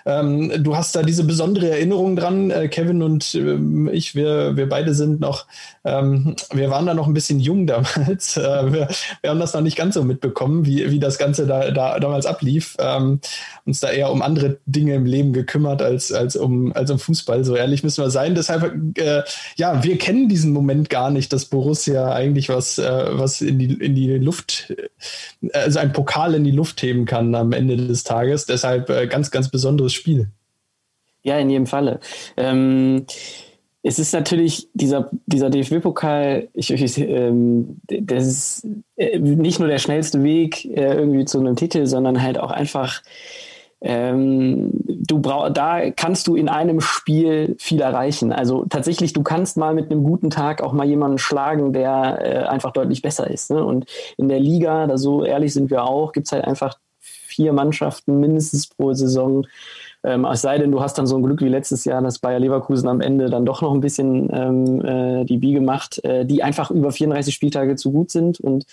[0.05, 2.51] Ähm, du hast da diese besondere Erinnerung dran.
[2.51, 5.45] Äh, Kevin und ähm, ich, wir, wir beide sind noch,
[5.83, 8.38] ähm, wir waren da noch ein bisschen jung damals.
[8.47, 8.88] Äh, wir,
[9.21, 12.25] wir, haben das noch nicht ganz so mitbekommen, wie, wie das Ganze da, da damals
[12.25, 12.77] ablief.
[12.79, 13.19] Ähm,
[13.65, 17.43] uns da eher um andere Dinge im Leben gekümmert als, als, um, als um Fußball.
[17.43, 18.35] So ehrlich müssen wir sein.
[18.35, 19.23] Deshalb, äh,
[19.55, 23.73] ja, wir kennen diesen Moment gar nicht, dass Borussia eigentlich was, äh, was in die,
[23.73, 24.73] in die Luft,
[25.41, 28.45] äh, also ein Pokal in die Luft heben kann am Ende des Tages.
[28.45, 30.30] Deshalb äh, ganz, ganz besonderes Spiel.
[31.23, 31.99] Ja, in jedem Falle.
[32.38, 33.05] Ähm,
[33.84, 38.67] es ist natürlich dieser, dieser DFB-Pokal, ich, ich, ähm, das ist
[38.97, 43.01] äh, nicht nur der schnellste Weg äh, irgendwie zu einem Titel, sondern halt auch einfach
[43.82, 48.32] ähm, du brauch, da kannst du in einem Spiel viel erreichen.
[48.32, 52.47] Also tatsächlich, du kannst mal mit einem guten Tag auch mal jemanden schlagen, der äh,
[52.47, 53.51] einfach deutlich besser ist.
[53.51, 53.63] Ne?
[53.63, 53.86] Und
[54.17, 58.19] in der Liga, da so ehrlich sind wir auch, gibt es halt einfach vier Mannschaften
[58.19, 59.45] mindestens pro Saison.
[60.03, 62.39] Ähm, es sei denn, du hast dann so ein Glück wie letztes Jahr, dass Bayer
[62.39, 66.41] Leverkusen am Ende dann doch noch ein bisschen ähm, äh, die Biege macht, äh, die
[66.41, 68.65] einfach über 34 Spieltage zu gut sind und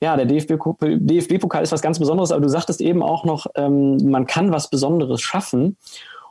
[0.00, 3.96] ja, der DFB-Pokal DFB ist was ganz Besonderes, aber du sagtest eben auch noch, ähm,
[4.10, 5.76] man kann was Besonderes schaffen.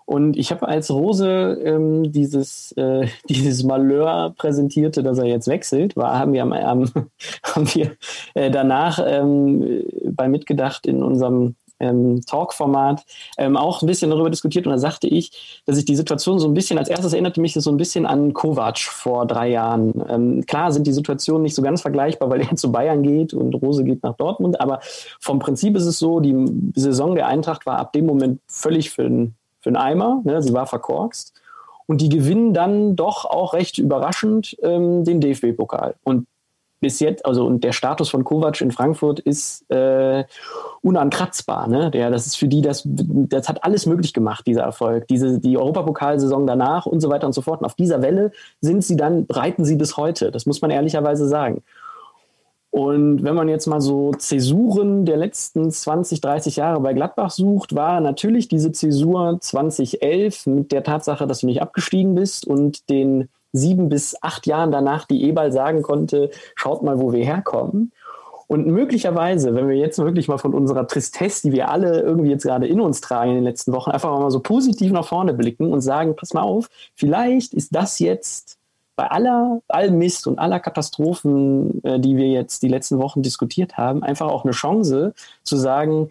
[0.05, 5.97] Und ich habe als Rose ähm, dieses, äh, dieses Malheur präsentierte, dass er jetzt wechselt,
[5.97, 6.85] war, haben wir, am, am
[7.43, 7.91] haben wir
[8.33, 13.05] äh, danach ähm, bei Mitgedacht in unserem ähm, Talk-Format
[13.37, 16.47] ähm, auch ein bisschen darüber diskutiert und da sagte ich, dass ich die Situation so
[16.47, 19.93] ein bisschen, als erstes erinnerte mich das so ein bisschen an Kovac vor drei Jahren.
[20.09, 23.53] Ähm, klar sind die Situationen nicht so ganz vergleichbar, weil er zu Bayern geht und
[23.55, 24.79] Rose geht nach Dortmund, aber
[25.19, 29.03] vom Prinzip ist es so, die Saison der Eintracht war ab dem Moment völlig für
[29.03, 30.41] den, für den Eimer, ne?
[30.41, 31.33] sie war verkorkst.
[31.89, 35.95] Und die gewinnen dann doch auch recht überraschend ähm, den DFB-Pokal.
[36.03, 36.27] Und
[36.79, 40.23] bis jetzt, also und der Status von Kovac in Frankfurt ist äh,
[40.81, 41.67] unankratzbar.
[41.67, 41.91] Ne?
[41.91, 45.07] Der, das ist für die, das, das hat alles möglich gemacht, dieser Erfolg.
[45.07, 47.61] Diese, die Europapokalsaison danach und so weiter und so fort.
[47.61, 50.31] Und auf dieser Welle sind sie dann, reiten sie bis heute.
[50.31, 51.63] Das muss man ehrlicherweise sagen.
[52.69, 57.73] Und wenn man jetzt mal so Zäsuren der letzten 20, 30 Jahre bei Gladbach sucht,
[57.73, 63.29] war natürlich diese Zäsur 2011 mit der Tatsache, dass du nicht abgestiegen bist und den
[63.57, 67.91] sieben bis acht Jahren danach die Ebal sagen konnte, schaut mal, wo wir herkommen.
[68.47, 72.43] Und möglicherweise, wenn wir jetzt wirklich mal von unserer Tristesse, die wir alle irgendwie jetzt
[72.43, 75.73] gerade in uns tragen in den letzten Wochen, einfach mal so positiv nach vorne blicken
[75.73, 78.57] und sagen, pass mal auf, vielleicht ist das jetzt
[78.95, 83.77] bei aller, allem Mist und aller Katastrophen, äh, die wir jetzt die letzten Wochen diskutiert
[83.77, 86.09] haben, einfach auch eine Chance zu sagen,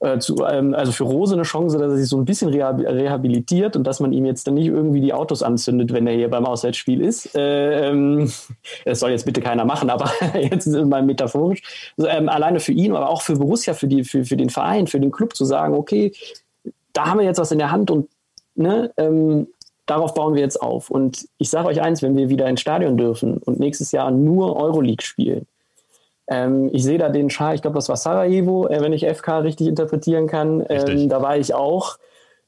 [0.00, 3.76] äh, zu, ähm, also für Rose eine Chance, dass er sich so ein bisschen rehabilitiert
[3.76, 6.46] und dass man ihm jetzt dann nicht irgendwie die Autos anzündet, wenn er hier beim
[6.46, 7.34] Auswärtsspiel ist.
[7.34, 8.30] Äh, ähm,
[8.84, 11.92] das soll jetzt bitte keiner machen, aber jetzt mal metaphorisch.
[11.96, 14.86] Also, ähm, alleine für ihn, aber auch für Borussia, für, die, für, für den Verein,
[14.86, 16.12] für den Club zu sagen, okay,
[16.92, 18.08] da haben wir jetzt was in der Hand und
[18.54, 19.48] ne, ähm,
[19.86, 20.90] darauf bauen wir jetzt auf.
[20.90, 24.56] Und ich sage euch eins, wenn wir wieder ins Stadion dürfen und nächstes Jahr nur
[24.56, 25.46] Euroleague spielen,
[26.28, 29.38] ähm, ich sehe da den Schah, ich glaube, das war Sarajevo, äh, wenn ich FK
[29.38, 30.64] richtig interpretieren kann.
[30.68, 31.98] Ähm, da war ich auch.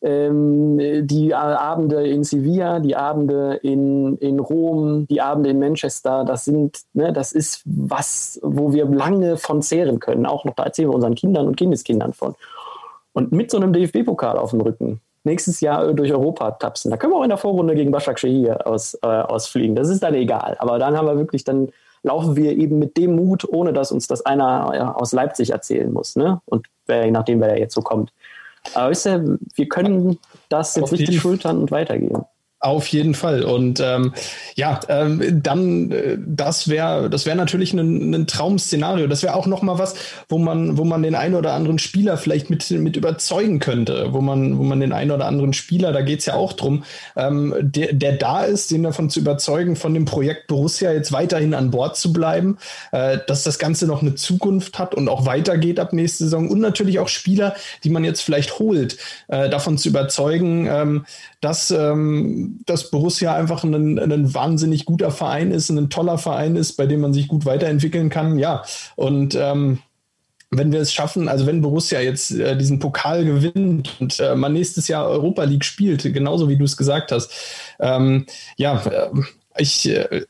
[0.03, 6.47] Ähm, die Abende in Sevilla, die Abende in, in Rom, die Abende in Manchester, das
[6.47, 10.24] sind, ne, das ist was, wo wir lange von zehren können.
[10.24, 12.35] Auch noch, da erzählen wir unseren Kindern und Kindeskindern von.
[13.12, 16.91] Und mit so einem DFB-Pokal auf dem Rücken, nächstes Jahr durch Europa tapsen.
[16.91, 19.76] Da können wir auch in der Vorrunde gegen Başak hier aus, äh, ausfliegen.
[19.76, 20.57] Das ist dann egal.
[20.61, 21.68] Aber dann haben wir wirklich dann
[22.03, 26.16] laufen wir eben mit dem Mut, ohne dass uns das einer aus Leipzig erzählen muss.
[26.16, 26.40] Ne?
[26.46, 28.12] Und je nachdem, wer jetzt so kommt.
[28.74, 32.24] Aber wisst ihr, wir können das jetzt richtig schultern und weitergehen.
[32.63, 33.43] Auf jeden Fall.
[33.43, 34.13] Und ähm,
[34.55, 39.07] ja, ähm, dann äh, das wäre das wäre natürlich ein, ein Traum-Szenario.
[39.07, 39.95] Das wäre auch noch mal was,
[40.29, 44.21] wo man wo man den einen oder anderen Spieler vielleicht mit mit überzeugen könnte, wo
[44.21, 46.85] man wo man den einen oder anderen Spieler, da geht's ja auch drum,
[47.17, 51.55] ähm, der der da ist, den davon zu überzeugen, von dem Projekt Borussia jetzt weiterhin
[51.55, 52.59] an Bord zu bleiben,
[52.93, 56.61] äh, dass das Ganze noch eine Zukunft hat und auch weitergeht ab nächste Saison und
[56.61, 57.55] natürlich auch Spieler,
[57.85, 58.99] die man jetzt vielleicht holt,
[59.29, 61.07] äh, davon zu überzeugen, ähm,
[61.41, 66.74] dass ähm, dass Borussia einfach ein, ein wahnsinnig guter Verein ist, ein toller Verein ist,
[66.74, 68.38] bei dem man sich gut weiterentwickeln kann.
[68.38, 68.62] Ja,
[68.97, 69.78] und ähm,
[70.51, 74.53] wenn wir es schaffen, also wenn Borussia jetzt äh, diesen Pokal gewinnt und äh, man
[74.53, 77.32] nächstes Jahr Europa League spielt, genauso wie du es gesagt hast,
[77.78, 78.26] ähm,
[78.57, 79.11] ja, äh,
[79.57, 80.24] ich, äh,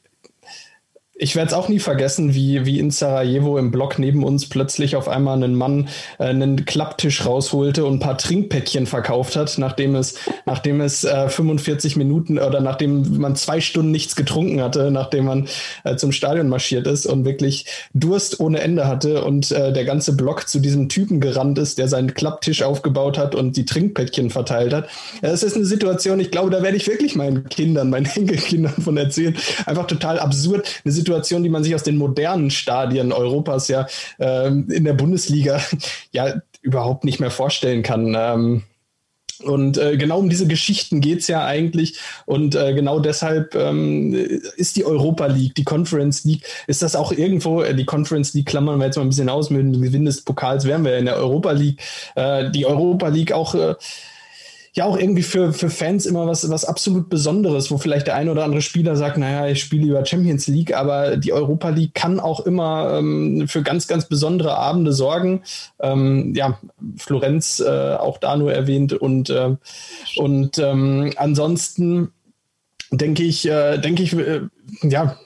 [1.22, 4.96] ich werde es auch nie vergessen, wie, wie in Sarajevo im Block neben uns plötzlich
[4.96, 9.94] auf einmal ein Mann äh, einen Klapptisch rausholte und ein paar Trinkpäckchen verkauft hat, nachdem
[9.94, 10.14] es,
[10.46, 15.48] nachdem es äh, 45 Minuten oder nachdem man zwei Stunden nichts getrunken hatte, nachdem man
[15.84, 20.16] äh, zum Stadion marschiert ist und wirklich Durst ohne Ende hatte und äh, der ganze
[20.16, 24.72] Block zu diesem Typen gerannt ist, der seinen Klapptisch aufgebaut hat und die Trinkpäckchen verteilt
[24.72, 24.88] hat.
[25.20, 28.96] Es ist eine Situation, ich glaube, da werde ich wirklich meinen Kindern, meinen Enkelkindern von
[28.96, 29.36] erzählen.
[29.66, 30.80] Einfach total absurd.
[30.82, 33.86] Eine Situation, Situation, die man sich aus den modernen Stadien Europas ja
[34.20, 35.61] ähm, in der Bundesliga
[36.12, 38.14] ja überhaupt nicht mehr vorstellen kann.
[38.16, 38.62] Ähm,
[39.42, 41.98] und äh, genau um diese Geschichten geht es ja eigentlich.
[42.26, 44.12] Und äh, genau deshalb ähm,
[44.56, 48.46] ist die Europa League, die Conference League, ist das auch irgendwo, äh, die Conference League
[48.46, 51.06] klammern wir jetzt mal ein bisschen aus, mit dem Gewinn des Pokals wären wir in
[51.06, 51.80] der Europa League.
[52.14, 53.74] Äh, die Europa League auch äh,
[54.72, 58.30] ja auch irgendwie für, für Fans immer was, was absolut Besonderes, wo vielleicht der eine
[58.30, 62.20] oder andere Spieler sagt, naja, ich spiele lieber Champions League, aber die Europa League kann
[62.20, 65.42] auch immer ähm, für ganz, ganz besondere Abende sorgen.
[65.80, 66.58] Ähm, ja,
[66.96, 69.56] Florenz äh, auch da nur erwähnt und, äh,
[70.16, 72.12] und ähm, ansonsten
[72.92, 74.42] denke ich, äh, denke ich, äh,
[74.82, 75.16] ja,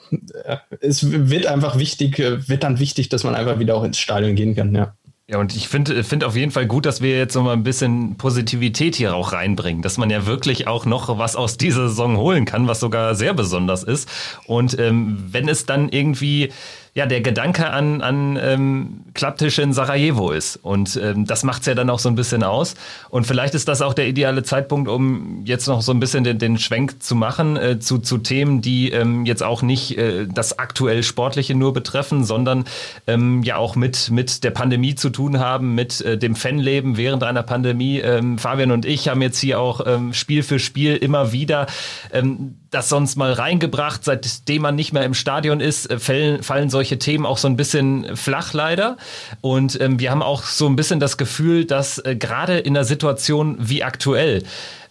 [0.81, 4.35] es wird einfach wichtig, äh, wird dann wichtig, dass man einfach wieder auch ins Stadion
[4.37, 4.95] gehen kann, ja.
[5.27, 7.63] Ja, und ich finde finde auf jeden Fall gut, dass wir jetzt so mal ein
[7.63, 12.19] bisschen Positivität hier auch reinbringen, dass man ja wirklich auch noch was aus dieser Saison
[12.19, 14.07] holen kann, was sogar sehr besonders ist.
[14.47, 16.53] Und ähm, wenn es dann irgendwie
[16.95, 20.57] ja der Gedanke an, an ähm, Klapptische in Sarajevo ist.
[20.57, 22.77] Und ähm, das macht's ja dann auch so ein bisschen aus.
[23.11, 26.39] Und vielleicht ist das auch der ideale Zeitpunkt, um jetzt noch so ein bisschen den,
[26.39, 30.61] den Schwenk zu machen äh, zu, zu Themen, die ähm, jetzt auch nicht äh, das
[30.61, 32.65] aktuell Sportliche nur betreffen, sondern
[33.09, 37.25] ähm, ja auch mit, mit der Pandemie zu tun haben, mit äh, dem Fanleben während
[37.25, 37.99] einer Pandemie.
[37.99, 41.67] Ähm, Fabian und ich haben jetzt hier auch ähm, Spiel für Spiel immer wieder
[42.13, 46.71] ähm, das sonst mal reingebracht, seitdem man nicht mehr im Stadion ist, äh, fallen, fallen
[46.71, 48.97] solche Themen auch so ein bisschen flach leider.
[49.41, 52.85] Und ähm, wir haben auch so ein bisschen das Gefühl, dass äh, gerade in einer
[52.85, 54.43] Situation wie aktuell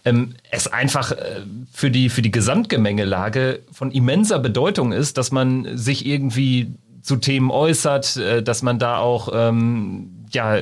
[0.04, 5.76] ähm, es einfach äh, für die, für die Gesamtgemengelage von immenser Bedeutung ist, dass man
[5.76, 10.56] sich irgendwie zu Themen äußert, äh, dass man da auch ähm, ja,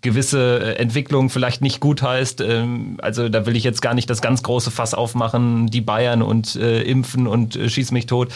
[0.00, 2.40] gewisse äh, Entwicklungen vielleicht nicht gut heißt.
[2.40, 6.22] Ähm, also da will ich jetzt gar nicht das ganz große Fass aufmachen, die Bayern
[6.22, 8.28] und äh, Impfen und äh, Schieß mich tot.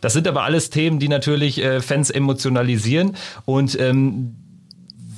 [0.00, 4.36] Das sind aber alles Themen, die natürlich äh, Fans emotionalisieren und ähm,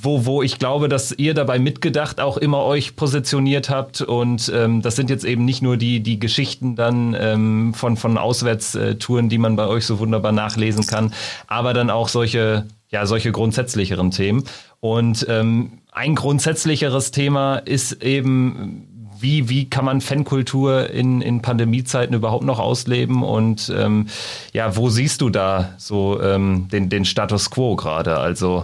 [0.01, 4.01] wo, wo ich glaube, dass ihr dabei mitgedacht auch immer euch positioniert habt.
[4.01, 8.17] Und ähm, das sind jetzt eben nicht nur die, die Geschichten dann ähm, von, von
[8.17, 11.13] Auswärtstouren, die man bei euch so wunderbar nachlesen kann,
[11.47, 14.43] aber dann auch solche, ja, solche grundsätzlicheren Themen.
[14.79, 18.87] Und ähm, ein grundsätzlicheres Thema ist eben,
[19.19, 23.23] wie, wie kann man Fankultur in, in Pandemiezeiten überhaupt noch ausleben?
[23.23, 24.07] Und ähm,
[24.53, 28.17] ja, wo siehst du da so ähm, den, den Status quo gerade?
[28.17, 28.63] Also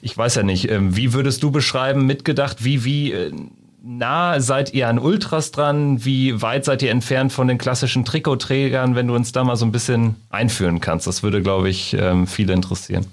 [0.00, 3.32] ich weiß ja nicht, ähm, wie würdest du beschreiben, mitgedacht, wie, wie äh,
[3.82, 6.04] nah seid ihr an Ultras dran?
[6.04, 9.66] Wie weit seid ihr entfernt von den klassischen Trikotträgern, wenn du uns da mal so
[9.66, 11.06] ein bisschen einführen kannst?
[11.06, 13.06] Das würde, glaube ich, ähm, viele interessieren.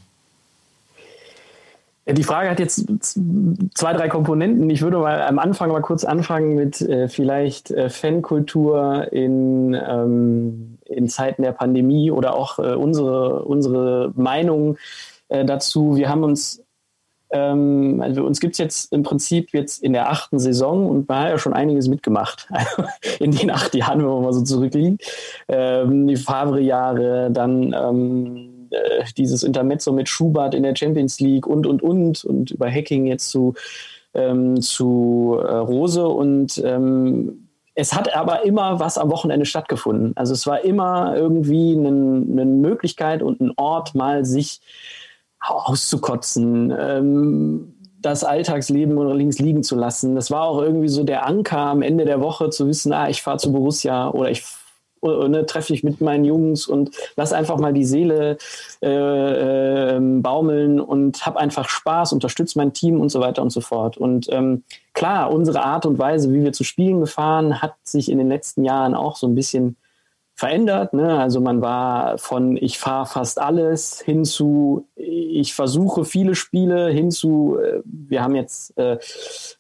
[2.06, 2.86] Die Frage hat jetzt
[3.74, 4.70] zwei, drei Komponenten.
[4.70, 10.80] Ich würde mal am Anfang mal kurz anfangen mit äh, vielleicht äh, Fankultur in, ähm,
[10.86, 14.78] in Zeiten der Pandemie oder auch äh, unsere, unsere Meinung
[15.30, 15.95] äh, dazu.
[15.95, 16.62] Wir haben uns,
[17.32, 21.20] ähm, also uns gibt es jetzt im Prinzip jetzt in der achten Saison und man
[21.20, 22.49] hat ja schon einiges mitgemacht
[23.22, 25.10] in den acht Jahren, wenn man mal so zurückliegt.
[25.47, 31.67] Ähm, die Favre-Jahre, dann ähm, äh, dieses Intermezzo mit Schubert in der Champions League und,
[31.67, 33.53] und, und und über Hacking jetzt zu,
[34.13, 40.13] ähm, zu äh, Rose und ähm, es hat aber immer was am Wochenende stattgefunden.
[40.15, 44.61] Also es war immer irgendwie eine, eine Möglichkeit und ein Ort, mal sich
[45.39, 50.15] auszukotzen, ähm, das Alltagsleben links liegen zu lassen.
[50.15, 53.21] Das war auch irgendwie so der Anker am Ende der Woche zu wissen, ah, ich
[53.21, 54.43] fahre zu Borussia oder ich
[55.04, 58.38] ne, treffe ich mit meinen Jungs und lass einfach mal die Seele
[58.82, 63.62] äh, äh, baumeln und habe einfach Spaß, unterstütze mein Team und so weiter und so
[63.62, 63.97] fort.
[63.97, 68.18] Und ähm, klar, unsere Art und Weise, wie wir zu Spielen gefahren, hat sich in
[68.18, 69.78] den letzten Jahren auch so ein bisschen
[70.44, 70.91] verändert.
[70.91, 71.18] Ne?
[71.20, 77.12] Also man war von ich fahre fast alles hin zu ich versuche viele Spiele hin
[77.12, 78.98] zu äh, wir haben jetzt äh,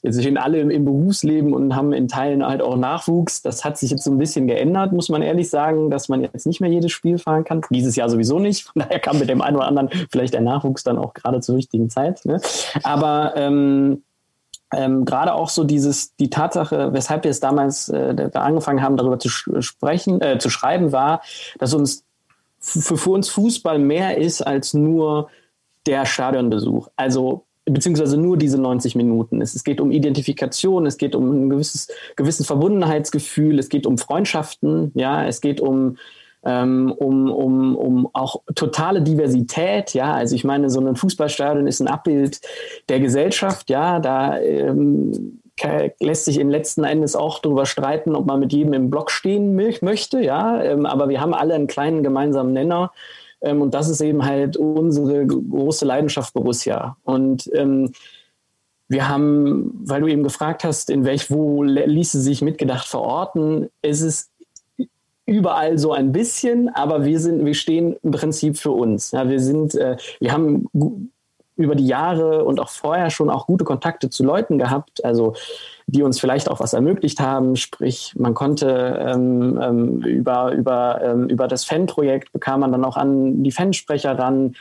[0.01, 3.41] jetzt sind alle im, im, Berufsleben und haben in Teilen halt auch Nachwuchs.
[3.41, 6.45] Das hat sich jetzt so ein bisschen geändert, muss man ehrlich sagen, dass man jetzt
[6.45, 7.61] nicht mehr jedes Spiel fahren kann.
[7.69, 8.63] Dieses Jahr sowieso nicht.
[8.65, 11.55] Von daher kam mit dem einen oder anderen vielleicht der Nachwuchs dann auch gerade zur
[11.55, 12.25] richtigen Zeit.
[12.25, 12.41] Ne?
[12.83, 14.03] Aber ähm,
[14.75, 19.19] ähm, gerade auch so dieses, die Tatsache, weshalb wir es damals äh, angefangen haben, darüber
[19.19, 21.21] zu sprechen, äh, zu schreiben, war,
[21.59, 22.03] dass uns
[22.59, 25.29] für, für uns Fußball mehr ist als nur
[25.85, 26.87] der Stadionbesuch.
[26.95, 29.41] Also beziehungsweise nur diese 90 Minuten.
[29.41, 33.97] Es, es, geht um Identifikation, es geht um ein gewisses, gewisses Verbundenheitsgefühl, es geht um
[33.97, 35.97] Freundschaften, ja, es geht um,
[36.45, 41.79] ähm, um, um, um auch totale Diversität, ja, also ich meine, so ein Fußballstadion ist
[41.79, 42.41] ein Abbild
[42.89, 45.39] der Gesellschaft, ja, da ähm,
[45.99, 49.55] lässt sich in letzten Endes auch darüber streiten, ob man mit jedem im Block stehen
[49.55, 52.91] möchte, ja, ähm, aber wir haben alle einen kleinen gemeinsamen Nenner,
[53.43, 56.97] ähm, und das ist eben halt unsere große Leidenschaft Borussia.
[57.03, 57.91] Und ähm,
[58.87, 64.01] wir haben, weil du eben gefragt hast, in welch, wo ließe sich mitgedacht verorten, es
[64.01, 64.31] ist
[65.25, 69.11] überall so ein bisschen, aber wir sind, wir stehen im Prinzip für uns.
[69.11, 70.67] Ja, wir sind, äh, wir haben
[71.55, 75.35] über die Jahre und auch vorher schon auch gute Kontakte zu Leuten gehabt, also
[75.85, 77.55] die uns vielleicht auch was ermöglicht haben.
[77.55, 82.97] Sprich, man konnte ähm, ähm, über, über, ähm, über das Fan-Projekt bekam man dann auch
[82.97, 84.55] an die Fansprecher ran.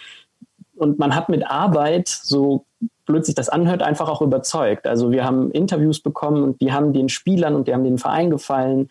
[0.76, 2.64] Und man hat mit Arbeit, so
[3.06, 4.86] blöd sich das anhört, einfach auch überzeugt.
[4.86, 8.30] Also wir haben Interviews bekommen und die haben den Spielern und die haben den Verein
[8.30, 8.90] gefallen.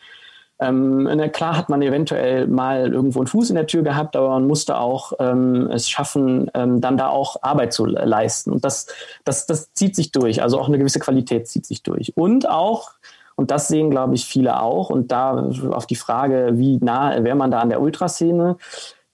[0.61, 4.29] Ähm, na klar hat man eventuell mal irgendwo einen Fuß in der Tür gehabt, aber
[4.29, 8.51] man musste auch ähm, es schaffen, ähm, dann da auch Arbeit zu leisten.
[8.51, 8.85] Und das,
[9.25, 10.43] das, das zieht sich durch.
[10.43, 12.15] Also auch eine gewisse Qualität zieht sich durch.
[12.15, 12.91] Und auch,
[13.35, 17.35] und das sehen, glaube ich, viele auch, und da auf die Frage, wie nah wäre
[17.35, 18.57] man da an der Ultraszene,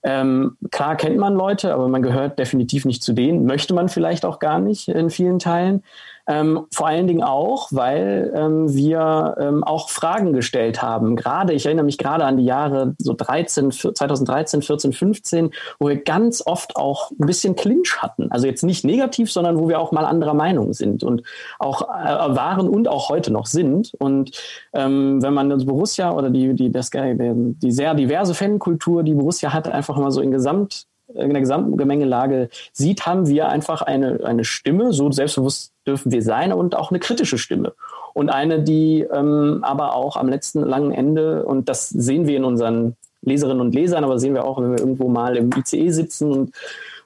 [0.02, 4.24] ähm, klar kennt man Leute, aber man gehört definitiv nicht zu denen, möchte man vielleicht
[4.24, 5.82] auch gar nicht in vielen Teilen.
[6.28, 11.16] Ähm, vor allen Dingen auch, weil ähm, wir ähm, auch Fragen gestellt haben.
[11.16, 15.96] Gerade, ich erinnere mich gerade an die Jahre so 13, 2013, 14, 15, wo wir
[15.96, 18.30] ganz oft auch ein bisschen Clinch hatten.
[18.30, 21.22] Also jetzt nicht negativ, sondern wo wir auch mal anderer Meinung sind und
[21.58, 23.94] auch äh, waren und auch heute noch sind.
[23.98, 24.30] Und
[24.74, 29.54] ähm, wenn man das Borussia oder die, die, das, die sehr diverse Fankultur, die Borussia
[29.54, 34.44] hat, einfach mal so in Gesamt in der Gesamtgemengelage sieht, haben wir einfach eine, eine
[34.44, 37.72] Stimme, so selbstbewusst dürfen wir sein, und auch eine kritische Stimme.
[38.14, 42.44] Und eine, die ähm, aber auch am letzten langen Ende, und das sehen wir in
[42.44, 46.32] unseren Leserinnen und Lesern, aber sehen wir auch, wenn wir irgendwo mal im ICE sitzen
[46.32, 46.54] und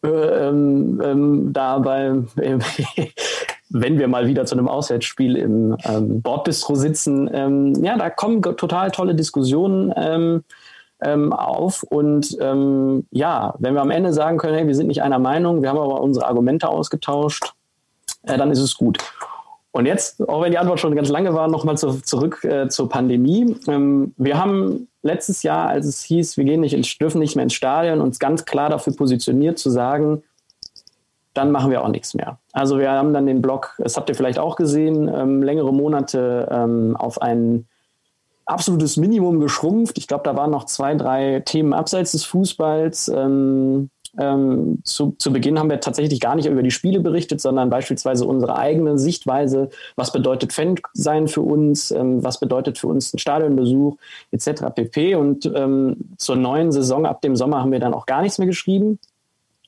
[0.04, 0.08] äh,
[0.48, 2.58] ähm, ähm, dabei, äh,
[3.70, 8.42] wenn wir mal wieder zu einem Auswärtsspiel im ähm, Bordbistro sitzen, ähm, ja, da kommen
[8.42, 9.92] total tolle Diskussionen
[11.02, 11.82] ähm, auf.
[11.82, 15.62] Und ähm, ja, wenn wir am Ende sagen können, hey, wir sind nicht einer Meinung,
[15.62, 17.52] wir haben aber unsere Argumente ausgetauscht,
[18.22, 18.98] äh, dann ist es gut.
[19.72, 22.90] Und jetzt, auch wenn die Antwort schon ganz lange war, nochmal zu, zurück äh, zur
[22.90, 23.56] Pandemie.
[23.66, 27.44] Ähm, wir haben letztes Jahr, als es hieß, wir gehen nicht ins, dürfen nicht mehr
[27.44, 30.22] ins Stadion, uns ganz klar dafür positioniert zu sagen,
[31.34, 32.38] dann machen wir auch nichts mehr.
[32.52, 36.48] Also wir haben dann den Blog, das habt ihr vielleicht auch gesehen, ähm, längere Monate
[36.50, 37.66] ähm, auf einen
[38.52, 39.98] absolutes Minimum geschrumpft.
[39.98, 43.08] Ich glaube, da waren noch zwei, drei Themen abseits des Fußballs.
[43.08, 47.70] Ähm, ähm, zu, zu Beginn haben wir tatsächlich gar nicht über die Spiele berichtet, sondern
[47.70, 49.70] beispielsweise unsere eigene Sichtweise.
[49.96, 51.90] Was bedeutet Fan sein für uns?
[51.90, 53.96] Ähm, was bedeutet für uns ein Stadionbesuch
[54.30, 54.64] etc.
[54.74, 55.14] pp.
[55.14, 58.46] Und ähm, zur neuen Saison ab dem Sommer haben wir dann auch gar nichts mehr
[58.46, 58.98] geschrieben.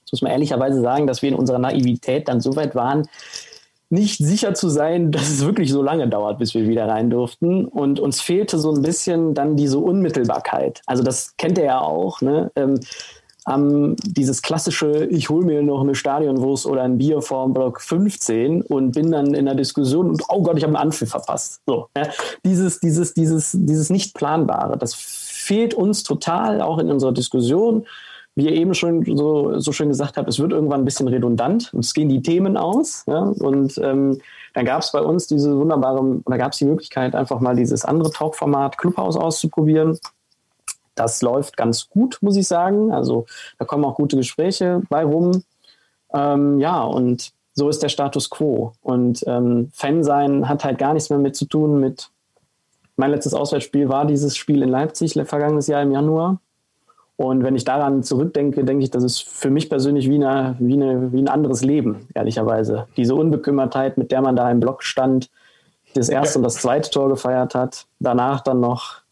[0.04, 3.08] Das muss man ehrlicherweise sagen, dass wir in unserer Naivität dann so weit waren,
[3.90, 7.64] nicht sicher zu sein, dass es wirklich so lange dauert, bis wir wieder rein durften.
[7.66, 10.82] Und uns fehlte so ein bisschen dann diese Unmittelbarkeit.
[10.86, 12.20] Also das kennt ihr ja auch.
[12.20, 12.50] Ne?
[12.56, 12.80] Ähm,
[13.48, 18.62] ähm, dieses klassische, ich hole mir noch eine Stadionwurst oder ein Bier vorm Block 15
[18.62, 21.60] und bin dann in der Diskussion und oh Gott, ich habe einen Anpfiff verpasst.
[21.66, 22.08] So, ja?
[22.44, 27.84] Dieses, dieses, dieses, dieses nicht planbare, das fehlt uns total auch in unserer Diskussion
[28.36, 31.72] wie ihr eben schon so, so schön gesagt habt, es wird irgendwann ein bisschen redundant
[31.72, 33.04] und es gehen die Themen aus.
[33.06, 33.20] Ja?
[33.20, 34.20] Und ähm,
[34.54, 37.84] dann gab es bei uns diese wunderbare, da gab es die Möglichkeit, einfach mal dieses
[37.84, 39.98] andere Talk-Format Clubhouse auszuprobieren.
[40.96, 42.92] Das läuft ganz gut, muss ich sagen.
[42.92, 43.26] Also
[43.58, 45.44] da kommen auch gute Gespräche bei rum.
[46.12, 48.72] Ähm, ja, und so ist der Status quo.
[48.82, 52.10] Und ähm, Fan sein hat halt gar nichts mehr mit zu tun mit.
[52.96, 56.40] Mein letztes Auswärtsspiel war dieses Spiel in Leipzig vergangenes Jahr im Januar.
[57.16, 60.74] Und wenn ich daran zurückdenke, denke ich, das ist für mich persönlich wie, eine, wie,
[60.74, 62.88] eine, wie ein anderes Leben, ehrlicherweise.
[62.96, 65.30] Diese Unbekümmertheit, mit der man da im Block stand,
[65.94, 66.38] das erste ja.
[66.38, 69.02] und das zweite Tor gefeiert hat, danach dann noch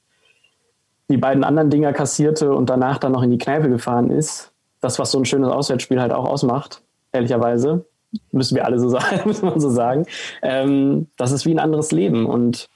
[1.09, 4.53] die beiden anderen Dinger kassierte und danach dann noch in die Kneipe gefahren ist.
[4.80, 6.82] Das, was so ein schönes Auswärtsspiel halt auch ausmacht,
[7.12, 7.84] ehrlicherweise.
[8.32, 10.07] Müssen wir alle so sagen, muss man so sagen.
[10.42, 12.26] Ähm, das ist wie ein anderes Leben.
[12.26, 12.68] Und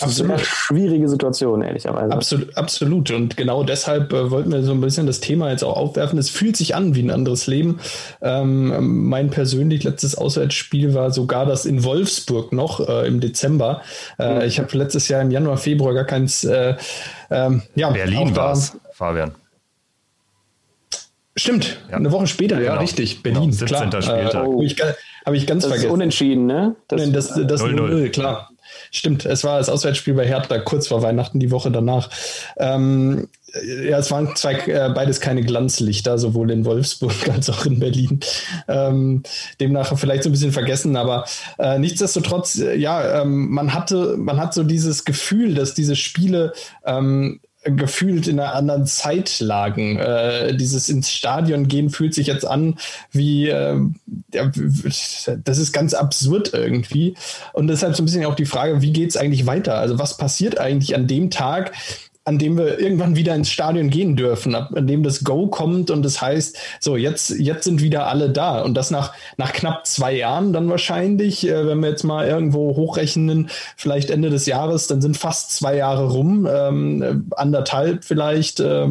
[0.00, 0.38] Absolut.
[0.38, 2.12] Sehr schwierige Situation, ehrlicherweise.
[2.12, 3.10] Absolut, absolut.
[3.10, 6.18] Und genau deshalb äh, wollten wir so ein bisschen das Thema jetzt auch aufwerfen.
[6.18, 7.78] Es fühlt sich an wie ein anderes Leben.
[8.22, 13.82] Ähm, mein persönlich letztes Auswärtsspiel war sogar das in Wolfsburg noch äh, im Dezember.
[14.18, 14.40] Äh, mhm.
[14.42, 16.44] Ich habe letztes Jahr im Januar, Februar gar keins.
[16.44, 16.76] Äh,
[17.30, 19.32] ähm, ja, Berlin war es, Fabian.
[21.36, 21.96] Stimmt, ja.
[21.96, 22.74] eine Woche später, genau.
[22.74, 23.22] ja, richtig.
[23.22, 23.90] Berlin, genau, 17.
[23.90, 24.02] klar.
[24.02, 24.44] Spieltag.
[24.44, 24.52] Äh, oh.
[24.54, 24.76] Habe ich,
[25.26, 25.88] hab ich, ganz das vergessen.
[25.88, 26.76] Ist unentschieden, ne?
[26.88, 28.08] Das, das, das, das 0 -0.
[28.10, 28.51] klar.
[28.94, 32.10] Stimmt, es war das Auswärtsspiel bei Hertha kurz vor Weihnachten die Woche danach.
[32.58, 33.26] Ähm,
[33.86, 38.20] ja, es waren zwei, äh, beides keine Glanzlichter, sowohl in Wolfsburg als auch in Berlin.
[38.68, 39.22] Ähm,
[39.60, 41.24] demnach vielleicht so ein bisschen vergessen, aber
[41.58, 46.52] äh, nichtsdestotrotz, äh, ja, ähm, man hatte, man hat so dieses Gefühl, dass diese Spiele
[46.84, 49.96] ähm, gefühlt in einer anderen Zeit lagen.
[49.96, 52.76] Äh, dieses ins Stadion gehen fühlt sich jetzt an
[53.12, 53.78] wie, äh,
[54.34, 54.50] ja,
[55.44, 57.14] das ist ganz absurd irgendwie.
[57.52, 59.76] Und deshalb so ein bisschen auch die Frage, wie geht es eigentlich weiter?
[59.76, 61.72] Also was passiert eigentlich an dem Tag,
[62.24, 66.04] an dem wir irgendwann wieder ins Stadion gehen dürfen, an dem das Go kommt und
[66.04, 70.14] das heißt, so jetzt, jetzt sind wieder alle da und das nach, nach knapp zwei
[70.14, 75.02] Jahren dann wahrscheinlich, äh, wenn wir jetzt mal irgendwo hochrechnen, vielleicht Ende des Jahres, dann
[75.02, 78.86] sind fast zwei Jahre rum, ähm, anderthalb vielleicht, äh,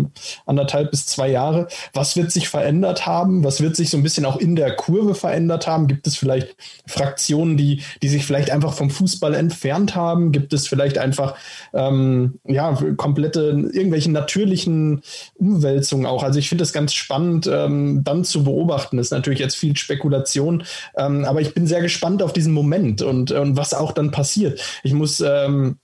[0.45, 1.67] anderthalb bis zwei Jahre.
[1.93, 3.45] Was wird sich verändert haben?
[3.45, 5.87] Was wird sich so ein bisschen auch in der Kurve verändert haben?
[5.87, 6.55] Gibt es vielleicht
[6.85, 10.33] Fraktionen, die, die sich vielleicht einfach vom Fußball entfernt haben?
[10.33, 11.35] Gibt es vielleicht einfach,
[11.73, 15.01] ähm, ja, komplett komplette, irgendwelchen natürlichen
[15.35, 16.23] Umwälzungen auch.
[16.23, 18.97] Also ich finde das ganz spannend, ähm, dann zu beobachten.
[18.97, 20.63] Das ist natürlich jetzt viel Spekulation,
[20.97, 24.59] ähm, aber ich bin sehr gespannt auf diesen Moment und, und was auch dann passiert.
[24.83, 25.77] Ich muss ähm,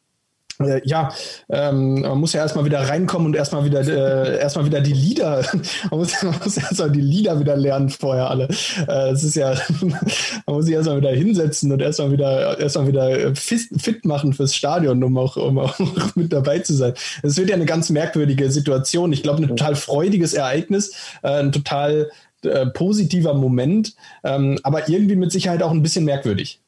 [0.59, 1.09] äh, ja,
[1.49, 5.43] ähm, man muss ja erstmal wieder reinkommen und erstmal wieder äh, erstmal wieder die Lieder,
[5.91, 8.47] man muss, man muss erstmal die Lieder wieder lernen vorher alle.
[8.87, 13.35] Äh, es ist ja, man muss sich erstmal wieder hinsetzen und erstmal wieder erstmal wieder
[13.35, 15.75] fit, fit machen fürs Stadion, um auch, um auch
[16.15, 16.93] mit dabei zu sein.
[17.23, 19.13] Es wird ja eine ganz merkwürdige Situation.
[19.13, 22.09] Ich glaube, ein total freudiges Ereignis, äh, ein total
[22.43, 26.61] äh, positiver Moment, ähm, aber irgendwie mit Sicherheit auch ein bisschen merkwürdig.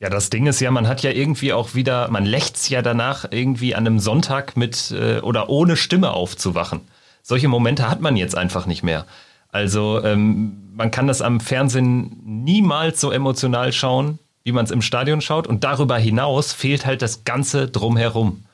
[0.00, 3.26] Ja, das Ding ist ja, man hat ja irgendwie auch wieder, man lächzt ja danach
[3.30, 6.82] irgendwie an einem Sonntag mit äh, oder ohne Stimme aufzuwachen.
[7.22, 9.06] Solche Momente hat man jetzt einfach nicht mehr.
[9.50, 14.82] Also ähm, man kann das am Fernsehen niemals so emotional schauen, wie man es im
[14.82, 15.48] Stadion schaut.
[15.48, 18.44] Und darüber hinaus fehlt halt das Ganze drumherum.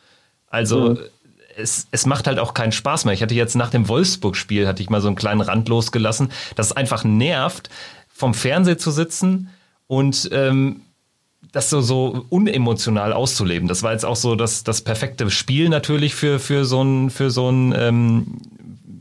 [0.49, 0.99] Also mhm.
[1.57, 3.13] es, es macht halt auch keinen Spaß mehr.
[3.13, 6.69] Ich hatte jetzt nach dem Wolfsburg-Spiel, hatte ich mal so einen kleinen Rand losgelassen, dass
[6.69, 7.69] es einfach nervt,
[8.09, 9.51] vom Fernseher zu sitzen
[9.89, 10.81] und ähm,
[11.55, 13.69] das so, so unemotional auszuleben.
[13.69, 17.31] Das war jetzt auch so das, das perfekte Spiel natürlich für, für so ein, für
[17.31, 18.27] so ein, ähm,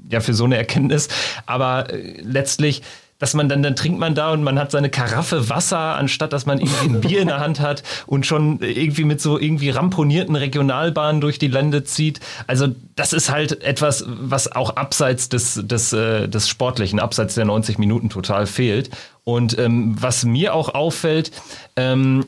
[0.09, 1.07] ja, für so eine Erkenntnis.
[1.47, 2.83] Aber äh, letztlich,
[3.17, 6.45] dass man dann, dann trinkt man da und man hat seine Karaffe Wasser, anstatt dass
[6.45, 10.35] man irgendwie ein Bier in der Hand hat und schon irgendwie mit so irgendwie ramponierten
[10.35, 12.19] Regionalbahnen durch die Lande zieht.
[12.45, 17.45] Also das ist halt etwas, was auch abseits des, des, äh, des Sportlichen, abseits der
[17.45, 18.91] 90 Minuten total fehlt.
[19.23, 21.31] Und ähm, was mir auch auffällt,
[21.77, 22.25] ähm,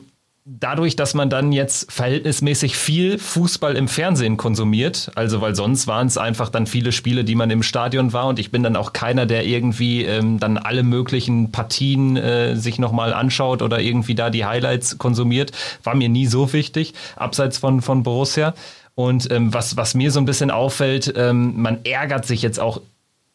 [0.48, 6.06] dadurch, dass man dann jetzt verhältnismäßig viel Fußball im Fernsehen konsumiert, also weil sonst waren
[6.06, 8.92] es einfach dann viele Spiele, die man im Stadion war und ich bin dann auch
[8.92, 14.30] keiner, der irgendwie ähm, dann alle möglichen Partien äh, sich nochmal anschaut oder irgendwie da
[14.30, 15.50] die Highlights konsumiert,
[15.82, 18.54] war mir nie so wichtig, abseits von, von Borussia.
[18.94, 22.80] Und ähm, was, was mir so ein bisschen auffällt, ähm, man ärgert sich jetzt auch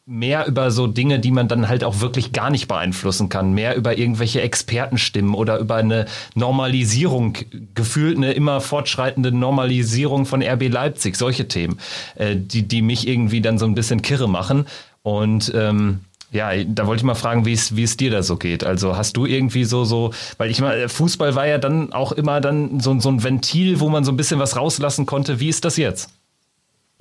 [0.04, 3.76] mehr über so Dinge, die man dann halt auch wirklich gar nicht beeinflussen kann, mehr
[3.76, 7.38] über irgendwelche Expertenstimmen oder über eine Normalisierung,
[7.74, 11.78] gefühlt eine immer fortschreitende Normalisierung von RB Leipzig, solche Themen,
[12.16, 14.66] äh, die, die mich irgendwie dann so ein bisschen kirre machen.
[15.02, 16.00] Und ähm,
[16.32, 18.64] ja, da wollte ich mal fragen, wie es, wie es dir da so geht.
[18.64, 22.40] Also hast du irgendwie so, so, weil ich mal, Fußball war ja dann auch immer
[22.40, 25.38] dann so, so ein Ventil, wo man so ein bisschen was rauslassen konnte.
[25.38, 26.10] Wie ist das jetzt?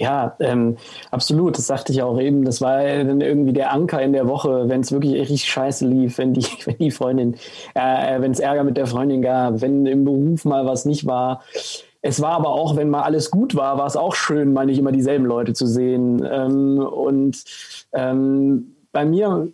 [0.01, 0.77] Ja, ähm,
[1.11, 1.59] absolut.
[1.59, 2.43] Das sagte ich auch eben.
[2.43, 6.17] Das war dann irgendwie der Anker in der Woche, wenn es wirklich richtig scheiße lief,
[6.17, 7.35] wenn die, wenn die Freundin,
[7.75, 11.43] äh, wenn es Ärger mit der Freundin gab, wenn im Beruf mal was nicht war.
[12.01, 14.79] Es war aber auch, wenn mal alles gut war, war es auch schön, mal nicht
[14.79, 16.27] immer dieselben Leute zu sehen.
[16.27, 17.43] Ähm, und
[17.93, 19.49] ähm, bei mir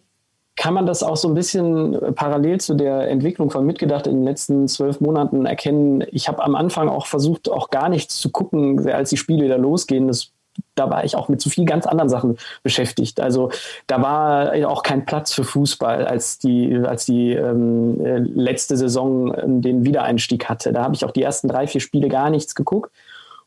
[0.56, 4.24] kann man das auch so ein bisschen parallel zu der Entwicklung von Mitgedacht in den
[4.24, 6.06] letzten zwölf Monaten erkennen.
[6.12, 9.58] Ich habe am Anfang auch versucht, auch gar nichts zu gucken, als die Spiele wieder
[9.58, 10.08] losgehen.
[10.08, 10.32] Das
[10.76, 13.20] da war ich auch mit so viel ganz anderen Sachen beschäftigt.
[13.20, 13.52] Also
[13.88, 19.34] da war auch kein Platz für Fußball, als die, als die ähm, äh, letzte Saison
[19.36, 20.72] ähm, den Wiedereinstieg hatte.
[20.72, 22.92] Da habe ich auch die ersten drei, vier Spiele gar nichts geguckt.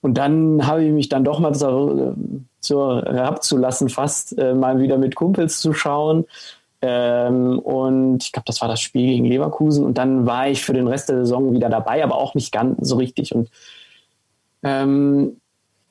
[0.03, 2.15] Und dann habe ich mich dann doch mal so,
[2.61, 6.25] so herabzulassen, fast äh, mal wieder mit Kumpels zu schauen.
[6.83, 9.85] Ähm, und ich glaube, das war das Spiel gegen Leverkusen.
[9.85, 12.89] Und dann war ich für den Rest der Saison wieder dabei, aber auch nicht ganz
[12.89, 13.35] so richtig.
[13.35, 13.51] Und
[14.63, 15.39] ähm,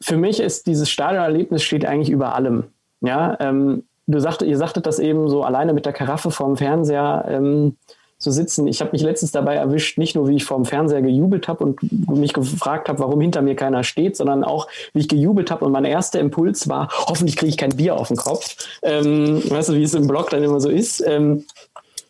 [0.02, 2.66] für mich ist dieses Stadionerlebnis steht eigentlich über allem.
[3.02, 7.26] Ja, ähm, du sagte, ihr sagtet das eben so alleine mit der Karaffe vorm Fernseher
[7.28, 7.78] ähm,
[8.18, 8.68] zu sitzen.
[8.68, 11.82] Ich habe mich letztens dabei erwischt, nicht nur wie ich vorm Fernseher gejubelt habe und
[12.10, 15.72] mich gefragt habe, warum hinter mir keiner steht, sondern auch wie ich gejubelt habe und
[15.72, 18.58] mein erster Impuls war, hoffentlich kriege ich kein Bier auf den Kopf.
[18.82, 21.02] Ähm, weißt du, wie es im Blog dann immer so ist.
[21.06, 21.46] Ähm,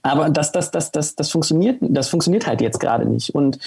[0.01, 3.35] aber das, das, das, das, das funktioniert, das funktioniert halt jetzt gerade nicht.
[3.35, 3.59] Und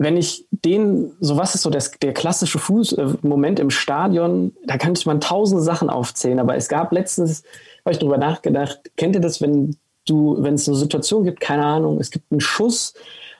[0.00, 4.78] wenn ich den, so was ist so das, der klassische Fußmoment äh, im Stadion, da
[4.78, 7.42] kann ich man tausende Sachen aufzählen, aber es gab letztens,
[7.84, 9.76] habe ich drüber nachgedacht, kennt ihr das, wenn
[10.08, 12.94] du, wenn es eine Situation gibt, keine Ahnung, es gibt einen Schuss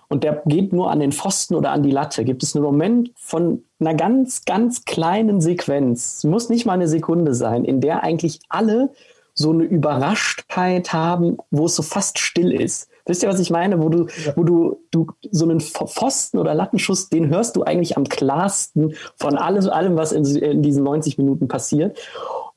[0.08, 3.10] und der geht nur an den Pfosten oder an die Latte, gibt es einen Moment
[3.16, 8.38] von einer ganz, ganz kleinen Sequenz, muss nicht mal eine Sekunde sein, in der eigentlich
[8.50, 8.90] alle
[9.32, 12.89] so eine Überraschtheit haben, wo es so fast still ist.
[13.10, 13.82] Wisst ihr, was ich meine?
[13.82, 14.06] Wo du,
[14.36, 19.36] wo du, du so einen Pfosten oder Lattenschuss, den hörst du eigentlich am klarsten von
[19.36, 21.98] allem, allem was in, in diesen 90 Minuten passiert.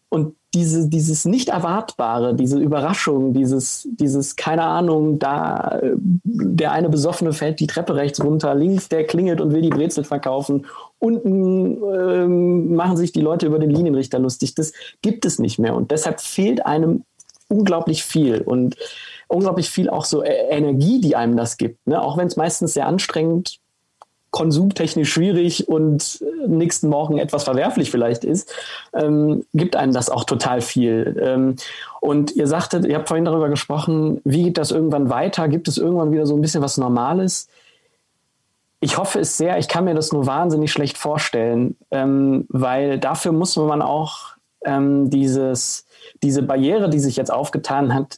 [0.10, 5.82] Und diese, dieses Nicht-Erwartbare, diese Überraschung, dieses, dieses, keine Ahnung, da
[6.24, 10.04] der eine Besoffene fällt die Treppe rechts runter, links der klingelt und will die Brezel
[10.04, 10.68] verkaufen,
[11.00, 14.54] unten ähm, machen sich die Leute über den Linienrichter lustig.
[14.54, 15.76] Das gibt es nicht mehr.
[15.76, 17.06] Und deshalb fehlt einem
[17.50, 18.42] unglaublich viel.
[18.42, 18.78] Und
[19.34, 21.86] unglaublich viel auch so e-, Energie, die einem das gibt.
[21.88, 22.02] Ne?
[22.02, 23.60] Auch wenn es meistens sehr anstrengend,
[24.32, 28.52] konsumtechnisch schwierig und äh, nächsten Morgen etwas verwerflich vielleicht ist,
[28.94, 31.22] ähm, gibt einem das auch total viel.
[31.22, 31.56] Ähm,
[32.02, 35.48] und ihr sagtet, ihr habt vorhin darüber gesprochen, wie geht das irgendwann weiter?
[35.48, 37.48] Gibt es irgendwann wieder so ein bisschen was Normales?
[38.80, 39.60] Ich hoffe es sehr.
[39.60, 44.34] Ich kann mir das nur wahnsinnig schlecht vorstellen, ähm, weil dafür muss man auch
[44.66, 45.86] ähm, dieses,
[46.24, 48.18] diese Barriere, die sich jetzt aufgetan hat,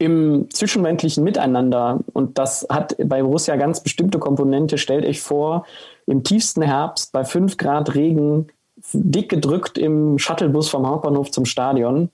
[0.00, 5.66] im zwischenmenschlichen Miteinander, und das hat bei Borussia ganz bestimmte Komponente, stellt euch vor,
[6.06, 8.46] im tiefsten Herbst bei 5 Grad Regen,
[8.94, 12.08] dick gedrückt im Shuttlebus vom Hauptbahnhof zum Stadion.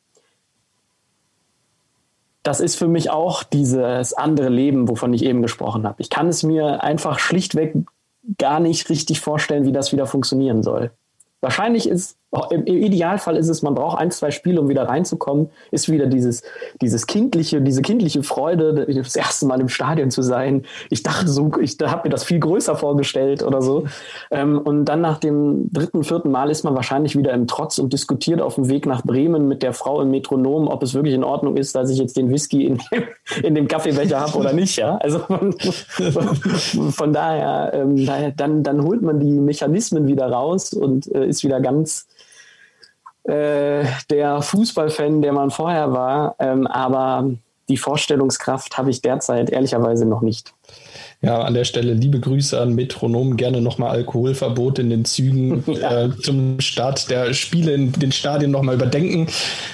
[2.42, 6.02] Das ist für mich auch dieses andere Leben, wovon ich eben gesprochen habe.
[6.02, 7.76] Ich kann es mir einfach schlichtweg
[8.36, 10.90] gar nicht richtig vorstellen, wie das wieder funktionieren soll.
[11.40, 12.16] Wahrscheinlich ist
[12.50, 16.42] im Idealfall ist es, man braucht ein, zwei Spiele, um wieder reinzukommen, ist wieder dieses,
[16.82, 20.64] dieses kindliche, diese kindliche Freude, das erste Mal im Stadion zu sein.
[20.90, 23.84] Ich dachte so, ich habe mir das viel größer vorgestellt oder so.
[24.30, 27.92] Ähm, und dann nach dem dritten, vierten Mal ist man wahrscheinlich wieder im Trotz und
[27.92, 31.24] diskutiert auf dem Weg nach Bremen mit der Frau im Metronom, ob es wirklich in
[31.24, 33.04] Ordnung ist, dass ich jetzt den Whisky in dem,
[33.42, 34.76] in dem Kaffeebecher habe oder nicht.
[34.76, 34.96] Ja?
[34.96, 35.54] Also von,
[36.90, 38.04] von daher, ähm,
[38.36, 42.08] dann, dann holt man die Mechanismen wieder raus und äh, ist wieder ganz
[43.28, 46.36] äh, der Fußballfan, der man vorher war.
[46.38, 47.30] Ähm, aber
[47.68, 50.54] die Vorstellungskraft habe ich derzeit ehrlicherweise noch nicht.
[51.22, 53.36] Ja, an der Stelle liebe Grüße an Metronom.
[53.36, 56.04] Gerne nochmal Alkoholverbot in den Zügen ja.
[56.04, 59.26] äh, zum Start der Spiele in den Stadien nochmal überdenken.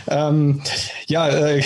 [0.08, 0.62] Ähm,
[1.06, 1.62] ja, äh,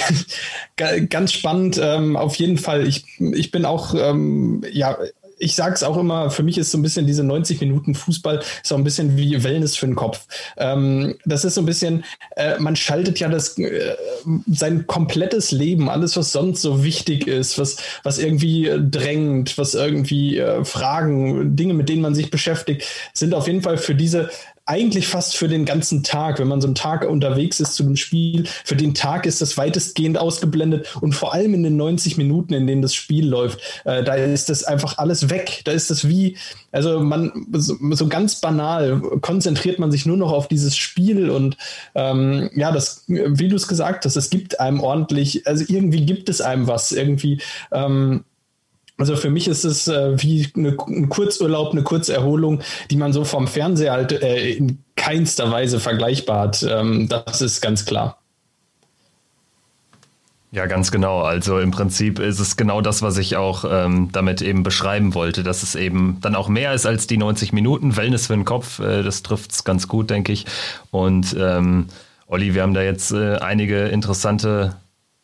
[1.09, 1.79] ganz spannend.
[1.81, 2.87] Ähm, auf jeden Fall.
[2.87, 4.97] Ich, ich bin auch ähm, ja
[5.39, 8.43] ich sage es auch immer, für mich ist so ein bisschen diese 90 Minuten Fußball
[8.63, 10.27] so ein bisschen wie Wellness für den Kopf.
[10.57, 12.05] Ähm, das ist so ein bisschen,
[12.37, 13.97] äh, man schaltet ja das äh,
[14.47, 19.75] sein komplettes Leben, alles was sonst so wichtig ist, was was irgendwie äh, drängt, was
[19.75, 24.31] irgendwie äh, Fragen, Dinge, mit denen man sich beschäftigt, sind auf jeden Fall für diese
[24.67, 27.97] eigentlich fast für den ganzen Tag, wenn man so einen Tag unterwegs ist zu einem
[27.97, 32.53] Spiel, für den Tag ist das weitestgehend ausgeblendet und vor allem in den 90 Minuten,
[32.53, 35.63] in denen das Spiel läuft, äh, da ist das einfach alles weg.
[35.65, 36.37] Da ist das wie,
[36.73, 41.57] also man, so, so ganz banal, konzentriert man sich nur noch auf dieses Spiel und
[41.95, 46.29] ähm, ja, das, wie du es gesagt hast, es gibt einem ordentlich, also irgendwie gibt
[46.29, 47.41] es einem was, irgendwie,
[47.73, 48.25] ähm,
[48.99, 53.25] also für mich ist es äh, wie eine, ein Kurzurlaub, eine Kurzerholung, die man so
[53.25, 56.67] vom Fernseher halt äh, in keinster Weise vergleichbar hat.
[56.69, 58.19] Ähm, das ist ganz klar.
[60.53, 61.21] Ja, ganz genau.
[61.21, 65.43] Also im Prinzip ist es genau das, was ich auch ähm, damit eben beschreiben wollte,
[65.43, 67.97] dass es eben dann auch mehr ist als die 90 Minuten.
[67.97, 70.47] Wellness für den Kopf, äh, das trifft es ganz gut, denke ich.
[70.91, 71.89] Und ähm,
[72.27, 74.77] Olli, wir haben da jetzt äh, einige interessante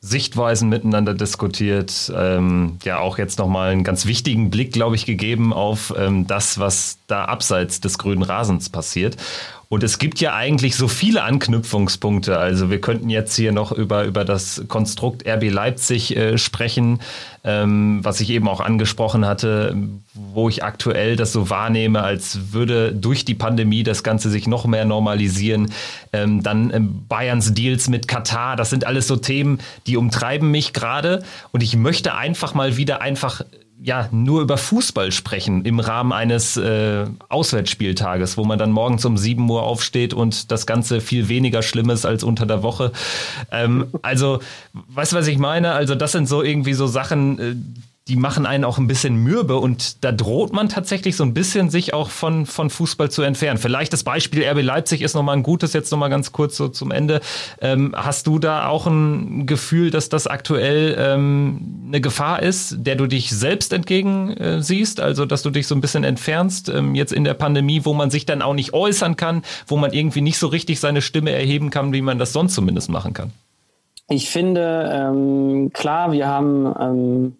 [0.04, 2.12] Sichtweisen miteinander diskutiert.
[2.14, 6.58] Ähm, ja, auch jetzt nochmal einen ganz wichtigen Blick, glaube ich, gegeben auf ähm, das,
[6.58, 9.16] was da abseits des grünen Rasens passiert.
[9.72, 12.36] Und es gibt ja eigentlich so viele Anknüpfungspunkte.
[12.36, 17.00] Also wir könnten jetzt hier noch über, über das Konstrukt RB Leipzig äh, sprechen,
[17.42, 19.74] ähm, was ich eben auch angesprochen hatte,
[20.12, 24.66] wo ich aktuell das so wahrnehme, als würde durch die Pandemie das Ganze sich noch
[24.66, 25.72] mehr normalisieren.
[26.12, 30.74] Ähm, dann ähm, Bayerns Deals mit Katar, das sind alles so Themen, die umtreiben mich
[30.74, 31.22] gerade.
[31.50, 33.40] Und ich möchte einfach mal wieder einfach
[33.82, 39.16] ja nur über Fußball sprechen im Rahmen eines äh, Auswärtsspieltages, wo man dann morgens um
[39.16, 42.92] 7 Uhr aufsteht und das Ganze viel weniger schlimm ist als unter der Woche.
[43.50, 44.40] Ähm, also,
[44.72, 45.72] weißt du, was ich meine?
[45.72, 47.54] Also, das sind so irgendwie so Sachen, äh,
[48.08, 51.70] die machen einen auch ein bisschen mürbe und da droht man tatsächlich so ein bisschen
[51.70, 53.58] sich auch von, von Fußball zu entfernen.
[53.58, 56.90] Vielleicht das Beispiel RB Leipzig ist nochmal ein gutes, jetzt nochmal ganz kurz so zum
[56.90, 57.20] Ende.
[57.60, 62.96] Ähm, hast du da auch ein Gefühl, dass das aktuell ähm, eine Gefahr ist, der
[62.96, 64.98] du dich selbst entgegen äh, siehst?
[64.98, 68.10] Also, dass du dich so ein bisschen entfernst, ähm, jetzt in der Pandemie, wo man
[68.10, 71.70] sich dann auch nicht äußern kann, wo man irgendwie nicht so richtig seine Stimme erheben
[71.70, 73.30] kann, wie man das sonst zumindest machen kann?
[74.08, 77.36] Ich finde, ähm, klar, wir haben ähm,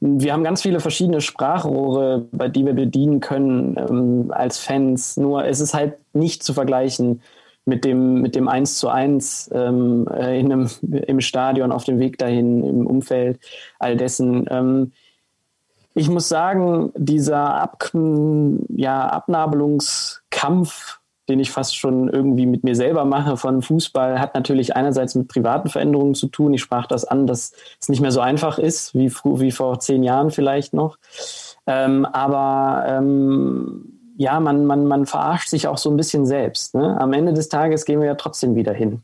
[0.00, 5.16] wir haben ganz viele verschiedene Sprachrohre, bei die wir bedienen können ähm, als Fans.
[5.16, 7.20] Nur es ist halt nicht zu vergleichen
[7.64, 11.98] mit dem, mit dem 1 zu 1 ähm, äh, in einem, im Stadion, auf dem
[11.98, 13.40] Weg dahin, im Umfeld,
[13.78, 14.46] all dessen.
[14.50, 14.92] Ähm,
[15.94, 20.97] ich muss sagen, dieser Ab ja, Abnabelungskampf
[21.28, 25.28] den ich fast schon irgendwie mit mir selber mache von Fußball, hat natürlich einerseits mit
[25.28, 26.54] privaten Veränderungen zu tun.
[26.54, 30.02] Ich sprach das an, dass es nicht mehr so einfach ist, wie, wie vor zehn
[30.02, 30.98] Jahren vielleicht noch.
[31.66, 36.74] Ähm, aber ähm, ja, man, man, man verarscht sich auch so ein bisschen selbst.
[36.74, 36.98] Ne?
[37.00, 39.02] Am Ende des Tages gehen wir ja trotzdem wieder hin.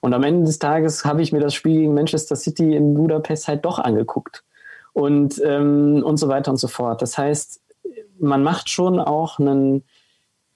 [0.00, 3.48] Und am Ende des Tages habe ich mir das Spiel gegen Manchester City in Budapest
[3.48, 4.44] halt doch angeguckt.
[4.92, 7.02] Und, ähm, und so weiter und so fort.
[7.02, 7.60] Das heißt,
[8.20, 9.82] man macht schon auch einen,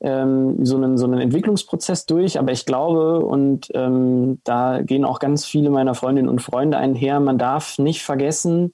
[0.01, 5.19] ähm, so, einen, so einen Entwicklungsprozess durch, aber ich glaube, und ähm, da gehen auch
[5.19, 8.73] ganz viele meiner Freundinnen und Freunde einher, man darf nicht vergessen,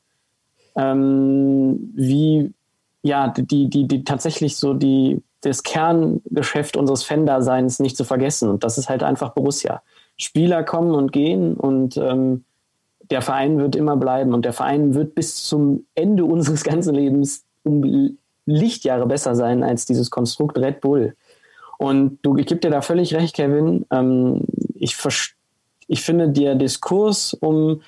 [0.76, 2.52] ähm, wie
[3.02, 8.48] ja, die, die, die tatsächlich so die, das Kerngeschäft unseres Fan-Daseins nicht zu vergessen.
[8.48, 9.82] Und das ist halt einfach Borussia.
[10.16, 12.44] Spieler kommen und gehen und ähm,
[13.10, 17.44] der Verein wird immer bleiben und der Verein wird bis zum Ende unseres ganzen Lebens
[17.62, 21.14] um Lichtjahre besser sein als dieses Konstrukt Red Bull.
[21.78, 23.84] Und du, ich gebe dir da völlig recht, Kevin.
[23.90, 24.42] Ähm,
[24.74, 24.96] ich,
[25.86, 27.82] ich finde, der Diskurs um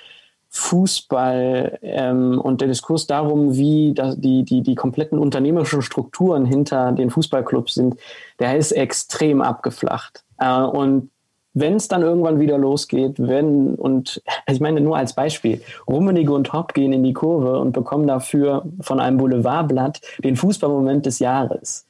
[0.49, 6.93] Fußball ähm, und der Diskurs darum, wie das, die, die, die kompletten unternehmerischen Strukturen hinter
[6.93, 7.97] den Fußballclubs sind,
[8.39, 10.25] der ist extrem abgeflacht.
[10.39, 11.11] Äh, und
[11.57, 16.53] wenn es dann irgendwann wieder losgeht, wenn, und ich meine nur als Beispiel, Rummenigge und
[16.53, 21.87] Hopp gehen in die Kurve und bekommen dafür von einem Boulevardblatt den Fußballmoment des Jahres.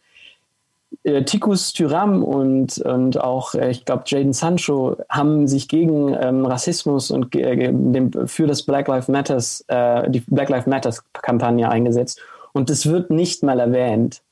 [1.02, 6.46] Äh, Tikus Tyram und, und auch, äh, ich glaube, Jaden Sancho haben sich gegen ähm,
[6.46, 11.68] Rassismus und äh, dem, für das Black Lives Matters, äh, die Black Lives Matters Kampagne
[11.68, 12.20] eingesetzt.
[12.52, 14.22] Und es wird nicht mal erwähnt.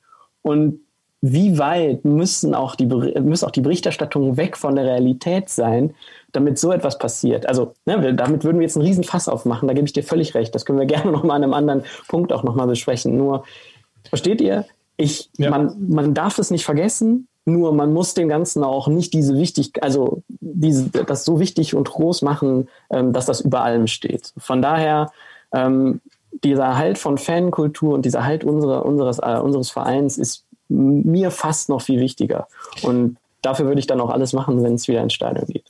[0.42, 0.78] Und
[1.26, 5.94] wie weit müssen auch die, muss auch die Berichterstattung weg von der Realität sein,
[6.32, 7.48] damit so etwas passiert?
[7.48, 10.34] Also, ne, damit würden wir jetzt einen riesen Fass aufmachen, da gebe ich dir völlig
[10.34, 10.54] recht.
[10.54, 13.16] Das können wir gerne nochmal an einem anderen Punkt auch nochmal besprechen.
[13.16, 13.44] Nur,
[14.10, 14.66] versteht ihr?
[14.98, 15.48] Ich, ja.
[15.48, 19.82] man, man darf es nicht vergessen, nur man muss dem Ganzen auch nicht diese wichtig,
[19.82, 24.34] also diese, das so wichtig und groß machen, ähm, dass das über allem steht.
[24.36, 25.10] Von daher,
[25.54, 26.02] ähm,
[26.42, 31.68] dieser Halt von Fankultur und dieser Halt unserer, unseres, äh, unseres Vereins ist mir fast
[31.68, 32.48] noch viel wichtiger.
[32.82, 35.64] Und dafür würde ich dann auch alles machen, wenn es wieder ins Stadion geht.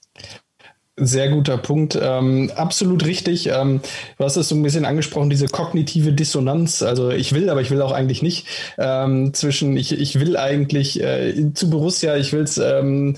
[0.96, 1.98] Sehr guter Punkt.
[2.00, 3.48] Ähm, absolut richtig.
[3.48, 3.80] Ähm,
[4.16, 6.84] du hast es so ein bisschen angesprochen, diese kognitive Dissonanz.
[6.84, 8.46] Also ich will, aber ich will auch eigentlich nicht.
[8.78, 13.16] Ähm, zwischen, ich, ich will eigentlich äh, zu Borussia, ich will es ähm,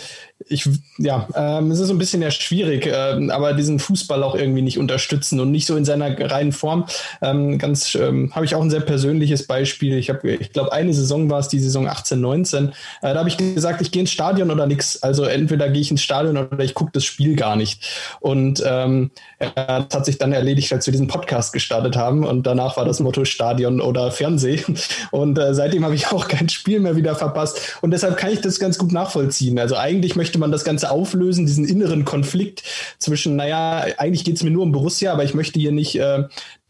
[0.48, 0.68] ich,
[0.98, 4.62] ja, ähm, es ist so ein bisschen ja schwierig, ähm, aber diesen Fußball auch irgendwie
[4.62, 6.86] nicht unterstützen und nicht so in seiner reinen Form.
[7.20, 9.98] Ähm, ganz ähm, habe ich auch ein sehr persönliches Beispiel.
[9.98, 12.68] Ich habe, ich glaube, eine Saison war es, die Saison 18, 19.
[12.68, 15.02] Äh, da habe ich gesagt, ich gehe ins Stadion oder nichts.
[15.02, 17.84] Also entweder gehe ich ins Stadion oder ich gucke das Spiel gar nicht.
[18.20, 19.10] Und ähm,
[19.40, 22.24] äh, das hat sich dann erledigt, als wir diesen Podcast gestartet haben.
[22.24, 24.78] Und danach war das Motto Stadion oder Fernsehen.
[25.10, 27.78] Und äh, seitdem habe ich auch kein Spiel mehr wieder verpasst.
[27.80, 29.58] Und deshalb kann ich das ganz gut nachvollziehen.
[29.58, 32.62] Also eigentlich möchte möchte man das Ganze auflösen, diesen inneren Konflikt
[32.98, 36.24] zwischen, naja, eigentlich geht es mir nur um Borussia, aber ich möchte hier nicht äh,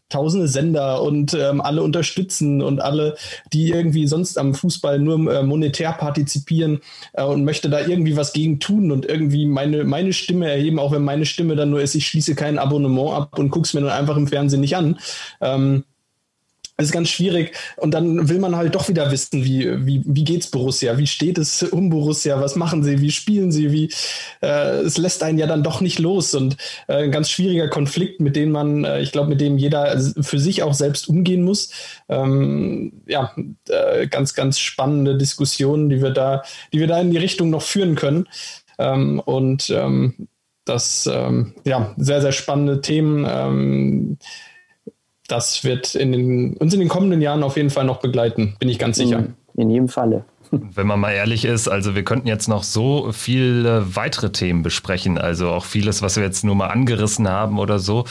[0.09, 3.17] tausende Sender und ähm, alle unterstützen und alle,
[3.51, 6.79] die irgendwie sonst am Fußball nur äh, monetär partizipieren
[7.11, 10.93] äh, und möchte da irgendwie was gegen tun und irgendwie meine, meine Stimme erheben, auch
[10.93, 13.81] wenn meine Stimme dann nur ist, ich schließe kein Abonnement ab und gucke es mir
[13.81, 14.97] dann einfach im Fernsehen nicht an.
[15.41, 15.83] Ähm,
[16.85, 17.53] ist ganz schwierig.
[17.75, 20.97] Und dann will man halt doch wieder wissen, wie, wie, wie geht's Borussia?
[20.97, 22.39] Wie steht es um Borussia?
[22.39, 23.01] Was machen sie?
[23.01, 23.71] Wie spielen sie?
[23.71, 23.91] Wie,
[24.41, 26.35] äh, es lässt einen ja dann doch nicht los.
[26.35, 29.99] Und äh, ein ganz schwieriger Konflikt, mit dem man, äh, ich glaube, mit dem jeder
[30.21, 31.71] für sich auch selbst umgehen muss.
[32.09, 33.33] Ähm, ja,
[33.69, 36.43] äh, ganz, ganz spannende Diskussionen, die wir da,
[36.73, 38.27] die wir da in die Richtung noch führen können.
[38.77, 40.27] Ähm, und ähm,
[40.63, 44.19] das, ähm, ja, sehr, sehr spannende Themen.
[45.27, 48.69] Das wird in den, uns in den kommenden Jahren auf jeden Fall noch begleiten, bin
[48.69, 49.25] ich ganz sicher.
[49.55, 50.23] In jedem Falle.
[50.51, 55.17] Wenn man mal ehrlich ist, also wir könnten jetzt noch so viele weitere Themen besprechen,
[55.17, 58.05] also auch vieles, was wir jetzt nur mal angerissen haben oder so.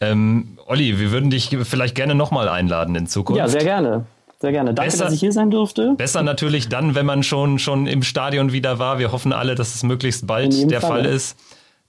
[0.00, 3.38] Ähm, Olli, wir würden dich vielleicht gerne nochmal einladen in Zukunft.
[3.38, 4.06] Ja, sehr gerne.
[4.40, 4.72] Sehr gerne.
[4.72, 5.94] Danke, besser, dass ich hier sein durfte.
[5.98, 8.98] Besser natürlich dann, wenn man schon, schon im Stadion wieder war.
[8.98, 11.36] Wir hoffen alle, dass es möglichst bald der Fall, Fall ist.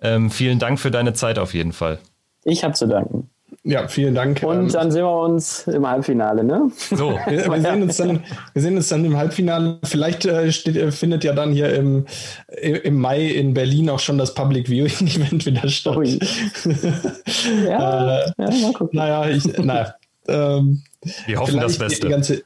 [0.02, 1.99] Ähm, vielen Dank für deine Zeit auf jeden Fall.
[2.44, 3.30] Ich habe zu danken.
[3.64, 4.42] Ja, vielen Dank.
[4.42, 6.72] Und ähm, dann sehen wir uns im Halbfinale, ne?
[6.90, 7.12] So.
[7.28, 8.24] wir, wir, sehen uns dann,
[8.54, 9.78] wir sehen uns dann im Halbfinale.
[9.84, 12.08] Vielleicht äh, steht, äh, findet ja dann hier im,
[12.60, 15.96] im Mai in Berlin auch schon das Public Viewing Event wieder statt.
[17.68, 18.98] ja, äh, ja, mal gucken.
[18.98, 19.94] Naja, ich, naja.
[20.28, 20.82] Ähm,
[21.26, 22.10] wir hoffen das Beste.
[22.10, 22.44] Ganze,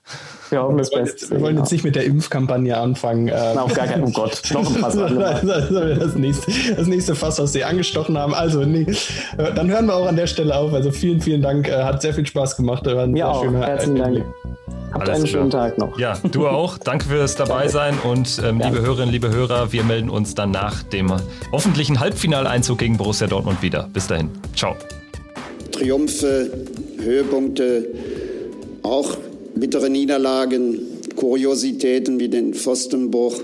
[0.50, 1.30] wir hoffen das Beste.
[1.32, 3.26] Wir wollen jetzt nicht mit der Impfkampagne anfangen.
[3.26, 4.96] Na, auf gar keinen, oh Gott, noch ein Fass.
[4.96, 8.34] das, nächste, das nächste Fass, was Sie angestochen haben.
[8.34, 8.86] Also, nee,
[9.38, 10.74] dann hören wir auch an der Stelle auf.
[10.74, 11.68] Also, vielen, vielen Dank.
[11.68, 12.86] Äh, hat sehr viel Spaß gemacht.
[12.86, 13.46] War Mir auch.
[13.46, 14.24] Herzlichen Dank.
[14.96, 16.00] Habt Alles einen schönen Tag noch.
[16.00, 16.78] Ja, du auch.
[16.78, 21.12] Danke fürs Dabeisein und ähm, liebe Hörerinnen, liebe Hörer, wir melden uns dann nach dem
[21.52, 23.90] hoffentlichen Halbfinaleinzug gegen Borussia Dortmund wieder.
[23.92, 24.30] Bis dahin.
[24.56, 24.78] Ciao.
[25.74, 26.50] Triumphe,
[27.04, 27.88] Höhepunkte,
[28.86, 29.18] auch
[29.56, 30.80] bittere Niederlagen,
[31.16, 33.42] Kuriositäten wie den Pfostenbruch.